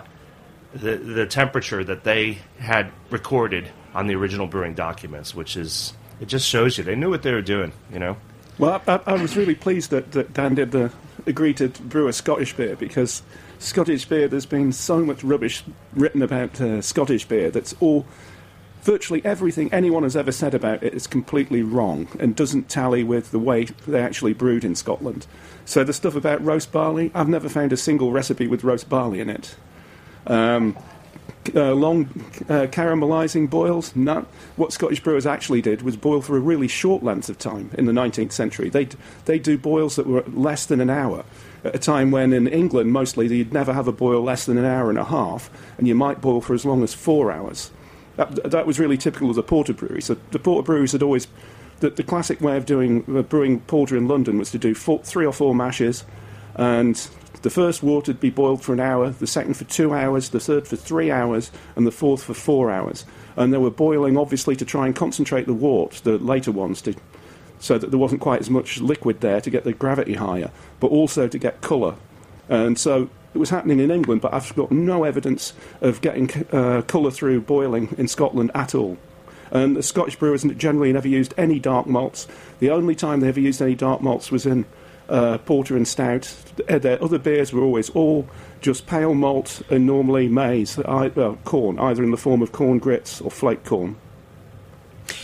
the 0.77 0.97
the 0.97 1.27
temperature 1.27 1.83
that 1.85 2.05
they 2.05 2.39
had 2.59 2.91
recorded 3.11 3.71
on 3.95 4.07
the 4.07 4.15
original 4.15 4.47
brewing 4.47 4.75
documents, 4.75 5.35
which 5.35 5.57
is 5.57 5.93
it 6.21 6.29
just 6.29 6.47
shows 6.49 6.79
you 6.79 6.85
they 6.85 6.97
knew 6.97 7.11
what 7.11 7.23
they 7.23 7.33
were 7.33 7.43
doing. 7.43 7.73
You 7.93 7.99
know. 7.99 8.17
Well, 8.59 8.81
I, 8.87 9.01
I 9.07 9.13
was 9.15 9.37
really 9.37 9.55
pleased 9.55 9.91
that, 9.91 10.13
that 10.13 10.33
Dan 10.33 10.55
did 10.55 10.71
the 10.71 10.91
agree 11.27 11.53
to 11.55 11.69
brew 11.69 12.09
a 12.09 12.13
Scottish 12.13 12.55
beer 12.55 12.77
because 12.77 13.23
Scottish 13.59 14.07
beer. 14.07 14.29
There's 14.29 14.47
been 14.47 14.73
so 14.73 15.05
much 15.05 15.23
rubbish 15.23 15.63
written 15.95 16.23
about 16.23 16.61
uh, 16.61 16.81
Scottish 16.81 17.27
beer 17.27 17.51
that's 17.51 17.75
all 17.81 18.07
virtually 18.87 19.23
everything 19.25 19.73
anyone 19.73 20.05
has 20.05 20.17
ever 20.17 20.31
said 20.31 20.55
about 20.55 20.81
it 20.81 20.95
is 20.95 21.09
completely 21.09 21.61
wrong 21.61 22.07
and 22.21 22.37
doesn't 22.37 22.69
tally 22.69 23.03
with 23.03 23.33
the 23.33 23.39
way 23.39 23.65
they 23.65 24.01
actually 24.01 24.33
brewed 24.33 24.65
in 24.65 24.77
Scotland. 24.77 25.27
So 25.65 25.83
the 25.83 25.93
stuff 25.93 26.15
about 26.15 26.45
roast 26.45 26.71
barley, 26.71 27.11
I've 27.13 27.29
never 27.29 27.49
found 27.49 27.73
a 27.73 27.77
single 27.77 28.13
recipe 28.13 28.47
with 28.47 28.63
roast 28.63 28.89
barley 28.89 29.19
in 29.19 29.29
it. 29.29 29.57
Um, 30.27 30.77
uh, 31.55 31.73
long 31.73 32.07
uh, 32.49 32.67
caramelizing 32.67 33.49
boils. 33.49 33.93
What 34.57 34.73
Scottish 34.73 35.01
brewers 35.01 35.27
actually 35.27 35.63
did 35.63 35.83
was 35.83 35.97
boil 35.97 36.21
for 36.21 36.37
a 36.37 36.41
really 36.41 36.69
short 36.69 37.03
length 37.03 37.29
of 37.29 37.39
time 37.39 37.71
in 37.75 37.87
the 37.87 37.93
19th 37.93 38.33
century. 38.33 38.69
They 38.69 38.89
they 39.27 39.39
do 39.39 39.57
boils 39.57 39.97
that 39.97 40.07
were 40.07 40.25
less 40.27 40.67
than 40.67 40.81
an 40.81 40.91
hour 40.91 41.25
at 41.65 41.75
a 41.75 41.79
time 41.79 42.11
when 42.11 42.33
in 42.33 42.47
England 42.47 42.93
mostly 42.93 43.29
you'd 43.29 43.53
never 43.53 43.73
have 43.73 43.89
a 43.89 43.93
boil 43.93 44.23
less 44.23 44.47
than 44.47 44.59
an 44.59 44.65
hour 44.65 44.91
and 44.91 44.99
a 44.99 45.05
half, 45.05 45.51
and 45.79 45.87
you 45.87 45.95
might 45.95 46.21
boil 46.21 46.41
for 46.41 46.55
as 46.55 46.65
long 46.65 46.83
as 46.83 46.95
four 46.95 47.31
hours. 47.31 47.71
That, 48.17 48.51
that 48.51 48.67
was 48.67 48.79
really 48.79 48.97
typical 48.97 49.31
of 49.31 49.37
the 49.37 49.43
porter 49.43 49.75
breweries. 49.75 50.07
So 50.07 50.17
the 50.31 50.39
porter 50.39 50.65
breweries 50.65 50.93
had 50.93 51.03
always 51.03 51.29
the, 51.81 51.91
the 51.91 52.03
classic 52.03 52.41
way 52.41 52.57
of 52.57 52.65
doing 52.65 53.05
uh, 53.15 53.23
brewing 53.23 53.61
porter 53.61 53.97
in 53.97 54.09
London 54.09 54.39
was 54.39 54.51
to 54.53 54.59
do 54.59 54.75
four, 54.75 55.01
three 55.01 55.27
or 55.27 55.33
four 55.33 55.55
mashes, 55.55 56.05
and 56.55 57.09
the 57.47 57.51
first 57.51 57.81
water 57.81 58.11
would 58.11 58.19
be 58.19 58.29
boiled 58.29 58.61
for 58.61 58.73
an 58.73 58.81
hour, 58.81 59.11
the 59.11 59.27
second 59.29 59.55
for 59.55 59.63
two 59.63 59.95
hours, 59.95 60.31
the 60.31 60.41
third 60.41 60.67
for 60.67 60.75
three 60.75 61.13
hours, 61.13 61.53
and 61.77 61.87
the 61.87 61.93
fourth 61.93 62.25
for 62.25 62.35
four 62.35 62.73
hours. 62.73 63.05
And 63.37 63.53
they 63.53 63.59
were 63.59 63.71
boiling 63.71 64.17
obviously 64.17 64.57
to 64.57 64.65
try 64.65 64.87
and 64.87 64.97
concentrate 64.97 65.47
the 65.47 65.55
wort, 65.55 66.01
the 66.03 66.19
later 66.19 66.51
ones, 66.51 66.83
to, 66.83 66.97
so 67.61 67.79
that 67.79 67.93
there 67.93 68.01
wasn't 68.01 68.21
quite 68.21 68.41
as 68.41 68.51
much 68.51 68.81
liquid 68.81 69.21
there 69.21 69.41
to 69.41 69.49
get 69.49 69.63
the 69.63 69.73
gravity 69.73 70.15
higher, 70.15 70.51
but 70.81 70.89
also 70.89 71.29
to 71.29 71.39
get 71.39 71.61
colour. 71.61 71.95
And 72.49 72.77
so 72.77 73.09
it 73.33 73.39
was 73.39 73.51
happening 73.51 73.79
in 73.79 73.93
England, 73.93 74.23
but 74.23 74.35
I've 74.35 74.53
got 74.57 74.73
no 74.73 75.05
evidence 75.05 75.53
of 75.81 76.01
getting 76.01 76.29
uh, 76.51 76.83
colour 76.83 77.13
through 77.13 77.43
boiling 77.43 77.95
in 77.97 78.09
Scotland 78.09 78.51
at 78.57 78.75
all. 78.75 78.99
And 79.53 79.77
the 79.77 79.85
Scottish 79.85 80.17
brewers 80.17 80.43
generally 80.43 80.93
never 80.93 81.07
used 81.07 81.33
any 81.39 81.61
dark 81.61 81.87
malts. 81.87 82.27
The 82.59 82.71
only 82.71 82.97
time 82.97 83.21
they 83.21 83.29
ever 83.29 83.39
used 83.39 83.63
any 83.63 83.77
dark 83.77 84.03
malts 84.03 84.33
was 84.33 84.47
in 84.47 84.65
uh, 85.09 85.39
porter 85.39 85.77
and 85.77 85.87
stout. 85.87 86.35
Uh, 86.69 86.79
their 86.79 87.03
other 87.03 87.19
beers 87.19 87.53
were 87.53 87.63
always 87.63 87.91
all 87.91 88.29
just 88.61 88.87
pale 88.87 89.15
malt 89.15 89.63
and 89.71 89.87
normally 89.87 90.29
maize, 90.29 90.77
well, 90.79 91.39
corn, 91.45 91.79
either 91.79 92.03
in 92.03 92.11
the 92.11 92.17
form 92.17 92.43
of 92.43 92.53
corn 92.53 92.79
grits 92.79 93.21
or 93.21 93.31
flake 93.31 93.65
corn. 93.65 93.97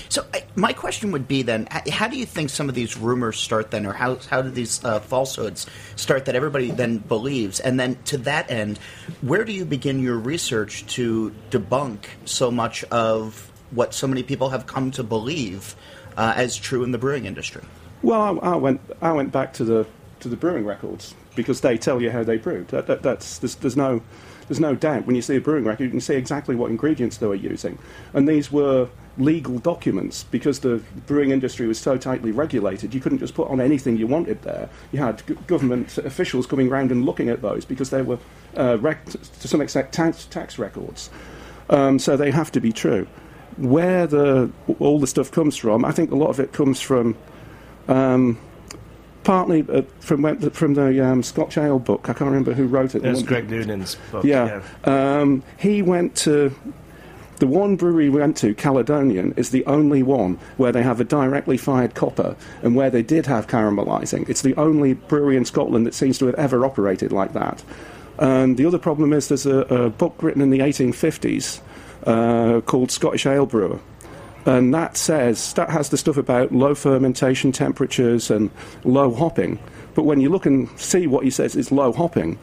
So 0.09 0.27
I, 0.35 0.45
my 0.55 0.73
question 0.75 1.11
would 1.13 1.27
be 1.27 1.43
then, 1.43 1.67
how 1.71 2.07
do 2.07 2.19
you 2.19 2.27
think 2.27 2.51
some 2.51 2.69
of 2.69 2.75
these 2.75 2.97
rumors 2.99 3.39
start 3.39 3.71
then, 3.71 3.87
or 3.87 3.95
how 3.95 4.17
how 4.31 4.43
do 4.43 4.51
these 4.51 4.85
uh, 4.85 5.01
falsehoods 5.01 5.67
start 5.97 6.27
that 6.27 6.37
everybody 6.37 6.71
then 6.71 6.99
believes? 6.99 7.61
And 7.61 7.81
then 7.81 7.97
to 8.05 8.19
that 8.19 8.51
end, 8.51 8.79
where 9.23 9.43
do 9.45 9.53
you 9.53 9.65
begin 9.65 10.03
your 10.03 10.19
research 10.19 10.87
to 10.97 11.35
debunk 11.51 12.05
so 12.27 12.51
much 12.51 12.85
of 12.85 13.51
what 13.71 13.95
so 13.95 14.07
many 14.07 14.23
people 14.23 14.51
have 14.51 14.67
come 14.67 14.91
to 14.93 15.03
believe 15.03 15.75
uh, 16.17 16.35
as 16.37 16.57
true 16.57 16.85
in 16.85 16.93
the 16.93 16.99
brewing 16.99 17.25
industry? 17.25 17.63
Well, 18.03 18.41
I, 18.43 18.53
I, 18.53 18.57
went 18.57 18.81
I 19.01 19.13
went 19.13 19.33
back 19.33 19.53
to 19.55 19.65
the 19.65 19.87
to 20.21 20.29
the 20.29 20.37
brewing 20.37 20.65
records 20.65 21.15
because 21.35 21.61
they 21.63 21.77
tell 21.77 22.01
you 22.01 22.11
how 22.11 22.23
they 22.23 22.37
brewed. 22.37 22.69
That, 22.69 22.87
that, 22.87 23.03
that's 23.03 23.39
there's, 23.39 23.57
there's 23.57 23.77
no 23.77 24.03
there's 24.49 24.61
no 24.61 24.75
doubt 24.75 25.07
when 25.07 25.17
you 25.17 25.23
see 25.23 25.37
a 25.37 25.41
brewing 25.41 25.65
record, 25.65 25.85
you 25.85 25.91
can 25.91 26.01
see 26.01 26.15
exactly 26.15 26.55
what 26.55 26.71
ingredients 26.71 27.19
they 27.19 27.27
were 27.27 27.35
using, 27.35 27.79
and 28.13 28.29
these 28.29 28.51
were 28.51 28.89
legal 29.19 29.59
documents 29.59 30.25
because 30.25 30.61
the 30.61 30.83
brewing 31.07 31.31
industry 31.31 31.67
was 31.67 31.79
so 31.79 31.97
tightly 31.97 32.33
regulated. 32.33 32.95
You 32.95 33.01
couldn't 33.01 33.19
just 33.19 33.35
put 33.35 33.49
on 33.49 33.61
anything 33.61 33.97
you 33.97 34.07
wanted 34.07 34.43
there. 34.43 34.69
You 34.91 35.01
had 35.01 35.23
g- 35.27 35.35
government 35.47 35.97
officials 35.99 36.47
coming 36.47 36.69
around 36.71 36.91
and 36.91 37.05
looking 37.05 37.29
at 37.29 37.43
those 37.43 37.65
because 37.65 37.91
they 37.91 38.01
were, 38.03 38.19
uh, 38.57 38.79
rec- 38.81 39.05
to 39.05 39.49
some 39.49 39.61
extent, 39.61 39.93
tax, 39.93 40.25
tax 40.27 40.59
records. 40.59 41.11
Um, 41.69 41.99
so 41.99 42.17
they 42.17 42.31
have 42.31 42.51
to 42.53 42.61
be 42.61 42.73
true. 42.73 43.07
Where 43.59 44.07
the 44.07 44.51
all 44.79 44.99
the 44.99 45.07
stuff 45.07 45.31
comes 45.31 45.57
from, 45.57 45.85
I 45.85 45.93
think 45.93 46.11
a 46.11 46.17
lot 46.17 46.31
of 46.31 46.41
it 46.41 46.53
comes 46.53 46.81
from. 46.81 47.17
Um, 47.89 48.39
partly 49.25 49.65
uh, 49.69 49.83
from 50.01 50.51
from 50.51 50.75
the 50.75 51.05
um, 51.05 51.23
Scotch 51.23 51.57
Ale 51.59 51.79
book. 51.79 52.09
I 52.09 52.13
can't 52.13 52.31
remember 52.31 52.55
who 52.55 52.67
wrote 52.67 52.95
it. 52.95 53.05
It 53.05 53.11
was 53.11 53.23
Greg 53.23 53.49
Noonan's 53.51 53.97
book. 54.11 54.25
Yeah, 54.25 54.63
yeah. 54.87 55.19
Um, 55.21 55.43
he 55.59 55.83
went 55.83 56.17
to 56.17 56.55
the 57.43 57.47
one 57.49 57.75
brewery 57.75 58.09
we 58.09 58.21
went 58.21 58.37
to, 58.37 58.55
Caledonian, 58.55 59.35
is 59.37 59.51
the 59.51 59.67
only 59.67 60.05
one 60.05 60.39
where 60.59 60.71
they 60.71 60.85
have 60.85 61.01
a 61.01 61.05
directly 61.05 61.57
fired 61.57 61.93
copper 61.93 62.37
and 62.63 62.77
where 62.77 62.89
they 62.89 63.03
did 63.03 63.27
have 63.27 63.49
caramelising. 63.49 64.29
It's 64.29 64.43
the 64.43 64.55
only 64.55 64.95
brewery 64.95 65.37
in 65.37 65.45
Scotland 65.45 65.85
that 65.87 65.95
seems 65.95 66.19
to 66.19 66.27
have 66.27 66.37
ever 66.37 66.65
operated 66.65 67.11
like 67.11 67.33
that. 67.33 67.65
And 68.19 68.57
the 68.57 68.65
other 68.67 68.79
problem 68.79 69.13
is 69.13 69.27
there's 69.27 69.47
a, 69.47 69.59
a 69.63 69.91
book 69.91 70.23
written 70.23 70.41
in 70.41 70.51
the 70.51 70.61
1850s 70.61 71.61
uh, 72.07 72.61
called 72.61 72.93
Scottish 72.93 73.27
Ale 73.27 73.47
Brewer. 73.47 73.81
And 74.45 74.75
that 74.75 74.97
says, 74.97 75.53
that 75.55 75.71
has 75.71 75.91
the 75.91 75.97
stuff 75.97 76.17
about 76.17 76.53
low 76.53 76.75
fermentation 76.75 77.53
temperatures 77.53 78.31
and 78.31 78.51
low 78.85 79.15
hopping. 79.15 79.59
But 79.95 80.05
when 80.05 80.21
you 80.21 80.31
look 80.31 80.47
and 80.47 80.69
see 80.79 81.07
what 81.07 81.25
he 81.25 81.31
says 81.31 81.55
is 81.55 81.71
low 81.71 81.93
hopping, 81.93 82.39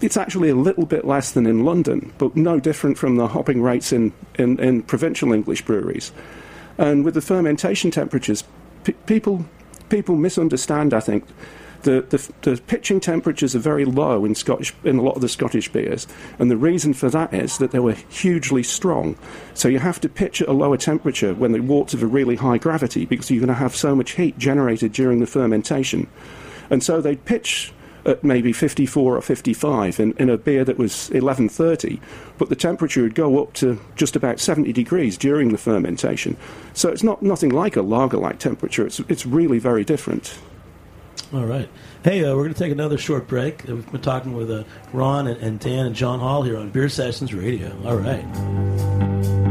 it's 0.00 0.16
actually 0.16 0.48
a 0.50 0.56
little 0.56 0.86
bit 0.86 1.04
less 1.04 1.32
than 1.32 1.46
in 1.46 1.64
London, 1.64 2.12
but 2.18 2.34
no 2.34 2.58
different 2.58 2.98
from 2.98 3.16
the 3.16 3.28
hopping 3.28 3.62
rates 3.62 3.92
in, 3.92 4.12
in, 4.34 4.58
in 4.58 4.82
provincial 4.82 5.32
English 5.32 5.62
breweries. 5.62 6.12
And 6.78 7.04
with 7.04 7.14
the 7.14 7.20
fermentation 7.20 7.90
temperatures, 7.90 8.42
people, 9.06 9.46
people 9.88 10.16
misunderstand, 10.16 10.92
I 10.92 11.00
think. 11.00 11.24
The, 11.84 12.00
the, 12.00 12.32
the, 12.50 12.62
pitching 12.62 12.98
temperatures 12.98 13.54
are 13.54 13.60
very 13.60 13.84
low 13.84 14.24
in, 14.24 14.34
Scottish, 14.34 14.74
in 14.84 14.96
a 14.96 15.02
lot 15.02 15.16
of 15.16 15.20
the 15.20 15.28
Scottish 15.28 15.70
beers, 15.70 16.06
and 16.38 16.50
the 16.50 16.56
reason 16.56 16.94
for 16.94 17.10
that 17.10 17.34
is 17.34 17.58
that 17.58 17.72
they 17.72 17.78
were 17.78 17.92
hugely 18.08 18.62
strong. 18.62 19.16
So 19.52 19.68
you 19.68 19.78
have 19.78 20.00
to 20.00 20.08
pitch 20.08 20.40
at 20.40 20.48
a 20.48 20.52
lower 20.52 20.78
temperature 20.78 21.34
when 21.34 21.52
the 21.52 21.60
worts 21.60 21.92
have 21.92 22.02
a 22.02 22.06
really 22.06 22.36
high 22.36 22.56
gravity 22.56 23.04
because 23.04 23.30
you're 23.30 23.40
going 23.40 23.48
to 23.48 23.54
have 23.54 23.76
so 23.76 23.94
much 23.94 24.12
heat 24.12 24.38
generated 24.38 24.92
during 24.92 25.20
the 25.20 25.26
fermentation. 25.26 26.08
And 26.70 26.82
so 26.82 27.02
they'd 27.02 27.24
pitch 27.24 27.72
at 28.06 28.24
maybe 28.24 28.52
54 28.52 29.16
or 29.16 29.20
55 29.20 30.00
in, 30.00 30.12
in 30.14 30.30
a 30.30 30.38
beer 30.38 30.64
that 30.64 30.78
was 30.78 31.08
1130, 31.10 32.00
but 32.38 32.48
the 32.48 32.56
temperature 32.56 33.02
would 33.02 33.14
go 33.14 33.42
up 33.42 33.52
to 33.54 33.80
just 33.96 34.16
about 34.16 34.40
70 34.40 34.72
degrees 34.72 35.16
during 35.16 35.52
the 35.52 35.58
fermentation. 35.58 36.36
So 36.72 36.88
it's 36.88 37.02
not 37.02 37.22
nothing 37.22 37.50
like 37.50 37.76
a 37.76 37.82
lager-like 37.82 38.38
temperature. 38.38 38.86
It's, 38.86 39.00
it's 39.00 39.26
really 39.26 39.58
very 39.58 39.84
different. 39.84 40.38
All 41.32 41.44
right. 41.44 41.68
Hey, 42.02 42.24
uh, 42.24 42.34
we're 42.34 42.42
going 42.42 42.54
to 42.54 42.58
take 42.58 42.72
another 42.72 42.98
short 42.98 43.26
break. 43.26 43.64
We've 43.64 43.90
been 43.90 44.00
talking 44.00 44.34
with 44.34 44.50
uh, 44.50 44.64
Ron 44.92 45.26
and, 45.26 45.40
and 45.40 45.58
Dan 45.58 45.86
and 45.86 45.96
John 45.96 46.20
Holl 46.20 46.42
here 46.42 46.56
on 46.56 46.70
Beer 46.70 46.88
Sessions 46.88 47.32
Radio. 47.34 47.76
All 47.84 47.96
right. 47.96 49.43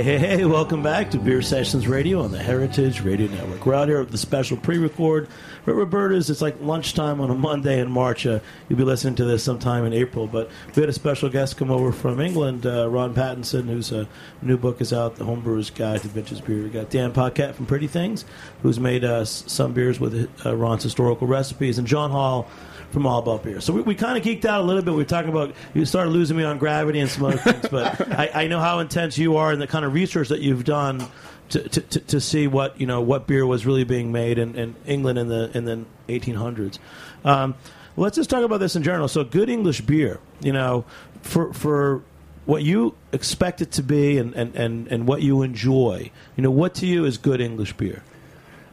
Hey, 0.00 0.16
hey, 0.16 0.36
hey, 0.36 0.44
welcome 0.46 0.82
back 0.82 1.10
to 1.10 1.18
Beer 1.18 1.42
Sessions 1.42 1.86
Radio 1.86 2.22
on 2.22 2.32
the 2.32 2.42
Heritage 2.42 3.02
Radio 3.02 3.26
Network. 3.26 3.66
We're 3.66 3.74
out 3.74 3.88
here 3.88 4.00
with 4.00 4.10
the 4.10 4.16
special 4.16 4.56
pre 4.56 4.78
record. 4.78 5.28
But 5.66 5.74
Roberta's, 5.74 6.30
it's 6.30 6.40
like 6.40 6.56
lunchtime 6.58 7.20
on 7.20 7.28
a 7.30 7.34
Monday 7.34 7.80
in 7.80 7.90
March. 7.90 8.24
Uh, 8.24 8.40
you'll 8.66 8.78
be 8.78 8.84
listening 8.84 9.16
to 9.16 9.26
this 9.26 9.44
sometime 9.44 9.84
in 9.84 9.92
April. 9.92 10.26
But 10.26 10.48
we 10.74 10.80
had 10.80 10.88
a 10.88 10.94
special 10.94 11.28
guest 11.28 11.58
come 11.58 11.70
over 11.70 11.92
from 11.92 12.18
England, 12.18 12.64
uh, 12.64 12.88
Ron 12.88 13.12
Pattinson, 13.12 13.66
whose 13.66 13.92
uh, 13.92 14.06
new 14.40 14.56
book 14.56 14.80
is 14.80 14.94
out, 14.94 15.16
The 15.16 15.24
Homebrewer's 15.26 15.68
Guide 15.68 16.00
to 16.00 16.08
Vintage 16.08 16.46
Beer. 16.46 16.62
We 16.62 16.70
got 16.70 16.88
Dan 16.88 17.12
Paquette 17.12 17.54
from 17.54 17.66
Pretty 17.66 17.86
Things, 17.86 18.24
who's 18.62 18.80
made 18.80 19.04
uh, 19.04 19.26
some 19.26 19.74
beers 19.74 20.00
with 20.00 20.30
uh, 20.46 20.56
Ron's 20.56 20.82
historical 20.82 21.26
recipes, 21.26 21.76
and 21.76 21.86
John 21.86 22.10
Holl 22.10 22.48
from 22.90 23.06
All 23.06 23.18
About 23.20 23.42
Beer. 23.42 23.60
So 23.60 23.72
we, 23.72 23.82
we 23.82 23.94
kind 23.94 24.18
of 24.18 24.24
geeked 24.24 24.44
out 24.44 24.60
a 24.60 24.64
little 24.64 24.82
bit. 24.82 24.92
We 24.92 24.98
were 24.98 25.04
talking 25.04 25.30
about 25.30 25.54
you 25.74 25.84
started 25.84 26.10
losing 26.10 26.36
me 26.36 26.44
on 26.44 26.58
gravity 26.58 27.00
and 27.00 27.08
some 27.08 27.24
other 27.24 27.36
things, 27.36 27.68
but 27.68 28.12
I, 28.18 28.30
I 28.34 28.46
know 28.48 28.60
how 28.60 28.80
intense 28.80 29.16
you 29.16 29.36
are 29.36 29.52
and 29.52 29.60
the 29.60 29.66
kind 29.66 29.84
of 29.84 29.89
research 29.90 30.28
that 30.28 30.40
you've 30.40 30.64
done 30.64 31.06
to, 31.50 31.68
to, 31.68 31.80
to, 31.80 32.00
to 32.00 32.20
see 32.20 32.46
what 32.46 32.80
you 32.80 32.86
know 32.86 33.00
what 33.00 33.26
beer 33.26 33.44
was 33.44 33.66
really 33.66 33.84
being 33.84 34.12
made 34.12 34.38
in, 34.38 34.54
in 34.54 34.76
England 34.86 35.18
in 35.18 35.28
the 35.28 35.50
in 35.56 35.64
the 35.64 35.84
1800s. 36.08 36.78
Um, 37.24 37.54
let's 37.96 38.16
just 38.16 38.30
talk 38.30 38.44
about 38.44 38.58
this 38.58 38.76
in 38.76 38.82
general. 38.82 39.08
So, 39.08 39.24
good 39.24 39.48
English 39.48 39.82
beer, 39.82 40.20
you 40.40 40.52
know, 40.52 40.84
for 41.22 41.52
for 41.52 42.02
what 42.46 42.62
you 42.62 42.94
expect 43.12 43.60
it 43.60 43.70
to 43.70 43.82
be 43.82 44.18
and, 44.18 44.34
and, 44.34 44.56
and, 44.56 44.88
and 44.88 45.06
what 45.06 45.22
you 45.22 45.42
enjoy. 45.42 46.10
You 46.36 46.42
know, 46.42 46.50
what 46.50 46.74
to 46.76 46.86
you 46.86 47.04
is 47.04 47.16
good 47.16 47.40
English 47.40 47.74
beer? 47.74 48.02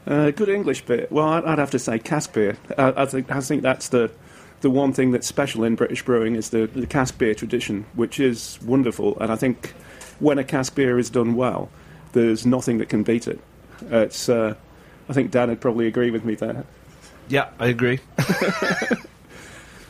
Uh, 0.08 0.32
good 0.32 0.50
English 0.50 0.86
beer. 0.86 1.06
Well, 1.12 1.28
I'd, 1.28 1.46
I'd 1.46 1.60
have 1.60 1.72
to 1.72 1.80
say 1.80 2.00
cask 2.00 2.34
beer. 2.34 2.58
I, 2.78 3.04
I, 3.04 3.06
think 3.06 3.30
I 3.30 3.40
think 3.42 3.62
that's 3.62 3.90
the 3.90 4.10
the 4.62 4.70
one 4.72 4.94
thing 4.94 5.12
that's 5.12 5.28
special 5.28 5.64
in 5.64 5.76
British 5.76 6.04
brewing 6.04 6.36
is 6.36 6.50
the, 6.50 6.66
the 6.66 6.88
cask 6.88 7.18
beer 7.20 7.36
tradition, 7.36 7.86
which 7.94 8.20
is 8.20 8.58
wonderful. 8.64 9.16
And 9.20 9.32
I 9.32 9.36
think 9.36 9.76
when 10.20 10.38
a 10.40 10.44
cask 10.44 10.76
beer 10.76 10.98
is 11.00 11.10
done 11.10 11.36
well, 11.36 11.70
there's 12.14 12.46
nothing 12.46 12.78
that 12.80 12.90
can 12.90 13.04
beat 13.04 13.28
it. 13.28 13.40
It's. 13.90 14.30
Uh, 14.30 14.56
I 15.10 15.14
think 15.14 15.32
Dan 15.32 15.50
would 15.50 15.62
probably 15.62 15.88
agree 15.88 16.12
with 16.12 16.26
me 16.26 16.36
there. 16.36 16.66
Yeah, 17.30 17.50
I 17.60 17.68
agree. 17.68 18.00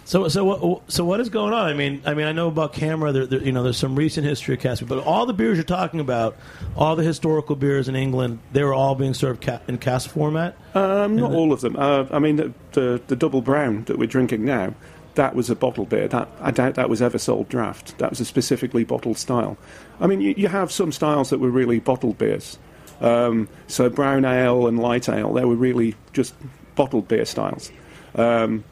So, 0.05 0.29
so 0.29 0.45
what? 0.45 0.89
So, 0.89 1.03
what 1.03 1.19
is 1.19 1.27
going 1.27 1.53
on? 1.53 1.65
I 1.65 1.73
mean, 1.73 2.01
I 2.05 2.13
mean, 2.13 2.27
I 2.27 2.31
know 2.31 2.47
about 2.47 2.71
CAMRA. 2.71 3.11
There, 3.11 3.25
there, 3.25 3.43
you 3.43 3.51
know, 3.51 3.61
there's 3.61 3.75
some 3.77 3.93
recent 3.93 4.25
history 4.25 4.55
of 4.55 4.61
cask, 4.61 4.87
but 4.87 5.03
all 5.03 5.25
the 5.25 5.33
beers 5.33 5.57
you're 5.57 5.65
talking 5.65 5.99
about, 5.99 6.37
all 6.77 6.95
the 6.95 7.03
historical 7.03 7.57
beers 7.57 7.89
in 7.89 7.95
England, 7.97 8.39
they 8.53 8.63
were 8.63 8.73
all 8.73 8.95
being 8.95 9.13
served 9.13 9.41
ca- 9.41 9.59
in 9.67 9.77
cask 9.79 10.09
format. 10.09 10.55
Um, 10.73 11.17
not 11.17 11.31
the- 11.31 11.35
all 11.37 11.51
of 11.51 11.59
them. 11.59 11.75
Uh, 11.75 12.05
I 12.09 12.19
mean, 12.19 12.37
the, 12.37 12.53
the 12.71 13.01
the 13.07 13.17
double 13.17 13.41
brown 13.41 13.83
that 13.83 13.97
we're 13.99 14.07
drinking 14.07 14.45
now, 14.45 14.73
that 15.17 15.35
was 15.35 15.49
a 15.49 15.55
bottle 15.55 15.85
beer. 15.85 16.07
That 16.07 16.29
I 16.41 16.51
doubt 16.51 16.75
that 16.75 16.89
was 16.89 17.01
ever 17.01 17.17
sold 17.17 17.49
draft. 17.49 17.97
That 17.97 18.09
was 18.09 18.19
a 18.19 18.25
specifically 18.25 18.83
bottled 18.83 19.17
style. 19.17 19.57
I 19.99 20.07
mean, 20.07 20.21
you, 20.21 20.33
you 20.37 20.47
have 20.47 20.71
some 20.71 20.91
styles 20.91 21.29
that 21.29 21.39
were 21.39 21.49
really 21.49 21.79
bottled 21.79 22.17
beers. 22.17 22.57
Um, 23.01 23.49
so 23.67 23.89
brown 23.89 24.25
ale 24.25 24.67
and 24.67 24.79
light 24.79 25.09
ale, 25.09 25.33
they 25.33 25.45
were 25.45 25.55
really 25.55 25.95
just 26.13 26.33
bottled 26.75 27.07
beer 27.07 27.25
styles. 27.25 27.71
Um, 28.15 28.63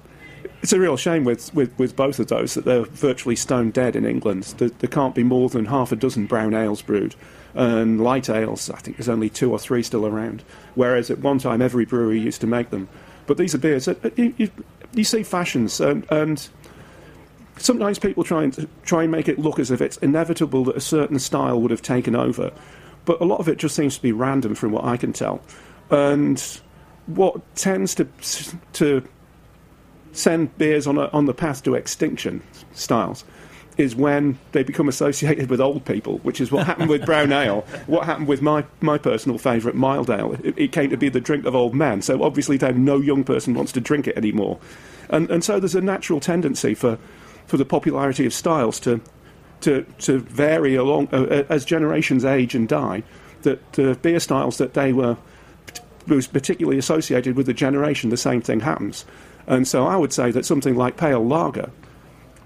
it's 0.61 0.73
a 0.73 0.79
real 0.79 0.97
shame 0.97 1.25
with, 1.25 1.53
with, 1.53 1.77
with 1.77 1.95
both 1.95 2.19
of 2.19 2.27
those 2.27 2.55
that 2.55 2.65
they're 2.65 2.85
virtually 2.85 3.35
stone 3.35 3.69
dead 3.69 3.95
in 3.95 4.05
England. 4.05 4.43
There, 4.57 4.69
there 4.69 4.89
can't 4.89 5.13
be 5.13 5.23
more 5.23 5.49
than 5.49 5.65
half 5.65 5.91
a 5.91 5.95
dozen 5.95 6.25
brown 6.25 6.55
ales 6.55 6.81
brewed. 6.81 7.15
And 7.53 8.03
light 8.03 8.29
ales, 8.29 8.69
I 8.69 8.77
think 8.77 8.97
there's 8.97 9.09
only 9.09 9.29
two 9.29 9.51
or 9.51 9.59
three 9.59 9.83
still 9.83 10.05
around. 10.05 10.43
Whereas 10.73 11.11
at 11.11 11.19
one 11.19 11.37
time, 11.37 11.61
every 11.61 11.85
brewery 11.85 12.19
used 12.19 12.41
to 12.41 12.47
make 12.47 12.69
them. 12.69 12.89
But 13.27 13.37
these 13.37 13.55
are 13.55 13.59
beers 13.59 13.85
that 13.85 14.01
that 14.01 14.17
you, 14.17 14.49
you, 14.95 15.03
see 15.03 15.23
fashions, 15.23 15.79
and, 15.79 16.05
and 16.11 16.47
sometimes 17.57 17.99
people 17.99 18.23
try 18.23 18.43
and 18.43 18.67
try 18.83 19.03
and 19.03 19.11
make 19.11 19.27
it 19.27 19.39
look 19.39 19.59
as 19.59 19.71
if 19.71 19.81
it's 19.81 19.97
inevitable 19.97 20.63
that 20.65 20.75
a 20.75 20.81
certain 20.81 21.19
style 21.19 21.61
would 21.61 21.71
have 21.71 21.81
taken 21.81 22.15
over. 22.15 22.51
But 23.05 23.21
a 23.21 23.25
lot 23.25 23.39
of 23.39 23.47
it 23.47 23.57
just 23.57 23.75
seems 23.75 23.95
to 23.97 24.01
be 24.01 24.11
random, 24.11 24.55
from 24.55 24.71
what 24.71 24.83
I 24.83 24.97
can 24.97 25.13
tell. 25.13 25.41
And 25.89 26.41
what 27.05 27.55
tends 27.55 27.95
to 27.95 28.07
to 28.73 29.07
send 30.11 30.57
beers 30.57 30.87
on 30.87 30.97
a, 30.97 31.07
on 31.07 31.25
the 31.25 31.33
path 31.33 31.63
to 31.63 31.75
extinction 31.75 32.41
styles 32.73 33.25
is 33.77 33.95
when 33.95 34.37
they 34.53 34.63
become 34.63 34.87
associated 34.87 35.49
with 35.49 35.59
old 35.59 35.85
people, 35.85 36.19
which 36.19 36.39
is 36.39 36.51
what 36.51 36.65
happened 36.65 36.89
with 36.89 37.05
brown 37.05 37.31
ale. 37.33 37.61
What 37.87 38.05
happened 38.05 38.27
with 38.27 38.41
my, 38.41 38.65
my 38.81 38.97
personal 38.97 39.37
favourite 39.37 39.75
mild 39.75 40.09
ale? 40.09 40.33
It, 40.43 40.57
it 40.57 40.71
came 40.71 40.89
to 40.89 40.97
be 40.97 41.09
the 41.09 41.19
drink 41.19 41.45
of 41.45 41.55
old 41.55 41.75
men. 41.75 42.01
So 42.01 42.23
obviously, 42.23 42.57
then 42.57 42.85
no 42.85 42.97
young 42.97 43.23
person 43.23 43.53
wants 43.53 43.71
to 43.73 43.81
drink 43.81 44.07
it 44.07 44.17
anymore, 44.17 44.59
and 45.09 45.29
and 45.29 45.43
so 45.43 45.59
there's 45.59 45.75
a 45.75 45.81
natural 45.81 46.19
tendency 46.19 46.73
for 46.73 46.97
for 47.47 47.57
the 47.57 47.65
popularity 47.65 48.25
of 48.25 48.33
styles 48.33 48.79
to 48.81 49.01
to 49.61 49.83
to 49.99 50.19
vary 50.19 50.75
along 50.75 51.09
uh, 51.11 51.43
as 51.49 51.65
generations 51.65 52.25
age 52.25 52.55
and 52.55 52.67
die. 52.67 53.03
That 53.41 53.79
uh, 53.79 53.93
beer 53.95 54.19
styles 54.19 54.57
that 54.57 54.73
they 54.73 54.91
were 54.91 55.17
was 56.07 56.27
particularly 56.27 56.77
associated 56.77 57.35
with 57.35 57.45
the 57.45 57.53
generation, 57.53 58.09
the 58.09 58.17
same 58.17 58.41
thing 58.41 58.61
happens. 58.61 59.05
And 59.47 59.67
so 59.67 59.85
I 59.85 59.95
would 59.95 60.13
say 60.13 60.31
that 60.31 60.45
something 60.45 60.75
like 60.75 60.97
pale 60.97 61.25
lager 61.25 61.71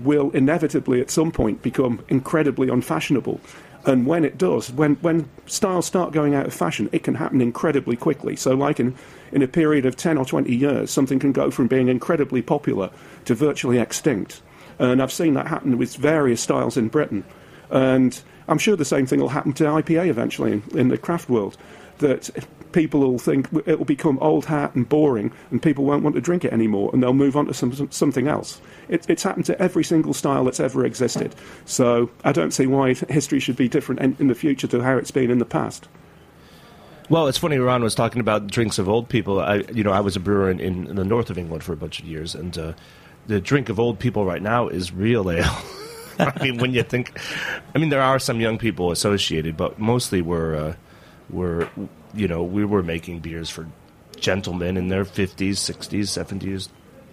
will 0.03 0.31
inevitably 0.31 1.01
at 1.01 1.11
some 1.11 1.31
point 1.31 1.61
become 1.61 2.03
incredibly 2.09 2.69
unfashionable. 2.69 3.39
And 3.85 4.05
when 4.05 4.25
it 4.25 4.37
does, 4.37 4.71
when, 4.71 4.95
when 4.95 5.29
styles 5.45 5.85
start 5.85 6.11
going 6.11 6.35
out 6.35 6.45
of 6.45 6.53
fashion, 6.53 6.89
it 6.91 7.03
can 7.03 7.15
happen 7.15 7.41
incredibly 7.41 7.95
quickly. 7.95 8.35
So, 8.35 8.53
like 8.53 8.79
in, 8.79 8.95
in 9.31 9.41
a 9.41 9.47
period 9.47 9.85
of 9.85 9.95
10 9.95 10.17
or 10.17 10.25
20 10.25 10.53
years, 10.53 10.91
something 10.91 11.17
can 11.17 11.31
go 11.31 11.49
from 11.49 11.67
being 11.67 11.87
incredibly 11.87 12.41
popular 12.41 12.89
to 13.25 13.35
virtually 13.35 13.79
extinct. 13.79 14.41
And 14.79 15.01
I've 15.01 15.11
seen 15.11 15.33
that 15.35 15.47
happen 15.47 15.77
with 15.77 15.95
various 15.95 16.41
styles 16.41 16.77
in 16.77 16.89
Britain. 16.89 17.23
And 17.69 18.19
I'm 18.47 18.57
sure 18.57 18.75
the 18.75 18.85
same 18.85 19.05
thing 19.05 19.19
will 19.21 19.29
happen 19.29 19.53
to 19.53 19.63
IPA 19.63 20.07
eventually 20.07 20.53
in, 20.53 20.63
in 20.73 20.87
the 20.89 20.97
craft 20.97 21.29
world. 21.29 21.57
That 21.99 22.29
people 22.71 22.99
will 23.01 23.19
think 23.19 23.47
it 23.65 23.77
will 23.77 23.85
become 23.85 24.17
old 24.19 24.45
hat 24.45 24.75
and 24.75 24.87
boring, 24.87 25.31
and 25.51 25.61
people 25.61 25.85
won't 25.85 26.03
want 26.03 26.15
to 26.15 26.21
drink 26.21 26.45
it 26.45 26.53
anymore, 26.53 26.89
and 26.93 27.01
they'll 27.01 27.13
move 27.13 27.35
on 27.35 27.45
to 27.47 27.53
some, 27.53 27.91
something 27.91 28.27
else. 28.27 28.61
It, 28.87 29.09
it's 29.09 29.23
happened 29.23 29.45
to 29.47 29.61
every 29.61 29.83
single 29.83 30.13
style 30.13 30.45
that's 30.45 30.59
ever 30.59 30.85
existed. 30.85 31.35
So 31.65 32.09
I 32.23 32.31
don't 32.31 32.51
see 32.51 32.67
why 32.67 32.93
history 32.93 33.39
should 33.39 33.55
be 33.55 33.67
different 33.67 34.01
in, 34.01 34.15
in 34.19 34.27
the 34.27 34.35
future 34.35 34.67
to 34.67 34.81
how 34.81 34.97
it's 34.97 35.11
been 35.11 35.31
in 35.31 35.39
the 35.39 35.45
past. 35.45 35.87
Well, 37.09 37.27
it's 37.27 37.39
funny. 37.39 37.57
Ron 37.57 37.81
was 37.81 37.95
talking 37.95 38.19
about 38.19 38.47
drinks 38.47 38.77
of 38.77 38.87
old 38.87 39.09
people. 39.09 39.39
I, 39.39 39.63
you 39.73 39.83
know, 39.83 39.91
I 39.91 39.99
was 39.99 40.15
a 40.15 40.19
brewer 40.19 40.51
in, 40.51 40.59
in, 40.59 40.95
the 40.95 41.03
north 41.03 41.31
of 41.31 41.39
England 41.39 41.63
for 41.63 41.73
a 41.73 41.77
bunch 41.77 41.99
of 41.99 42.05
years, 42.05 42.35
and 42.35 42.55
uh, 42.55 42.73
the 43.25 43.41
drink 43.41 43.69
of 43.69 43.79
old 43.79 43.97
people 43.97 44.25
right 44.25 44.41
now 44.41 44.67
is 44.67 44.91
real 44.91 45.29
ale. 45.31 45.57
I 46.19 46.43
mean, 46.43 46.57
when 46.57 46.73
you 46.73 46.83
think, 46.83 47.19
I 47.73 47.79
mean, 47.79 47.89
there 47.89 48.01
are 48.01 48.19
some 48.19 48.39
young 48.39 48.59
people 48.59 48.91
associated, 48.91 49.57
but 49.57 49.79
mostly 49.79 50.21
we're, 50.21 50.55
uh, 50.55 50.75
we're, 51.29 51.67
you 52.13 52.27
know, 52.27 52.43
we 52.43 52.65
were 52.65 52.83
making 52.83 53.19
beers 53.19 53.49
for 53.49 53.67
gentlemen 54.17 54.77
in 54.77 54.89
their 54.89 55.05
fifties, 55.05 55.59
sixties, 55.59 56.09
seventies. 56.09 56.69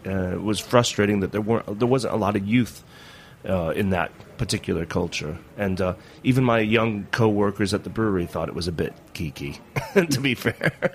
Uh, 0.07 0.35
it 0.35 0.43
was 0.43 0.61
frustrating 0.61 1.21
that 1.21 1.33
there 1.33 1.41
weren't, 1.41 1.79
there 1.79 1.89
wasn't 1.89 2.15
a 2.15 2.17
lot 2.17 2.37
of 2.37 2.47
youth 2.47 2.85
uh, 3.49 3.71
in 3.71 3.91
that 3.91 4.13
particular 4.39 4.87
culture, 4.87 5.39
and 5.57 5.81
uh, 5.81 5.95
even 6.23 6.45
my 6.45 6.61
young 6.61 7.07
coworkers 7.11 7.75
at 7.75 7.85
the 7.85 7.91
brewery 7.91 8.27
thought 8.27 8.49
it 8.49 8.55
was 8.55 8.69
a 8.69 8.73
bit 8.73 8.95
geeky. 9.15 9.59
to 10.11 10.21
be 10.21 10.35
fair. 10.35 10.95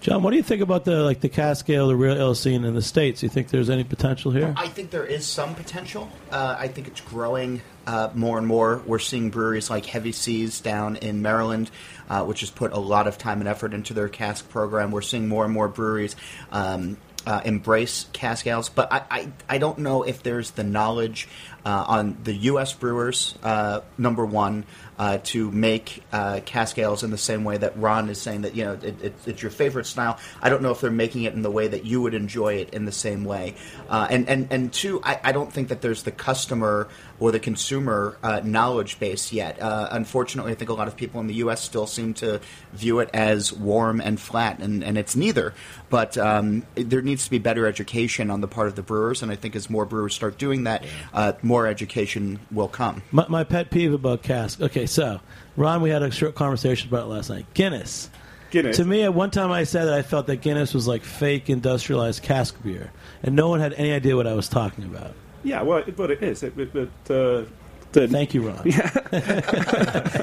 John, 0.00 0.22
what 0.22 0.30
do 0.30 0.38
you 0.38 0.42
think 0.42 0.62
about 0.62 0.86
the 0.86 1.02
like 1.02 1.20
the 1.20 1.28
cask 1.28 1.68
ale, 1.68 1.88
the 1.88 1.96
real 1.96 2.16
ale 2.16 2.34
scene 2.34 2.64
in 2.64 2.74
the 2.74 2.82
states? 2.82 3.22
You 3.22 3.28
think 3.28 3.48
there's 3.48 3.68
any 3.68 3.84
potential 3.84 4.32
here? 4.32 4.54
I 4.56 4.66
think 4.66 4.90
there 4.90 5.04
is 5.04 5.26
some 5.26 5.54
potential. 5.54 6.10
Uh, 6.30 6.56
I 6.58 6.68
think 6.68 6.88
it's 6.88 7.02
growing 7.02 7.60
uh, 7.86 8.08
more 8.14 8.38
and 8.38 8.46
more. 8.46 8.82
We're 8.86 8.98
seeing 8.98 9.28
breweries 9.28 9.68
like 9.68 9.84
Heavy 9.84 10.12
Seas 10.12 10.60
down 10.60 10.96
in 10.96 11.20
Maryland, 11.20 11.70
uh, 12.10 12.24
which 12.24 12.40
has 12.40 12.50
put 12.50 12.72
a 12.72 12.78
lot 12.78 13.06
of 13.06 13.16
time 13.16 13.40
and 13.40 13.48
effort 13.48 13.72
into 13.72 13.94
their 13.94 14.08
cask 14.08 14.50
program. 14.50 14.90
We're 14.90 15.00
seeing 15.00 15.28
more 15.28 15.44
and 15.44 15.54
more 15.54 15.68
breweries. 15.68 16.16
Um, 16.52 16.98
uh, 17.26 17.40
embrace 17.44 18.06
cask 18.14 18.46
ales, 18.46 18.70
but 18.70 18.90
I, 18.90 19.02
I, 19.10 19.28
I 19.48 19.58
don't 19.58 19.80
know 19.80 20.04
if 20.04 20.22
there's 20.22 20.52
the 20.52 20.64
knowledge 20.64 21.28
uh, 21.66 21.84
on 21.86 22.16
the 22.24 22.32
U.S. 22.32 22.72
brewers, 22.72 23.34
uh, 23.42 23.82
number 23.98 24.24
one, 24.24 24.64
uh, 24.98 25.18
to 25.24 25.50
make 25.50 26.02
uh, 26.12 26.40
cask 26.44 26.78
ales 26.78 27.02
in 27.02 27.10
the 27.10 27.18
same 27.18 27.44
way 27.44 27.58
that 27.58 27.76
Ron 27.78 28.08
is 28.08 28.20
saying 28.20 28.42
that 28.42 28.54
you 28.54 28.64
know 28.64 28.72
it, 28.72 29.02
it, 29.02 29.14
it's 29.26 29.42
your 29.42 29.50
favorite 29.50 29.86
style. 29.86 30.18
I 30.40 30.48
don't 30.48 30.62
know 30.62 30.70
if 30.70 30.80
they're 30.80 30.90
making 30.90 31.24
it 31.24 31.34
in 31.34 31.42
the 31.42 31.50
way 31.50 31.68
that 31.68 31.84
you 31.84 32.00
would 32.00 32.14
enjoy 32.14 32.54
it 32.54 32.70
in 32.70 32.86
the 32.86 32.92
same 32.92 33.24
way. 33.24 33.54
Uh, 33.88 34.06
and 34.10 34.28
and 34.28 34.48
and 34.50 34.72
two, 34.72 35.00
I, 35.02 35.20
I 35.24 35.32
don't 35.32 35.52
think 35.52 35.68
that 35.68 35.82
there's 35.82 36.02
the 36.02 36.12
customer 36.12 36.88
or 37.20 37.30
the 37.30 37.38
consumer 37.38 38.16
uh, 38.22 38.40
knowledge 38.42 38.98
base 38.98 39.32
yet. 39.32 39.60
Uh, 39.60 39.88
unfortunately, 39.92 40.52
I 40.52 40.54
think 40.54 40.70
a 40.70 40.74
lot 40.74 40.88
of 40.88 40.96
people 40.96 41.20
in 41.20 41.26
the 41.26 41.34
U.S. 41.34 41.62
still 41.62 41.86
seem 41.86 42.14
to 42.14 42.40
view 42.72 42.98
it 42.98 43.10
as 43.12 43.52
warm 43.52 44.00
and 44.00 44.18
flat, 44.18 44.58
and, 44.58 44.82
and 44.82 44.98
it's 44.98 45.14
neither. 45.14 45.54
But 45.90 46.16
um, 46.16 46.64
there 46.74 47.02
needs 47.02 47.24
to 47.26 47.30
be 47.30 47.38
better 47.38 47.66
education 47.66 48.30
on 48.30 48.40
the 48.40 48.48
part 48.48 48.68
of 48.68 48.74
the 48.74 48.82
brewers, 48.82 49.22
and 49.22 49.30
I 49.30 49.36
think 49.36 49.54
as 49.54 49.68
more 49.68 49.84
brewers 49.84 50.14
start 50.14 50.38
doing 50.38 50.64
that, 50.64 50.84
uh, 51.12 51.34
more 51.42 51.66
education 51.66 52.40
will 52.50 52.68
come. 52.68 53.02
My, 53.12 53.26
my 53.28 53.44
pet 53.44 53.70
peeve 53.70 53.92
about 53.92 54.22
cask. 54.22 54.60
Okay, 54.60 54.86
so 54.86 55.20
Ron, 55.56 55.82
we 55.82 55.90
had 55.90 56.02
a 56.02 56.10
short 56.10 56.34
conversation 56.34 56.88
about 56.88 57.04
it 57.04 57.08
last 57.08 57.28
night. 57.28 57.46
Guinness. 57.52 58.08
Guinness. 58.50 58.78
To 58.78 58.84
me, 58.84 59.02
at 59.02 59.14
one 59.14 59.30
time 59.30 59.52
I 59.52 59.64
said 59.64 59.84
that 59.84 59.94
I 59.94 60.02
felt 60.02 60.26
that 60.26 60.36
Guinness 60.36 60.74
was 60.74 60.88
like 60.88 61.04
fake 61.04 61.50
industrialized 61.50 62.22
cask 62.22 62.60
beer, 62.62 62.90
and 63.22 63.36
no 63.36 63.48
one 63.48 63.60
had 63.60 63.74
any 63.74 63.92
idea 63.92 64.16
what 64.16 64.26
I 64.26 64.34
was 64.34 64.48
talking 64.48 64.84
about. 64.84 65.14
Yeah, 65.42 65.62
well, 65.62 65.78
it, 65.78 65.96
but 65.96 66.10
it 66.10 66.22
is. 66.22 66.42
It, 66.42 66.58
it, 66.58 66.74
it, 66.74 66.88
uh, 67.10 67.44
The- 67.92 68.06
Thank 68.08 68.34
you, 68.34 68.42
Ron. 68.48 68.56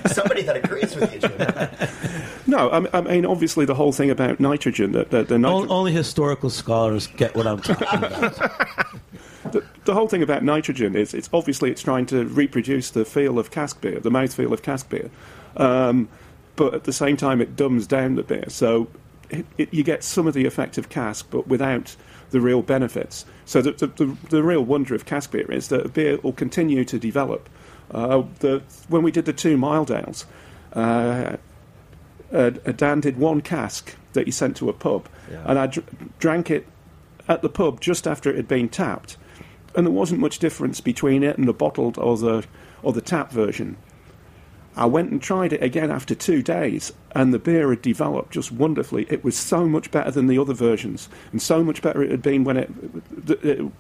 Somebody 0.10 0.44
that 0.44 0.62
agrees 0.64 0.96
with 0.96 1.14
you, 1.14 1.20
Jim. 1.20 2.40
No, 2.48 2.70
I 2.72 2.80
mean, 2.80 2.90
I 2.94 3.02
mean 3.02 3.26
obviously 3.26 3.66
the 3.66 3.76
whole 3.76 3.92
thing 3.92 4.10
about 4.10 4.40
nitrogen, 4.40 4.94
the, 4.94 5.04
the, 5.06 5.24
the, 5.24 5.36
O- 5.36 5.38
nitro- 5.62 5.68
only 5.70 5.92
historical 5.92 6.50
scholars 6.50 7.08
get 7.08 7.36
what 7.36 7.46
I'm 7.46 7.60
talking 7.60 7.88
about. 7.98 8.36
the, 9.52 9.64
the 9.86 9.94
whole 9.94 10.08
thing 10.08 10.24
about 10.24 10.44
nitrogen 10.44 10.96
is 10.96 11.14
it's 11.14 11.30
obviously 11.34 11.72
it's 11.72 11.82
trying 11.82 12.06
to 12.08 12.26
reproduce 12.26 12.92
the 12.92 13.04
feel 13.04 13.38
of 13.38 13.52
cask 13.52 13.82
beer, 13.82 14.00
the 14.00 14.10
mouthfeel 14.12 14.52
of 14.54 14.62
cask 14.62 14.90
beer, 14.90 15.10
um, 15.58 16.08
but 16.56 16.74
at 16.74 16.86
the 16.86 16.94
same 16.94 17.18
time 17.18 17.42
it 17.42 17.56
dumbs 17.58 17.86
down 17.86 18.16
the 18.16 18.24
beer. 18.24 18.46
So 18.48 18.88
it, 19.30 19.46
it, 19.58 19.74
you 19.74 19.84
get 19.84 20.04
some 20.06 20.26
of 20.26 20.34
the 20.34 20.46
effect 20.46 20.78
of 20.78 20.88
cask, 20.90 21.28
but 21.30 21.48
without 21.50 21.98
the 22.32 22.42
real 22.42 22.62
benefits. 22.62 23.26
So 23.46 23.62
the, 23.62 23.72
the, 23.72 23.88
the, 23.88 24.18
the 24.30 24.44
real 24.44 24.64
wonder 24.64 24.96
of 24.96 25.06
cask 25.06 25.32
beer 25.32 25.50
is 25.52 25.70
that 25.70 25.86
a 25.86 25.90
beer 25.90 26.18
will 26.18 26.34
continue 26.34 26.84
to 26.86 27.00
develop. 27.00 27.50
Uh, 27.92 28.24
the, 28.40 28.62
when 28.90 29.02
we 29.04 29.12
did 29.12 29.26
the 29.26 29.34
two 29.34 29.56
mild 29.58 29.92
ales, 29.92 30.26
uh, 30.74 31.38
uh, 32.34 32.50
Dan 32.50 33.00
did 33.00 33.18
one 33.18 33.42
cask 33.42 33.96
that 34.14 34.26
he 34.26 34.32
sent 34.32 34.58
to 34.58 34.70
a 34.70 34.74
pub, 34.74 35.08
Yeah. 35.32 35.44
and 35.46 35.58
I 35.58 35.68
dr- 35.68 35.88
drank 36.20 36.52
it 36.52 36.68
at 37.30 37.42
the 37.42 37.50
pub 37.50 37.80
just 37.80 38.06
after 38.08 38.30
it 38.30 38.36
had 38.36 38.48
been 38.48 38.68
tapped, 38.68 39.16
and 39.76 39.86
there 39.88 39.94
wasn't 39.94 40.20
much 40.20 40.40
difference 40.40 40.82
between 40.82 41.24
it 41.24 41.38
and 41.38 41.48
the 41.48 41.54
bottled 41.54 41.98
or 41.98 42.18
the 42.18 42.46
or 42.84 42.94
the 42.94 43.02
tap 43.02 43.32
version. 43.32 43.78
I 44.78 44.86
went 44.86 45.12
and 45.12 45.20
tried 45.20 45.54
it 45.54 45.64
again 45.64 45.90
after 45.90 46.14
two 46.14 46.44
days, 46.44 46.94
and 47.12 47.34
the 47.34 47.40
beer 47.40 47.72
had 47.72 47.82
developed 47.82 48.32
just 48.32 48.52
wonderfully. 48.52 49.08
It 49.10 49.24
was 49.24 49.36
so 49.36 49.68
much 49.68 49.90
better 49.90 50.12
than 50.12 50.28
the 50.28 50.38
other 50.38 50.54
versions, 50.54 51.10
and 51.32 51.42
so 51.42 51.64
much 51.64 51.82
better 51.82 52.04
it 52.04 52.12
had 52.12 52.22
been 52.22 52.44
when 52.44 52.58
it 52.58 52.70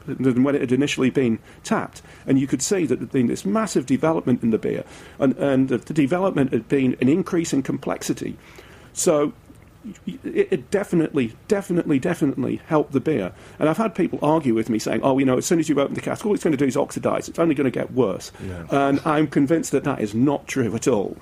than 0.08 0.44
when 0.44 0.56
it 0.56 0.62
had 0.62 0.72
initially 0.72 1.12
been 1.12 1.38
tapped. 1.64 2.02
And 2.26 2.40
you 2.40 2.48
could 2.48 2.64
see 2.64 2.88
that 2.88 2.96
there 2.96 3.06
had 3.06 3.12
been 3.12 3.28
this 3.28 3.46
massive 3.46 3.86
development 3.86 4.42
in 4.42 4.50
the 4.50 4.58
beer, 4.58 4.84
and 5.20 5.38
and 5.38 5.70
the, 5.70 5.78
development 5.78 6.52
had 6.52 6.68
been 6.68 6.98
an 7.00 7.10
increase 7.10 7.54
in 7.54 7.62
complexity. 7.62 8.36
So 8.94 9.34
it, 10.06 10.48
it 10.52 10.72
definitely, 10.72 11.34
definitely, 11.48 12.00
definitely 12.00 12.62
helped 12.68 12.92
the 12.92 13.00
beer. 13.00 13.32
And 13.60 13.70
I've 13.70 13.78
had 13.78 13.96
people 13.96 14.20
argue 14.22 14.54
with 14.54 14.70
me 14.70 14.80
saying, 14.80 15.02
oh, 15.04 15.18
you 15.18 15.26
know, 15.26 15.38
as 15.38 15.46
soon 15.46 15.60
as 15.60 15.70
you 15.70 15.80
open 15.80 15.96
the 15.96 16.02
cask, 16.02 16.26
all 16.26 16.34
it's 16.34 16.44
going 16.44 16.52
to 16.52 16.58
do 16.58 16.66
is 16.66 16.78
oxidize. 16.78 17.30
It's 17.30 17.40
only 17.40 17.56
going 17.56 17.66
to 17.66 17.72
get 17.72 17.92
worse. 17.94 18.32
And 18.72 19.00
I'm 19.06 19.28
convinced 19.28 19.72
that 19.72 19.84
that 19.84 20.00
is 20.02 20.14
not 20.16 20.48
true 20.48 20.74
at 20.76 20.88
all. 20.88 21.18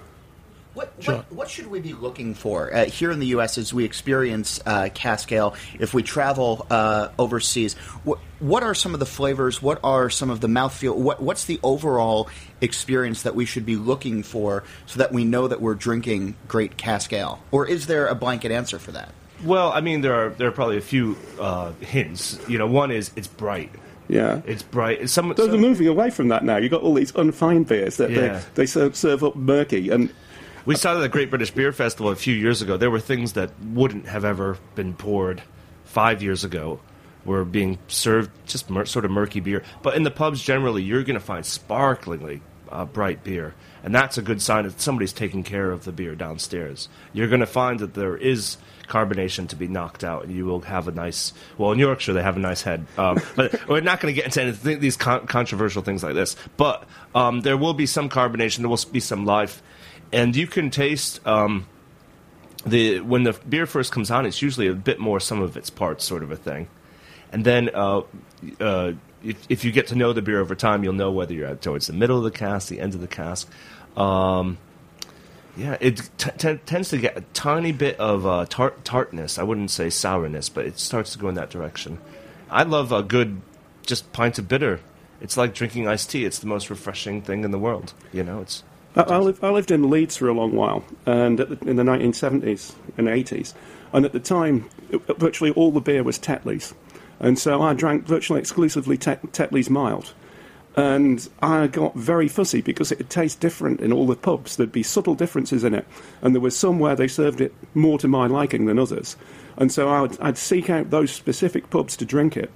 What, 0.76 0.94
what, 1.06 1.32
what 1.32 1.50
should 1.50 1.68
we 1.68 1.80
be 1.80 1.94
looking 1.94 2.34
for 2.36 2.74
uh, 2.76 2.86
here 2.86 3.10
in 3.10 3.20
the 3.20 3.28
U.S. 3.28 3.58
as 3.58 3.74
we 3.74 3.86
experience 3.86 4.60
uh, 4.66 4.90
cask 4.94 5.32
ale? 5.32 5.56
If 5.80 5.94
we 5.94 6.04
travel 6.04 6.68
uh, 6.70 7.10
overseas, 7.18 7.76
what, 8.04 8.20
what 8.40 8.62
are 8.62 8.76
some 8.76 8.94
of 8.94 9.00
the 9.00 9.06
flavors? 9.06 9.62
What 9.62 9.80
are 9.86 10.10
some 10.10 10.30
of 10.30 10.42
the 10.42 10.48
mouthfeel? 10.48 10.96
What, 10.96 11.22
what's 11.22 11.46
the 11.46 11.62
overall 11.64 12.30
experience 12.60 13.24
that 13.24 13.36
we 13.36 13.46
should 13.46 13.66
be 13.66 13.78
looking 13.78 14.22
for 14.22 14.66
so 14.86 15.00
that 15.00 15.14
we 15.14 15.24
know 15.24 15.48
that 15.48 15.62
we're 15.62 15.76
drinking 15.76 16.36
great 16.50 16.76
cask 16.78 17.14
ale? 17.14 17.40
Or 17.52 17.66
is 17.66 17.88
there 17.88 18.08
a 18.08 18.16
blanket 18.16 18.52
answer 18.52 18.78
for 18.78 18.92
that? 18.92 19.14
Well, 19.46 19.72
I 19.72 19.80
mean, 19.82 20.02
there 20.02 20.14
are 20.14 20.30
there 20.30 20.48
are 20.50 20.52
probably 20.52 20.78
a 20.78 20.82
few 20.82 21.18
uh, 21.40 21.72
hints. 21.80 22.38
You 22.50 22.58
know, 22.58 22.68
one 22.68 22.92
is 22.92 23.12
it's 23.16 23.28
bright. 23.28 23.72
Yeah. 24.08 24.42
It's 24.46 24.62
bright. 24.64 25.10
Some, 25.10 25.30
Those 25.30 25.48
are 25.50 25.52
some 25.54 25.62
moving 25.62 25.88
away 25.88 26.10
from 26.10 26.28
that 26.28 26.44
now. 26.44 26.58
You've 26.58 26.72
got 26.72 26.82
all 26.84 26.94
these 26.94 27.16
unfined 27.16 27.68
beers 27.68 27.98
that 27.98 28.12
Yeah. 28.12 28.40
they, 28.40 28.44
they 28.54 28.66
serve, 28.66 28.96
serve 28.96 29.24
up 29.24 29.36
murky. 29.36 29.90
And 29.90 30.14
we 30.66 30.76
saw 30.76 30.96
the 30.96 31.10
Great 31.10 31.30
British 31.30 31.52
Beer 31.52 31.72
Festival 31.72 32.12
a 32.12 32.16
few 32.16 32.36
years 32.36 32.62
ago. 32.62 32.78
There 32.78 32.92
were 32.92 33.00
things 33.00 33.34
that 33.34 33.52
wouldn't 33.62 34.08
have 34.08 34.26
ever 34.26 34.58
been 34.76 34.94
poured 34.94 35.42
five 35.84 36.22
years 36.22 36.44
ago 36.44 36.80
were 37.26 37.44
being 37.44 37.80
served 37.88 38.30
just 38.46 38.70
mur- 38.70 38.86
sort 38.86 39.06
of 39.06 39.12
murky 39.12 39.40
beer. 39.40 39.64
But 39.82 39.96
in 39.96 40.04
the 40.04 40.12
pubs 40.12 40.42
generally, 40.42 40.84
you're 40.84 41.04
going 41.04 41.16
to 41.16 41.26
find 41.26 41.46
sparklingly 41.46 42.42
uh, 42.70 42.86
bright 42.86 43.24
beer, 43.24 43.54
and 43.84 43.94
that's 43.94 44.18
a 44.18 44.22
good 44.22 44.42
sign 44.42 44.64
that 44.66 44.80
somebody's 44.80 45.14
taking 45.14 45.44
care 45.44 45.72
of 45.72 45.86
the 45.86 45.92
beer 45.92 46.16
downstairs. 46.16 46.90
You're 47.14 47.28
going 47.28 47.40
to 47.42 47.48
find 47.48 47.80
that 47.80 47.94
there 47.94 48.18
is 48.18 48.58
carbonation 48.88 49.48
to 49.50 49.56
be 49.56 49.68
knocked 49.68 50.04
out, 50.04 50.26
and 50.26 50.36
you 50.36 50.46
will 50.46 50.62
have 50.62 50.88
a 50.88 50.92
nice. 50.92 51.34
Well, 51.58 51.72
in 51.72 51.80
Yorkshire, 51.80 52.14
they 52.14 52.24
have 52.24 52.38
a 52.38 52.40
nice 52.40 52.62
head, 52.62 52.86
um, 52.98 53.20
but 53.36 53.68
we're 53.68 53.82
not 53.82 54.00
going 54.00 54.14
to 54.14 54.16
get 54.16 54.26
into 54.26 54.42
anything, 54.42 54.80
these 54.80 54.98
con- 54.98 55.28
controversial 55.28 55.82
things 55.82 56.04
like 56.04 56.16
this. 56.16 56.36
But 56.58 56.84
um, 57.14 57.42
there 57.42 57.58
will 57.58 57.74
be 57.74 57.86
some 57.86 58.10
carbonation. 58.10 58.60
There 58.60 58.70
will 58.70 58.80
be 58.92 59.00
some 59.00 59.26
life, 59.26 59.62
and 60.16 60.36
you 60.36 60.48
can 60.48 60.70
taste. 60.70 61.26
Um, 61.28 61.68
the 62.66 63.02
when 63.02 63.24
the 63.24 63.34
beer 63.34 63.68
first 63.68 63.92
comes 63.92 64.10
on, 64.10 64.26
it's 64.26 64.42
usually 64.42 64.68
a 64.68 64.74
bit 64.74 64.98
more 64.98 65.20
some 65.20 65.42
of 65.42 65.58
its 65.58 65.70
parts, 65.70 66.06
sort 66.06 66.24
of 66.24 66.32
a 66.32 66.36
thing. 66.36 66.68
And 67.32 67.44
then, 67.44 67.70
uh, 67.74 68.02
uh, 68.60 68.94
if, 69.24 69.46
if 69.50 69.66
you 69.66 69.72
get 69.72 69.88
to 69.88 69.96
know 69.96 70.14
the 70.14 70.22
beer 70.22 70.40
over 70.40 70.56
time, 70.56 70.84
you'll 70.84 70.94
know 70.94 71.12
whether 71.12 71.34
you're 71.34 71.54
towards 71.56 71.88
the 71.88 71.94
middle 71.94 72.18
of 72.18 72.24
the 72.24 72.32
cask, 72.32 72.70
the 72.70 72.80
end 72.80 72.96
of 72.96 73.02
the 73.02 73.08
cask. 73.08 73.50
Um, 73.98 74.58
yeah, 75.58 75.78
it 75.80 76.10
t- 76.18 76.32
t- 76.38 76.60
tends 76.66 76.90
to 76.90 76.98
get 76.98 77.18
a 77.18 77.22
tiny 77.34 77.72
bit 77.72 78.00
of 78.00 78.26
uh, 78.26 78.46
tart- 78.48 78.84
tartness. 78.86 79.38
I 79.38 79.44
wouldn't 79.44 79.72
say 79.72 79.90
sourness, 79.90 80.50
but 80.50 80.66
it 80.66 80.80
starts 80.80 81.12
to 81.14 81.20
go 81.20 81.28
in 81.28 81.36
that 81.36 81.50
direction. 81.50 82.00
I 82.50 82.64
love 82.64 82.92
a 82.92 83.04
good, 83.04 83.42
just 83.86 84.12
pint 84.14 84.40
of 84.40 84.48
bitter. 84.48 84.80
It's 85.20 85.38
like 85.38 85.54
drinking 85.54 85.88
iced 85.88 86.10
tea. 86.10 86.26
It's 86.26 86.40
the 86.40 86.48
most 86.48 86.70
refreshing 86.70 87.22
thing 87.22 87.44
in 87.44 87.52
the 87.52 87.60
world. 87.60 87.94
You 88.14 88.24
know, 88.24 88.42
it's 88.42 88.64
I, 88.96 89.02
I, 89.02 89.18
lived, 89.18 89.44
I 89.44 89.50
lived 89.50 89.72
in 89.72 89.90
Leeds 89.90 90.18
for 90.18 90.28
a 90.28 90.34
long 90.34 90.54
while, 90.54 90.84
and 91.06 91.40
the, 91.40 91.58
in 91.70 91.76
the 91.76 91.84
1970s 91.84 92.74
and 92.98 93.08
80s, 93.08 93.54
and 93.94 94.06
at 94.06 94.14
the 94.14 94.20
time, 94.20 94.70
it- 94.90 95.02
virtually 95.18 95.52
all 95.52 95.72
the 95.72 95.82
beer 95.82 96.04
was 96.04 96.18
Tetley's, 96.18 96.74
and 97.20 97.38
so 97.38 97.62
I 97.62 97.74
drank 97.74 98.06
virtually 98.06 98.40
exclusively 98.40 98.98
Tet- 98.98 99.32
Tetley's 99.34 99.70
mild, 99.70 100.14
and 100.76 101.28
I 101.42 101.68
got 101.68 101.96
very 101.96 102.28
fussy 102.28 102.62
because 102.62 102.92
it 102.92 103.10
tastes 103.10 103.38
different 103.40 103.80
in 103.80 103.94
all 103.94 104.06
the 104.06 104.16
pubs. 104.16 104.58
There'd 104.58 104.72
be 104.72 104.84
subtle 104.84 105.16
differences 105.16 105.64
in 105.64 105.74
it, 105.74 105.88
and 106.22 106.36
there 106.36 106.42
was 106.42 106.58
some 106.58 106.80
where 106.80 106.96
they 106.96 107.08
served 107.08 107.40
it 107.42 107.54
more 107.74 107.98
to 108.00 108.08
my 108.08 108.28
liking 108.28 108.66
than 108.66 108.80
others, 108.80 109.16
and 109.58 109.72
so 109.72 109.90
I 109.90 110.02
would, 110.02 110.20
I'd 110.20 110.38
seek 110.38 110.70
out 110.70 110.90
those 110.90 111.12
specific 111.12 111.70
pubs 111.70 111.96
to 111.98 112.06
drink 112.06 112.36
it 112.38 112.52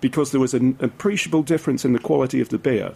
because 0.00 0.30
there 0.30 0.40
was 0.40 0.54
an 0.54 0.76
appreciable 0.80 1.42
difference 1.42 1.84
in 1.84 1.92
the 1.92 1.98
quality 1.98 2.40
of 2.40 2.50
the 2.50 2.58
beer. 2.58 2.94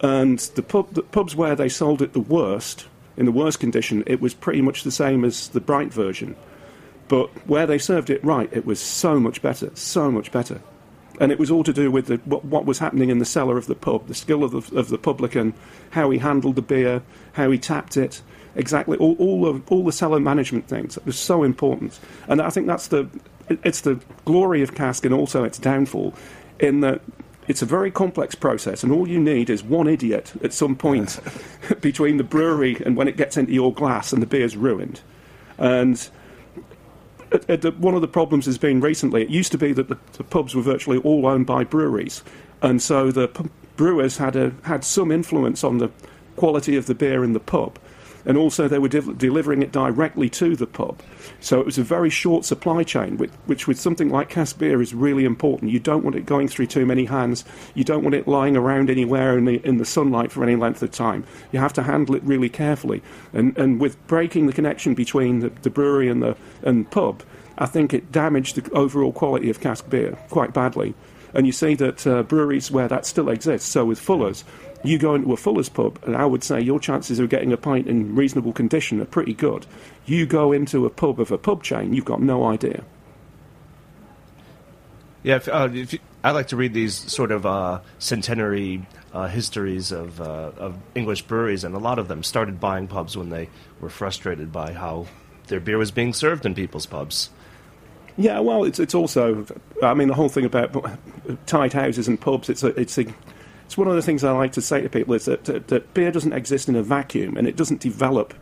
And 0.00 0.38
the, 0.38 0.62
pub, 0.62 0.94
the 0.94 1.02
pubs 1.02 1.34
where 1.34 1.56
they 1.56 1.68
sold 1.68 2.02
it 2.02 2.12
the 2.12 2.20
worst, 2.20 2.86
in 3.16 3.26
the 3.26 3.32
worst 3.32 3.58
condition, 3.58 4.04
it 4.06 4.20
was 4.20 4.32
pretty 4.34 4.62
much 4.62 4.84
the 4.84 4.92
same 4.92 5.24
as 5.24 5.48
the 5.48 5.60
bright 5.60 5.92
version. 5.92 6.36
But 7.08 7.30
where 7.48 7.66
they 7.66 7.78
served 7.78 8.10
it 8.10 8.22
right, 8.22 8.48
it 8.52 8.64
was 8.64 8.80
so 8.80 9.18
much 9.18 9.42
better, 9.42 9.70
so 9.74 10.10
much 10.10 10.30
better. 10.30 10.60
And 11.20 11.32
it 11.32 11.38
was 11.38 11.50
all 11.50 11.64
to 11.64 11.72
do 11.72 11.90
with 11.90 12.06
the, 12.06 12.16
what, 12.18 12.44
what 12.44 12.64
was 12.64 12.78
happening 12.78 13.10
in 13.10 13.18
the 13.18 13.24
cellar 13.24 13.58
of 13.58 13.66
the 13.66 13.74
pub, 13.74 14.06
the 14.06 14.14
skill 14.14 14.44
of 14.44 14.52
the, 14.52 14.78
of 14.78 14.88
the 14.88 14.98
publican, 14.98 15.52
how 15.90 16.10
he 16.10 16.18
handled 16.18 16.54
the 16.54 16.62
beer, 16.62 17.02
how 17.32 17.50
he 17.50 17.58
tapped 17.58 17.96
it, 17.96 18.22
exactly 18.54 18.96
all, 18.98 19.16
all, 19.18 19.46
of, 19.46 19.72
all 19.72 19.84
the 19.84 19.92
cellar 19.92 20.20
management 20.20 20.68
things. 20.68 20.96
It 20.96 21.04
was 21.04 21.18
so 21.18 21.42
important. 21.42 21.98
And 22.28 22.40
I 22.40 22.50
think 22.50 22.68
that's 22.68 22.88
the, 22.88 23.08
it's 23.48 23.80
the 23.80 24.00
glory 24.26 24.62
of 24.62 24.74
cask 24.74 25.04
and 25.04 25.12
also 25.12 25.42
its 25.42 25.58
downfall 25.58 26.14
in 26.60 26.80
that 26.80 27.00
it's 27.48 27.62
a 27.62 27.66
very 27.66 27.90
complex 27.90 28.34
process, 28.34 28.82
and 28.82 28.92
all 28.92 29.08
you 29.08 29.18
need 29.18 29.48
is 29.50 29.62
one 29.62 29.88
idiot 29.88 30.32
at 30.44 30.52
some 30.52 30.76
point 30.76 31.18
between 31.80 32.18
the 32.18 32.24
brewery 32.24 32.76
and 32.84 32.96
when 32.96 33.08
it 33.08 33.16
gets 33.16 33.36
into 33.36 33.52
your 33.52 33.72
glass 33.72 34.12
and 34.12 34.22
the 34.22 34.26
beer's 34.26 34.56
ruined. 34.56 35.00
And 35.56 36.08
uh, 37.32 37.38
uh, 37.48 37.56
the- 37.56 37.72
one 37.72 37.94
of 37.94 38.00
the 38.02 38.08
problems 38.08 38.46
has 38.46 38.58
been 38.58 38.80
recently, 38.80 39.22
it 39.22 39.30
used 39.30 39.50
to 39.52 39.58
be 39.58 39.72
that 39.72 39.88
the, 39.88 39.96
the 40.12 40.24
pubs 40.24 40.54
were 40.54 40.62
virtually 40.62 40.98
all 40.98 41.26
owned 41.26 41.46
by 41.46 41.64
breweries, 41.64 42.22
and 42.62 42.80
so 42.82 43.10
the 43.10 43.28
p- 43.28 43.48
brewers 43.76 44.18
had, 44.18 44.36
a, 44.36 44.52
had 44.62 44.84
some 44.84 45.10
influence 45.10 45.64
on 45.64 45.78
the 45.78 45.90
quality 46.36 46.76
of 46.76 46.86
the 46.86 46.94
beer 46.94 47.24
in 47.24 47.32
the 47.32 47.40
pub. 47.40 47.78
And 48.28 48.36
also, 48.36 48.68
they 48.68 48.78
were 48.78 48.90
de- 48.90 49.14
delivering 49.14 49.62
it 49.62 49.72
directly 49.72 50.28
to 50.30 50.54
the 50.54 50.66
pub. 50.66 51.00
So 51.40 51.58
it 51.60 51.66
was 51.66 51.78
a 51.78 51.82
very 51.82 52.10
short 52.10 52.44
supply 52.44 52.84
chain, 52.84 53.16
which, 53.16 53.30
which 53.46 53.66
with 53.66 53.80
something 53.80 54.10
like 54.10 54.28
cask 54.28 54.58
beer 54.58 54.82
is 54.82 54.92
really 54.92 55.24
important. 55.24 55.72
You 55.72 55.80
don't 55.80 56.04
want 56.04 56.14
it 56.14 56.26
going 56.26 56.46
through 56.46 56.66
too 56.66 56.84
many 56.84 57.06
hands. 57.06 57.46
You 57.74 57.84
don't 57.84 58.02
want 58.02 58.14
it 58.14 58.28
lying 58.28 58.54
around 58.54 58.90
anywhere 58.90 59.38
in 59.38 59.46
the, 59.46 59.66
in 59.66 59.78
the 59.78 59.86
sunlight 59.86 60.30
for 60.30 60.42
any 60.42 60.56
length 60.56 60.82
of 60.82 60.90
time. 60.90 61.24
You 61.52 61.58
have 61.58 61.72
to 61.72 61.82
handle 61.82 62.14
it 62.14 62.22
really 62.22 62.50
carefully. 62.50 63.02
And, 63.32 63.56
and 63.56 63.80
with 63.80 64.06
breaking 64.06 64.46
the 64.46 64.52
connection 64.52 64.94
between 64.94 65.40
the, 65.40 65.48
the 65.62 65.70
brewery 65.70 66.10
and 66.10 66.22
the 66.22 66.36
and 66.62 66.88
pub, 66.90 67.22
I 67.56 67.64
think 67.64 67.94
it 67.94 68.12
damaged 68.12 68.56
the 68.56 68.70
overall 68.72 69.12
quality 69.12 69.48
of 69.48 69.60
cask 69.60 69.88
beer 69.88 70.18
quite 70.28 70.52
badly. 70.52 70.94
And 71.34 71.46
you 71.46 71.52
see 71.52 71.74
that 71.76 72.06
uh, 72.06 72.22
breweries 72.22 72.70
where 72.70 72.88
that 72.88 73.04
still 73.04 73.28
exists, 73.28 73.68
so 73.68 73.84
with 73.84 73.98
Fuller's, 73.98 74.44
you 74.84 74.98
go 74.98 75.14
into 75.14 75.32
a 75.32 75.36
Fuller's 75.36 75.68
pub, 75.68 75.98
and 76.04 76.16
I 76.16 76.24
would 76.24 76.44
say 76.44 76.60
your 76.60 76.78
chances 76.78 77.18
of 77.18 77.28
getting 77.28 77.52
a 77.52 77.56
pint 77.56 77.86
in 77.86 78.14
reasonable 78.14 78.52
condition 78.52 79.00
are 79.00 79.06
pretty 79.06 79.34
good. 79.34 79.66
You 80.06 80.26
go 80.26 80.52
into 80.52 80.86
a 80.86 80.90
pub 80.90 81.20
of 81.20 81.30
a 81.32 81.38
pub 81.38 81.62
chain, 81.62 81.92
you've 81.92 82.04
got 82.04 82.20
no 82.20 82.46
idea. 82.46 82.84
Yeah, 85.22 85.36
if, 85.36 85.48
uh, 85.48 85.68
if 85.72 85.92
you, 85.94 85.98
I 86.22 86.30
like 86.30 86.48
to 86.48 86.56
read 86.56 86.74
these 86.74 86.94
sort 86.94 87.32
of 87.32 87.44
uh, 87.44 87.80
centenary 87.98 88.86
uh, 89.12 89.26
histories 89.26 89.90
of, 89.90 90.20
uh, 90.20 90.52
of 90.56 90.78
English 90.94 91.22
breweries, 91.22 91.64
and 91.64 91.74
a 91.74 91.78
lot 91.78 91.98
of 91.98 92.08
them 92.08 92.22
started 92.22 92.60
buying 92.60 92.86
pubs 92.86 93.16
when 93.16 93.30
they 93.30 93.48
were 93.80 93.90
frustrated 93.90 94.52
by 94.52 94.72
how 94.72 95.06
their 95.48 95.60
beer 95.60 95.78
was 95.78 95.90
being 95.90 96.12
served 96.12 96.46
in 96.46 96.54
people's 96.54 96.86
pubs. 96.86 97.30
Yeah, 98.16 98.40
well, 98.40 98.64
it's 98.64 98.80
it's 98.80 98.96
also, 98.96 99.46
I 99.80 99.94
mean, 99.94 100.08
the 100.08 100.14
whole 100.14 100.28
thing 100.28 100.44
about 100.44 100.98
tied 101.46 101.72
houses 101.72 102.08
and 102.08 102.20
pubs. 102.20 102.48
It's 102.48 102.64
a, 102.64 102.68
it's 102.78 102.98
a, 102.98 103.06
it's 103.68 103.76
one 103.76 103.86
of 103.86 103.94
the 103.94 104.00
things 104.00 104.24
I 104.24 104.32
like 104.32 104.52
to 104.52 104.62
say 104.62 104.80
to 104.80 104.88
people 104.88 105.12
is 105.12 105.26
that, 105.26 105.44
that, 105.44 105.68
that 105.68 105.92
beer 105.92 106.10
doesn't 106.10 106.32
exist 106.32 106.70
in 106.70 106.74
a 106.74 106.82
vacuum 106.82 107.36
and 107.36 107.46
it 107.46 107.54
doesn't 107.54 107.82
develop 107.82 108.32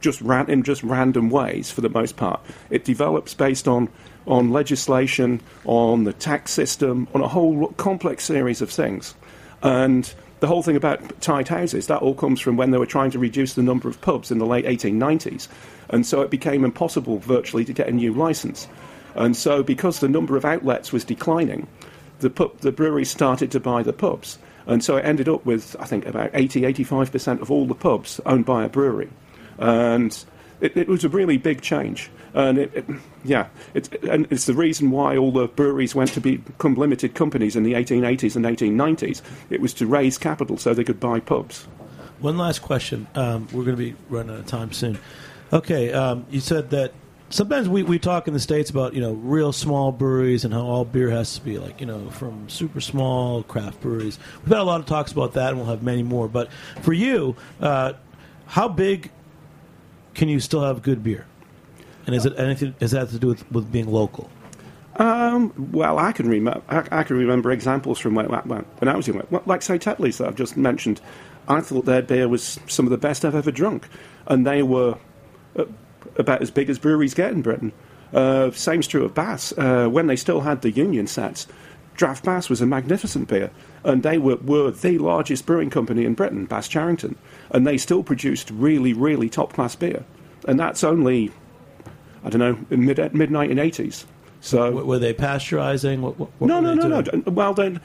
just 0.00 0.20
ran, 0.20 0.48
in 0.48 0.62
just 0.62 0.84
random 0.84 1.28
ways 1.28 1.72
for 1.72 1.80
the 1.80 1.88
most 1.88 2.16
part. 2.16 2.40
It 2.70 2.84
develops 2.84 3.34
based 3.34 3.66
on 3.66 3.88
on 4.28 4.52
legislation, 4.52 5.40
on 5.64 6.04
the 6.04 6.12
tax 6.12 6.52
system, 6.52 7.08
on 7.14 7.20
a 7.20 7.26
whole 7.26 7.66
complex 7.78 8.22
series 8.22 8.62
of 8.62 8.70
things, 8.70 9.16
and 9.60 10.14
the 10.38 10.46
whole 10.46 10.62
thing 10.62 10.76
about 10.76 11.20
tied 11.20 11.48
houses, 11.48 11.88
that 11.88 12.00
all 12.00 12.14
comes 12.14 12.40
from 12.40 12.56
when 12.56 12.70
they 12.70 12.78
were 12.78 12.86
trying 12.86 13.10
to 13.10 13.18
reduce 13.18 13.54
the 13.54 13.62
number 13.62 13.88
of 13.88 14.00
pubs 14.02 14.30
in 14.30 14.38
the 14.38 14.46
late 14.46 14.66
1890s. 14.66 15.48
And 15.88 16.06
so 16.06 16.20
it 16.20 16.30
became 16.30 16.64
impossible 16.64 17.18
virtually 17.18 17.64
to 17.64 17.72
get 17.72 17.88
a 17.88 17.92
new 17.92 18.14
license. 18.14 18.68
And 19.16 19.36
so, 19.36 19.64
because 19.64 19.98
the 19.98 20.08
number 20.08 20.36
of 20.36 20.44
outlets 20.44 20.92
was 20.92 21.02
declining, 21.02 21.66
the, 22.20 22.30
pub, 22.30 22.60
the 22.60 22.70
breweries 22.70 23.10
started 23.10 23.50
to 23.50 23.58
buy 23.58 23.82
the 23.82 23.92
pubs. 23.92 24.38
And 24.66 24.84
so 24.84 24.96
it 24.96 25.04
ended 25.04 25.28
up 25.28 25.44
with, 25.44 25.76
I 25.78 25.84
think, 25.84 26.06
about 26.06 26.30
80, 26.34 26.62
85% 26.62 27.40
of 27.40 27.50
all 27.50 27.66
the 27.66 27.74
pubs 27.74 28.20
owned 28.26 28.44
by 28.44 28.64
a 28.64 28.68
brewery. 28.68 29.10
And 29.58 30.24
it, 30.60 30.76
it 30.76 30.88
was 30.88 31.04
a 31.04 31.08
really 31.08 31.38
big 31.38 31.60
change. 31.62 32.10
And 32.32 32.58
it, 32.58 32.74
it, 32.74 32.84
yeah, 33.24 33.48
it's, 33.74 33.88
and 34.08 34.26
it's 34.30 34.46
the 34.46 34.54
reason 34.54 34.90
why 34.90 35.16
all 35.16 35.32
the 35.32 35.48
breweries 35.48 35.94
went 35.94 36.10
to 36.12 36.20
become 36.20 36.74
limited 36.74 37.14
companies 37.14 37.56
in 37.56 37.64
the 37.64 37.72
1880s 37.72 38.36
and 38.36 38.44
1890s. 38.44 39.22
It 39.50 39.60
was 39.60 39.74
to 39.74 39.86
raise 39.86 40.18
capital 40.18 40.56
so 40.56 40.72
they 40.72 40.84
could 40.84 41.00
buy 41.00 41.20
pubs. 41.20 41.66
One 42.20 42.36
last 42.36 42.60
question. 42.60 43.06
Um, 43.14 43.48
we're 43.52 43.64
going 43.64 43.76
to 43.76 43.82
be 43.82 43.96
running 44.08 44.34
out 44.34 44.40
of 44.40 44.46
time 44.46 44.72
soon. 44.72 44.98
Okay, 45.52 45.92
um, 45.92 46.26
you 46.30 46.40
said 46.40 46.70
that 46.70 46.92
sometimes 47.30 47.68
we, 47.68 47.82
we 47.82 47.98
talk 47.98 48.28
in 48.28 48.34
the 48.34 48.40
states 48.40 48.70
about 48.70 48.94
you 48.94 49.00
know 49.00 49.12
real 49.12 49.52
small 49.52 49.92
breweries 49.92 50.44
and 50.44 50.52
how 50.52 50.60
all 50.60 50.84
beer 50.84 51.10
has 51.10 51.34
to 51.36 51.40
be 51.40 51.58
like 51.58 51.80
you 51.80 51.86
know 51.86 52.10
from 52.10 52.48
super 52.48 52.80
small 52.80 53.42
craft 53.44 53.80
breweries. 53.80 54.18
We've 54.42 54.50
had 54.50 54.58
a 54.58 54.64
lot 54.64 54.80
of 54.80 54.86
talks 54.86 55.12
about 55.12 55.34
that, 55.34 55.50
and 55.50 55.58
we'll 55.58 55.70
have 55.70 55.82
many 55.82 56.02
more. 56.02 56.28
But 56.28 56.52
for 56.82 56.92
you, 56.92 57.36
uh, 57.60 57.94
how 58.46 58.68
big 58.68 59.10
can 60.14 60.28
you 60.28 60.40
still 60.40 60.62
have 60.62 60.82
good 60.82 61.02
beer? 61.02 61.26
And 62.06 62.14
is 62.14 62.26
it 62.26 62.38
anything? 62.38 62.74
Has 62.80 62.90
that 62.90 63.08
to 63.10 63.18
do 63.18 63.28
with, 63.28 63.50
with 63.52 63.70
being 63.70 63.90
local? 63.90 64.28
Um, 64.96 65.70
well, 65.72 65.98
I 65.98 66.12
can 66.12 66.28
remember. 66.28 66.62
I, 66.68 67.00
I, 67.00 67.02
can 67.04 67.16
remember 67.16 67.50
examples 67.52 67.98
from 67.98 68.14
when, 68.16 68.26
when 68.26 68.88
I 68.88 68.96
was 68.96 69.06
young, 69.06 69.22
like 69.46 69.62
say 69.62 69.78
Tetley's 69.78 70.18
that 70.18 70.26
I've 70.26 70.34
just 70.34 70.56
mentioned. 70.56 71.00
I 71.48 71.60
thought 71.60 71.84
their 71.84 72.02
beer 72.02 72.28
was 72.28 72.58
some 72.66 72.86
of 72.86 72.90
the 72.90 72.98
best 72.98 73.24
I've 73.24 73.34
ever 73.34 73.50
drunk, 73.50 73.88
and 74.26 74.46
they 74.46 74.62
were 74.62 74.98
uh, 75.56 75.64
about 76.16 76.42
as 76.42 76.50
big 76.50 76.70
as 76.70 76.78
breweries 76.78 77.14
get 77.14 77.32
in 77.32 77.42
Britain. 77.42 77.72
Uh, 78.12 78.50
same's 78.50 78.86
true 78.86 79.04
of 79.04 79.14
Bass. 79.14 79.52
Uh, 79.56 79.88
when 79.88 80.06
they 80.06 80.16
still 80.16 80.40
had 80.40 80.62
the 80.62 80.70
Union 80.70 81.06
sets, 81.06 81.46
Draft 81.94 82.24
Bass 82.24 82.48
was 82.48 82.60
a 82.60 82.66
magnificent 82.66 83.28
beer, 83.28 83.50
and 83.84 84.02
they 84.02 84.18
were, 84.18 84.36
were 84.36 84.70
the 84.70 84.98
largest 84.98 85.46
brewing 85.46 85.70
company 85.70 86.04
in 86.04 86.14
Britain, 86.14 86.46
Bass 86.46 86.66
Charrington, 86.66 87.16
and 87.50 87.66
they 87.66 87.76
still 87.76 88.02
produced 88.02 88.50
really, 88.50 88.92
really 88.92 89.28
top 89.28 89.52
class 89.52 89.76
beer. 89.76 90.04
And 90.48 90.58
that's 90.58 90.82
only, 90.82 91.30
I 92.24 92.30
don't 92.30 92.38
know, 92.40 92.76
mid 92.76 92.98
mid 93.14 93.30
1980s. 93.30 94.06
So 94.40 94.82
were 94.82 94.98
they 94.98 95.12
pasteurizing? 95.12 96.00
What, 96.00 96.18
what 96.18 96.40
no, 96.40 96.60
no, 96.60 96.74
no, 96.74 96.88
no, 96.88 97.00
no. 97.00 97.30
Well, 97.30 97.52
then, 97.52 97.80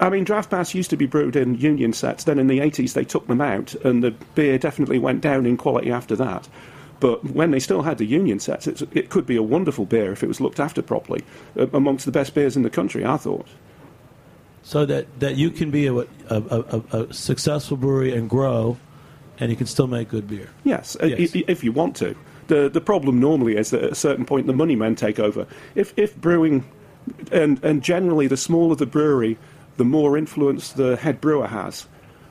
I 0.00 0.10
mean, 0.10 0.24
draft 0.24 0.50
bass 0.50 0.74
used 0.74 0.90
to 0.90 0.96
be 0.96 1.06
brewed 1.06 1.36
in 1.36 1.54
Union 1.54 1.92
sets. 1.92 2.24
Then 2.24 2.40
in 2.40 2.48
the 2.48 2.58
80s, 2.58 2.94
they 2.94 3.04
took 3.04 3.28
them 3.28 3.40
out, 3.40 3.74
and 3.84 4.02
the 4.02 4.10
beer 4.34 4.58
definitely 4.58 4.98
went 4.98 5.20
down 5.20 5.46
in 5.46 5.56
quality 5.56 5.92
after 5.92 6.16
that. 6.16 6.48
But 7.02 7.24
when 7.24 7.50
they 7.50 7.58
still 7.58 7.82
had 7.82 7.98
the 7.98 8.04
Union 8.04 8.38
sets, 8.38 8.68
it 8.68 9.10
could 9.10 9.26
be 9.26 9.34
a 9.34 9.42
wonderful 9.42 9.86
beer 9.86 10.12
if 10.12 10.22
it 10.22 10.28
was 10.28 10.40
looked 10.40 10.60
after 10.60 10.82
properly. 10.82 11.24
Uh, 11.58 11.66
amongst 11.72 12.06
the 12.06 12.12
best 12.12 12.32
beers 12.32 12.56
in 12.56 12.62
the 12.62 12.70
country, 12.70 13.04
I 13.04 13.16
thought. 13.16 13.48
So 14.62 14.86
that, 14.86 15.18
that 15.18 15.34
you 15.34 15.50
can 15.50 15.72
be 15.72 15.88
a, 15.88 15.94
a, 15.96 16.06
a, 16.30 16.82
a 16.92 17.12
successful 17.12 17.76
brewery 17.76 18.14
and 18.14 18.30
grow, 18.30 18.78
and 19.40 19.50
you 19.50 19.56
can 19.56 19.66
still 19.66 19.88
make 19.88 20.10
good 20.10 20.28
beer. 20.28 20.48
Yes, 20.62 20.96
uh, 21.02 21.06
yes. 21.06 21.32
if 21.34 21.64
you 21.64 21.72
want 21.72 21.96
to. 21.96 22.14
The, 22.46 22.68
the 22.68 22.80
problem 22.80 23.18
normally 23.18 23.56
is 23.56 23.70
that 23.70 23.82
at 23.82 23.90
a 23.90 23.96
certain 23.96 24.24
point 24.24 24.46
the 24.46 24.52
money 24.52 24.76
men 24.76 24.94
take 24.94 25.18
over. 25.18 25.48
If, 25.74 25.92
if 25.96 26.14
brewing, 26.14 26.64
and, 27.32 27.58
and 27.64 27.82
generally 27.82 28.28
the 28.28 28.36
smaller 28.36 28.76
the 28.76 28.86
brewery, 28.86 29.38
the 29.76 29.84
more 29.84 30.16
influence 30.16 30.70
the 30.70 30.94
head 30.94 31.20
brewer 31.20 31.48
has. 31.48 31.88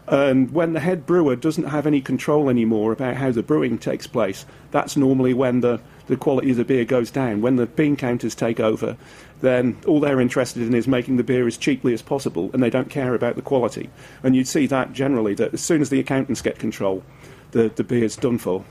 And 0.08 0.52
when 0.52 0.74
the 0.74 0.80
head 0.80 1.06
brewer 1.06 1.36
doesn't 1.36 1.66
have 1.66 1.88
any 1.88 2.02
control 2.02 2.50
anymore 2.50 2.92
about 2.92 3.16
how 3.16 3.32
the 3.32 3.44
brewing 3.44 3.78
takes 3.78 4.08
place, 4.08 4.46
that's 4.72 4.98
normally 4.98 5.34
when 5.34 5.62
the, 5.62 5.80
the 6.08 6.18
quality 6.18 6.52
of 6.52 6.58
the 6.58 6.66
beer 6.66 6.86
goes 6.86 7.12
down. 7.12 7.42
When 7.42 7.56
the 7.56 7.66
bean 7.66 7.96
counters 7.96 8.36
take 8.36 8.60
over, 8.60 8.98
then 9.42 9.78
all 9.88 10.00
they're 10.00 10.20
interested 10.20 10.64
in 10.64 10.74
is 10.74 10.88
making 10.88 11.18
the 11.18 11.24
beer 11.24 11.48
as 11.48 11.56
cheaply 11.56 11.94
as 11.94 12.02
possible, 12.02 12.50
and 12.54 12.62
they 12.62 12.70
don't 12.70 12.90
care 12.90 13.14
about 13.14 13.36
the 13.36 13.42
quality. 13.42 13.90
And 14.24 14.36
you'd 14.36 14.48
see 14.48 14.66
that 14.68 14.92
generally, 14.92 15.34
that 15.36 15.54
as 15.54 15.62
soon 15.62 15.82
as 15.82 15.90
the 15.90 16.00
accountants 16.00 16.42
get 16.42 16.60
control, 16.60 17.04
the, 17.52 17.70
the 17.70 17.84
beer's 17.84 18.16
done 18.16 18.38
for. 18.38 18.66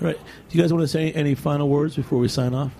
All 0.00 0.06
right. 0.06 0.18
Do 0.48 0.56
you 0.56 0.62
guys 0.62 0.72
want 0.72 0.82
to 0.82 0.88
say 0.88 1.12
any 1.12 1.34
final 1.34 1.68
words 1.68 1.96
before 1.96 2.18
we 2.18 2.28
sign 2.28 2.54
off? 2.54 2.72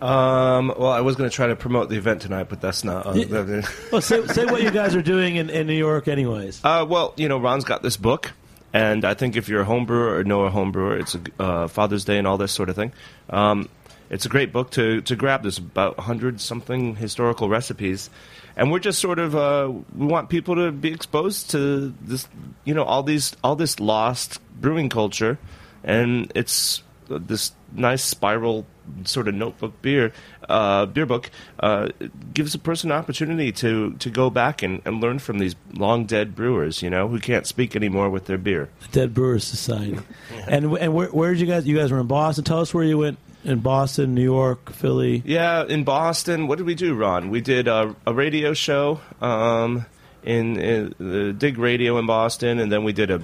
Um, 0.00 0.74
well, 0.76 0.90
I 0.90 1.00
was 1.00 1.16
going 1.16 1.30
to 1.30 1.34
try 1.34 1.46
to 1.46 1.56
promote 1.56 1.88
the 1.88 1.96
event 1.96 2.22
tonight, 2.22 2.48
but 2.48 2.60
that's 2.60 2.84
not. 2.84 3.06
Uh, 3.06 3.12
yeah. 3.14 3.62
well, 3.92 4.02
say, 4.02 4.26
say, 4.26 4.44
what 4.44 4.62
you 4.62 4.70
guys 4.70 4.94
are 4.94 5.02
doing 5.02 5.36
in, 5.36 5.48
in 5.48 5.66
New 5.66 5.76
York, 5.76 6.06
anyways. 6.06 6.60
Uh, 6.62 6.84
well, 6.86 7.14
you 7.16 7.28
know, 7.28 7.38
Ron's 7.38 7.64
got 7.64 7.82
this 7.82 7.96
book, 7.96 8.32
and 8.74 9.06
I 9.06 9.14
think 9.14 9.36
if 9.36 9.48
you're 9.48 9.62
a 9.62 9.64
home 9.64 9.86
brewer 9.86 10.16
or 10.16 10.24
know 10.24 10.42
a 10.42 10.50
home 10.50 10.70
brewer, 10.70 10.98
it's 10.98 11.14
a 11.14 11.20
uh, 11.42 11.68
Father's 11.68 12.04
Day 12.04 12.18
and 12.18 12.26
all 12.26 12.36
this 12.36 12.52
sort 12.52 12.68
of 12.68 12.76
thing. 12.76 12.92
Um, 13.30 13.70
it's 14.10 14.26
a 14.26 14.28
great 14.28 14.52
book 14.52 14.70
to, 14.72 15.00
to 15.00 15.16
grab. 15.16 15.42
There's 15.42 15.58
about 15.58 15.98
hundred 15.98 16.40
something 16.42 16.94
historical 16.96 17.48
recipes, 17.48 18.10
and 18.54 18.70
we're 18.70 18.80
just 18.80 18.98
sort 18.98 19.18
of 19.18 19.34
uh, 19.34 19.72
we 19.96 20.06
want 20.06 20.28
people 20.28 20.56
to 20.56 20.72
be 20.72 20.92
exposed 20.92 21.50
to 21.52 21.94
this, 22.02 22.28
you 22.64 22.74
know, 22.74 22.84
all 22.84 23.02
these 23.02 23.34
all 23.42 23.56
this 23.56 23.80
lost 23.80 24.40
brewing 24.60 24.90
culture, 24.90 25.38
and 25.82 26.30
it's 26.34 26.82
this 27.08 27.52
nice 27.72 28.02
spiral 28.02 28.66
sort 29.04 29.28
of 29.28 29.34
notebook 29.34 29.80
beer 29.82 30.12
uh, 30.48 30.86
beer 30.86 31.06
book 31.06 31.30
uh, 31.60 31.88
gives 32.32 32.54
a 32.54 32.58
person 32.58 32.90
an 32.90 32.98
opportunity 32.98 33.52
to, 33.52 33.92
to 33.94 34.10
go 34.10 34.30
back 34.30 34.62
and, 34.62 34.80
and 34.84 35.00
learn 35.00 35.18
from 35.18 35.38
these 35.38 35.54
long 35.74 36.04
dead 36.04 36.34
brewers, 36.34 36.82
you 36.82 36.90
know, 36.90 37.08
who 37.08 37.18
can't 37.18 37.46
speak 37.46 37.74
anymore 37.76 38.10
with 38.10 38.26
their 38.26 38.38
beer. 38.38 38.68
The 38.82 39.00
Dead 39.00 39.14
Brewers 39.14 39.44
Society. 39.44 39.98
yeah. 40.32 40.44
And 40.48 40.76
and 40.78 40.94
where, 40.94 41.08
where 41.08 41.32
did 41.32 41.40
you 41.40 41.46
guys? 41.46 41.66
You 41.66 41.76
guys 41.76 41.90
were 41.90 42.00
in 42.00 42.06
Boston. 42.06 42.44
Tell 42.44 42.60
us 42.60 42.72
where 42.72 42.84
you 42.84 42.98
went 42.98 43.18
in 43.44 43.60
Boston, 43.60 44.14
New 44.14 44.22
York, 44.22 44.72
Philly. 44.72 45.22
Yeah, 45.24 45.64
in 45.64 45.84
Boston. 45.84 46.48
What 46.48 46.58
did 46.58 46.66
we 46.66 46.74
do, 46.74 46.94
Ron? 46.94 47.30
We 47.30 47.40
did 47.40 47.68
a, 47.68 47.94
a 48.06 48.12
radio 48.12 48.54
show 48.54 49.00
um, 49.20 49.86
in, 50.22 50.58
in 50.58 50.94
the 50.98 51.32
Dig 51.32 51.58
Radio 51.58 51.98
in 51.98 52.06
Boston, 52.06 52.58
and 52.58 52.70
then 52.72 52.82
we 52.84 52.92
did 52.92 53.10
a 53.10 53.22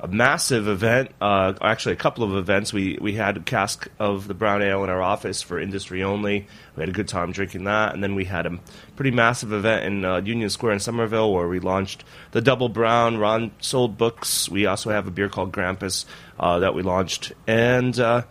a 0.00 0.06
massive 0.06 0.68
event, 0.68 1.10
uh, 1.20 1.54
actually 1.60 1.94
a 1.94 1.96
couple 1.96 2.22
of 2.22 2.36
events. 2.36 2.72
We 2.72 2.98
we 3.00 3.14
had 3.14 3.36
a 3.36 3.40
cask 3.40 3.88
of 3.98 4.28
the 4.28 4.34
brown 4.34 4.62
ale 4.62 4.84
in 4.84 4.90
our 4.90 5.02
office 5.02 5.42
for 5.42 5.58
industry 5.58 6.02
only. 6.04 6.46
We 6.76 6.80
had 6.80 6.88
a 6.88 6.92
good 6.92 7.08
time 7.08 7.32
drinking 7.32 7.64
that, 7.64 7.94
and 7.94 8.02
then 8.02 8.14
we 8.14 8.24
had 8.24 8.46
a 8.46 8.58
pretty 8.94 9.10
massive 9.10 9.52
event 9.52 9.84
in 9.84 10.04
uh, 10.04 10.18
Union 10.18 10.50
Square 10.50 10.74
in 10.74 10.80
Somerville 10.80 11.32
where 11.32 11.48
we 11.48 11.58
launched 11.58 12.04
the 12.30 12.40
Double 12.40 12.68
Brown. 12.68 13.16
Ron 13.16 13.50
sold 13.60 13.98
books. 13.98 14.48
We 14.48 14.66
also 14.66 14.90
have 14.90 15.08
a 15.08 15.10
beer 15.10 15.28
called 15.28 15.52
Grampus 15.52 16.04
uh, 16.38 16.60
that 16.60 16.74
we 16.74 16.82
launched, 16.82 17.32
and 17.48 17.98
uh, 17.98 18.22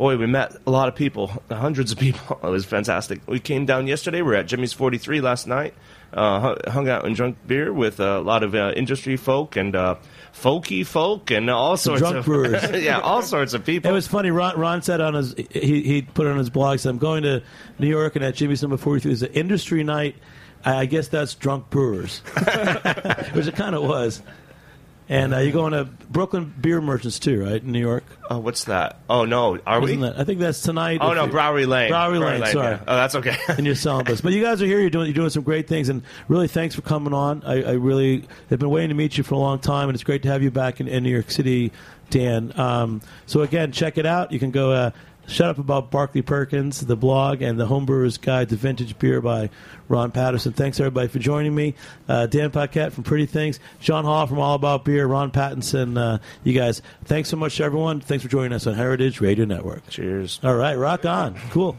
boy, 0.00 0.16
we 0.16 0.26
met 0.26 0.56
a 0.66 0.70
lot 0.70 0.88
of 0.88 0.94
people, 0.94 1.26
hundreds 1.50 1.92
of 1.92 1.98
people. 1.98 2.40
It 2.44 2.48
was 2.48 2.64
fantastic. 2.64 3.20
We 3.26 3.38
came 3.38 3.66
down 3.66 3.86
yesterday. 3.86 4.22
We 4.22 4.32
are 4.32 4.36
at 4.36 4.46
Jimmy's 4.46 4.72
43 4.72 5.20
last 5.20 5.46
night. 5.46 5.74
Uh, 6.12 6.56
hung 6.70 6.88
out 6.88 7.04
and 7.04 7.14
drunk 7.14 7.36
beer 7.46 7.72
with 7.72 8.00
a 8.00 8.20
lot 8.20 8.42
of 8.42 8.54
uh, 8.54 8.72
industry 8.74 9.16
folk 9.16 9.56
and 9.56 9.76
uh, 9.76 9.96
folky 10.32 10.84
folk 10.86 11.30
and 11.30 11.50
all 11.50 11.76
sorts 11.76 12.00
drunk 12.00 12.16
of 12.16 12.24
brewers. 12.24 12.70
yeah, 12.82 12.98
all 13.00 13.22
sorts 13.22 13.54
of 13.54 13.64
people. 13.64 13.90
It 13.90 13.94
was 13.94 14.06
funny. 14.06 14.30
Ron, 14.30 14.58
Ron 14.58 14.82
said 14.82 15.00
on 15.00 15.14
his 15.14 15.34
he 15.50 15.82
he 15.82 16.02
put 16.02 16.26
on 16.26 16.38
his 16.38 16.50
blog. 16.50 16.78
Said 16.78 16.90
I'm 16.90 16.98
going 16.98 17.22
to 17.22 17.42
New 17.78 17.88
York 17.88 18.16
and 18.16 18.24
at 18.24 18.34
Jimmy's 18.34 18.62
number 18.62 18.76
43 18.76 19.12
is 19.12 19.22
an 19.22 19.32
industry 19.32 19.84
night. 19.84 20.16
I 20.64 20.84
guess 20.84 21.08
that's 21.08 21.34
drunk 21.34 21.70
brewers, 21.70 22.18
which 23.32 23.46
it 23.46 23.56
kind 23.56 23.74
of 23.74 23.82
was. 23.82 24.22
And 25.10 25.34
uh, 25.34 25.38
you're 25.38 25.52
going 25.52 25.72
to 25.72 25.86
Brooklyn 25.86 26.54
Beer 26.60 26.80
Merchants 26.80 27.18
too, 27.18 27.42
right? 27.42 27.60
In 27.60 27.72
New 27.72 27.80
York. 27.80 28.04
Oh, 28.30 28.38
what's 28.38 28.64
that? 28.64 29.00
Oh 29.10 29.24
no, 29.24 29.58
are 29.66 29.80
we? 29.80 29.96
That, 29.96 30.20
I 30.20 30.22
think 30.22 30.38
that's 30.38 30.62
tonight. 30.62 31.00
Oh 31.02 31.12
no, 31.14 31.26
Bowery 31.26 31.66
Lane. 31.66 31.90
Bowery, 31.90 32.20
Lane. 32.20 32.42
Lane 32.42 32.52
sorry. 32.52 32.76
Yeah. 32.76 32.84
Oh, 32.86 32.94
that's 32.94 33.16
okay. 33.16 33.36
and 33.48 33.66
you're 33.66 33.74
selling 33.74 34.04
this, 34.04 34.20
but 34.20 34.32
you 34.32 34.40
guys 34.40 34.62
are 34.62 34.66
here. 34.66 34.78
You're 34.78 34.88
doing 34.88 35.06
you're 35.06 35.14
doing 35.14 35.30
some 35.30 35.42
great 35.42 35.66
things, 35.66 35.88
and 35.88 36.04
really 36.28 36.46
thanks 36.46 36.76
for 36.76 36.82
coming 36.82 37.12
on. 37.12 37.42
I, 37.44 37.60
I 37.60 37.72
really 37.72 38.28
have 38.50 38.60
been 38.60 38.70
waiting 38.70 38.90
to 38.90 38.94
meet 38.94 39.18
you 39.18 39.24
for 39.24 39.34
a 39.34 39.38
long 39.38 39.58
time, 39.58 39.88
and 39.88 39.96
it's 39.96 40.04
great 40.04 40.22
to 40.22 40.28
have 40.28 40.44
you 40.44 40.52
back 40.52 40.78
in, 40.80 40.86
in 40.86 41.02
New 41.02 41.10
York 41.10 41.32
City, 41.32 41.72
Dan. 42.10 42.52
Um, 42.56 43.00
so 43.26 43.42
again, 43.42 43.72
check 43.72 43.98
it 43.98 44.06
out. 44.06 44.30
You 44.30 44.38
can 44.38 44.52
go. 44.52 44.70
Uh, 44.70 44.90
Shut 45.30 45.48
Up 45.48 45.58
About 45.58 45.90
Barclay 45.90 46.22
Perkins, 46.22 46.80
the 46.80 46.96
blog, 46.96 47.40
and 47.40 47.58
the 47.58 47.66
Homebrewers 47.66 48.20
Guide 48.20 48.48
to 48.48 48.56
Vintage 48.56 48.98
Beer 48.98 49.20
by 49.20 49.48
Ron 49.88 50.10
Patterson. 50.10 50.52
Thanks, 50.52 50.80
everybody, 50.80 51.06
for 51.08 51.20
joining 51.20 51.54
me. 51.54 51.74
Uh, 52.08 52.26
Dan 52.26 52.50
Paquette 52.50 52.92
from 52.92 53.04
Pretty 53.04 53.26
Things, 53.26 53.60
John 53.80 54.04
Holl 54.04 54.26
from 54.26 54.40
All 54.40 54.54
About 54.54 54.84
Beer, 54.84 55.06
Ron 55.06 55.30
Pattinson. 55.30 55.96
Uh, 55.96 56.18
you 56.42 56.52
guys, 56.52 56.82
thanks 57.04 57.28
so 57.28 57.36
much 57.36 57.56
to 57.58 57.64
everyone. 57.64 58.00
Thanks 58.00 58.24
for 58.24 58.30
joining 58.30 58.52
us 58.52 58.66
on 58.66 58.74
Heritage 58.74 59.20
Radio 59.20 59.44
Network. 59.44 59.88
Cheers. 59.88 60.40
All 60.42 60.56
right, 60.56 60.74
rock 60.74 61.04
on. 61.04 61.36
Cool. 61.50 61.76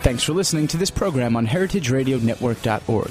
Thanks 0.00 0.22
for 0.22 0.32
listening 0.32 0.68
to 0.68 0.76
this 0.76 0.90
program 0.90 1.36
on 1.36 1.46
heritageradionetwork.org. 1.46 3.10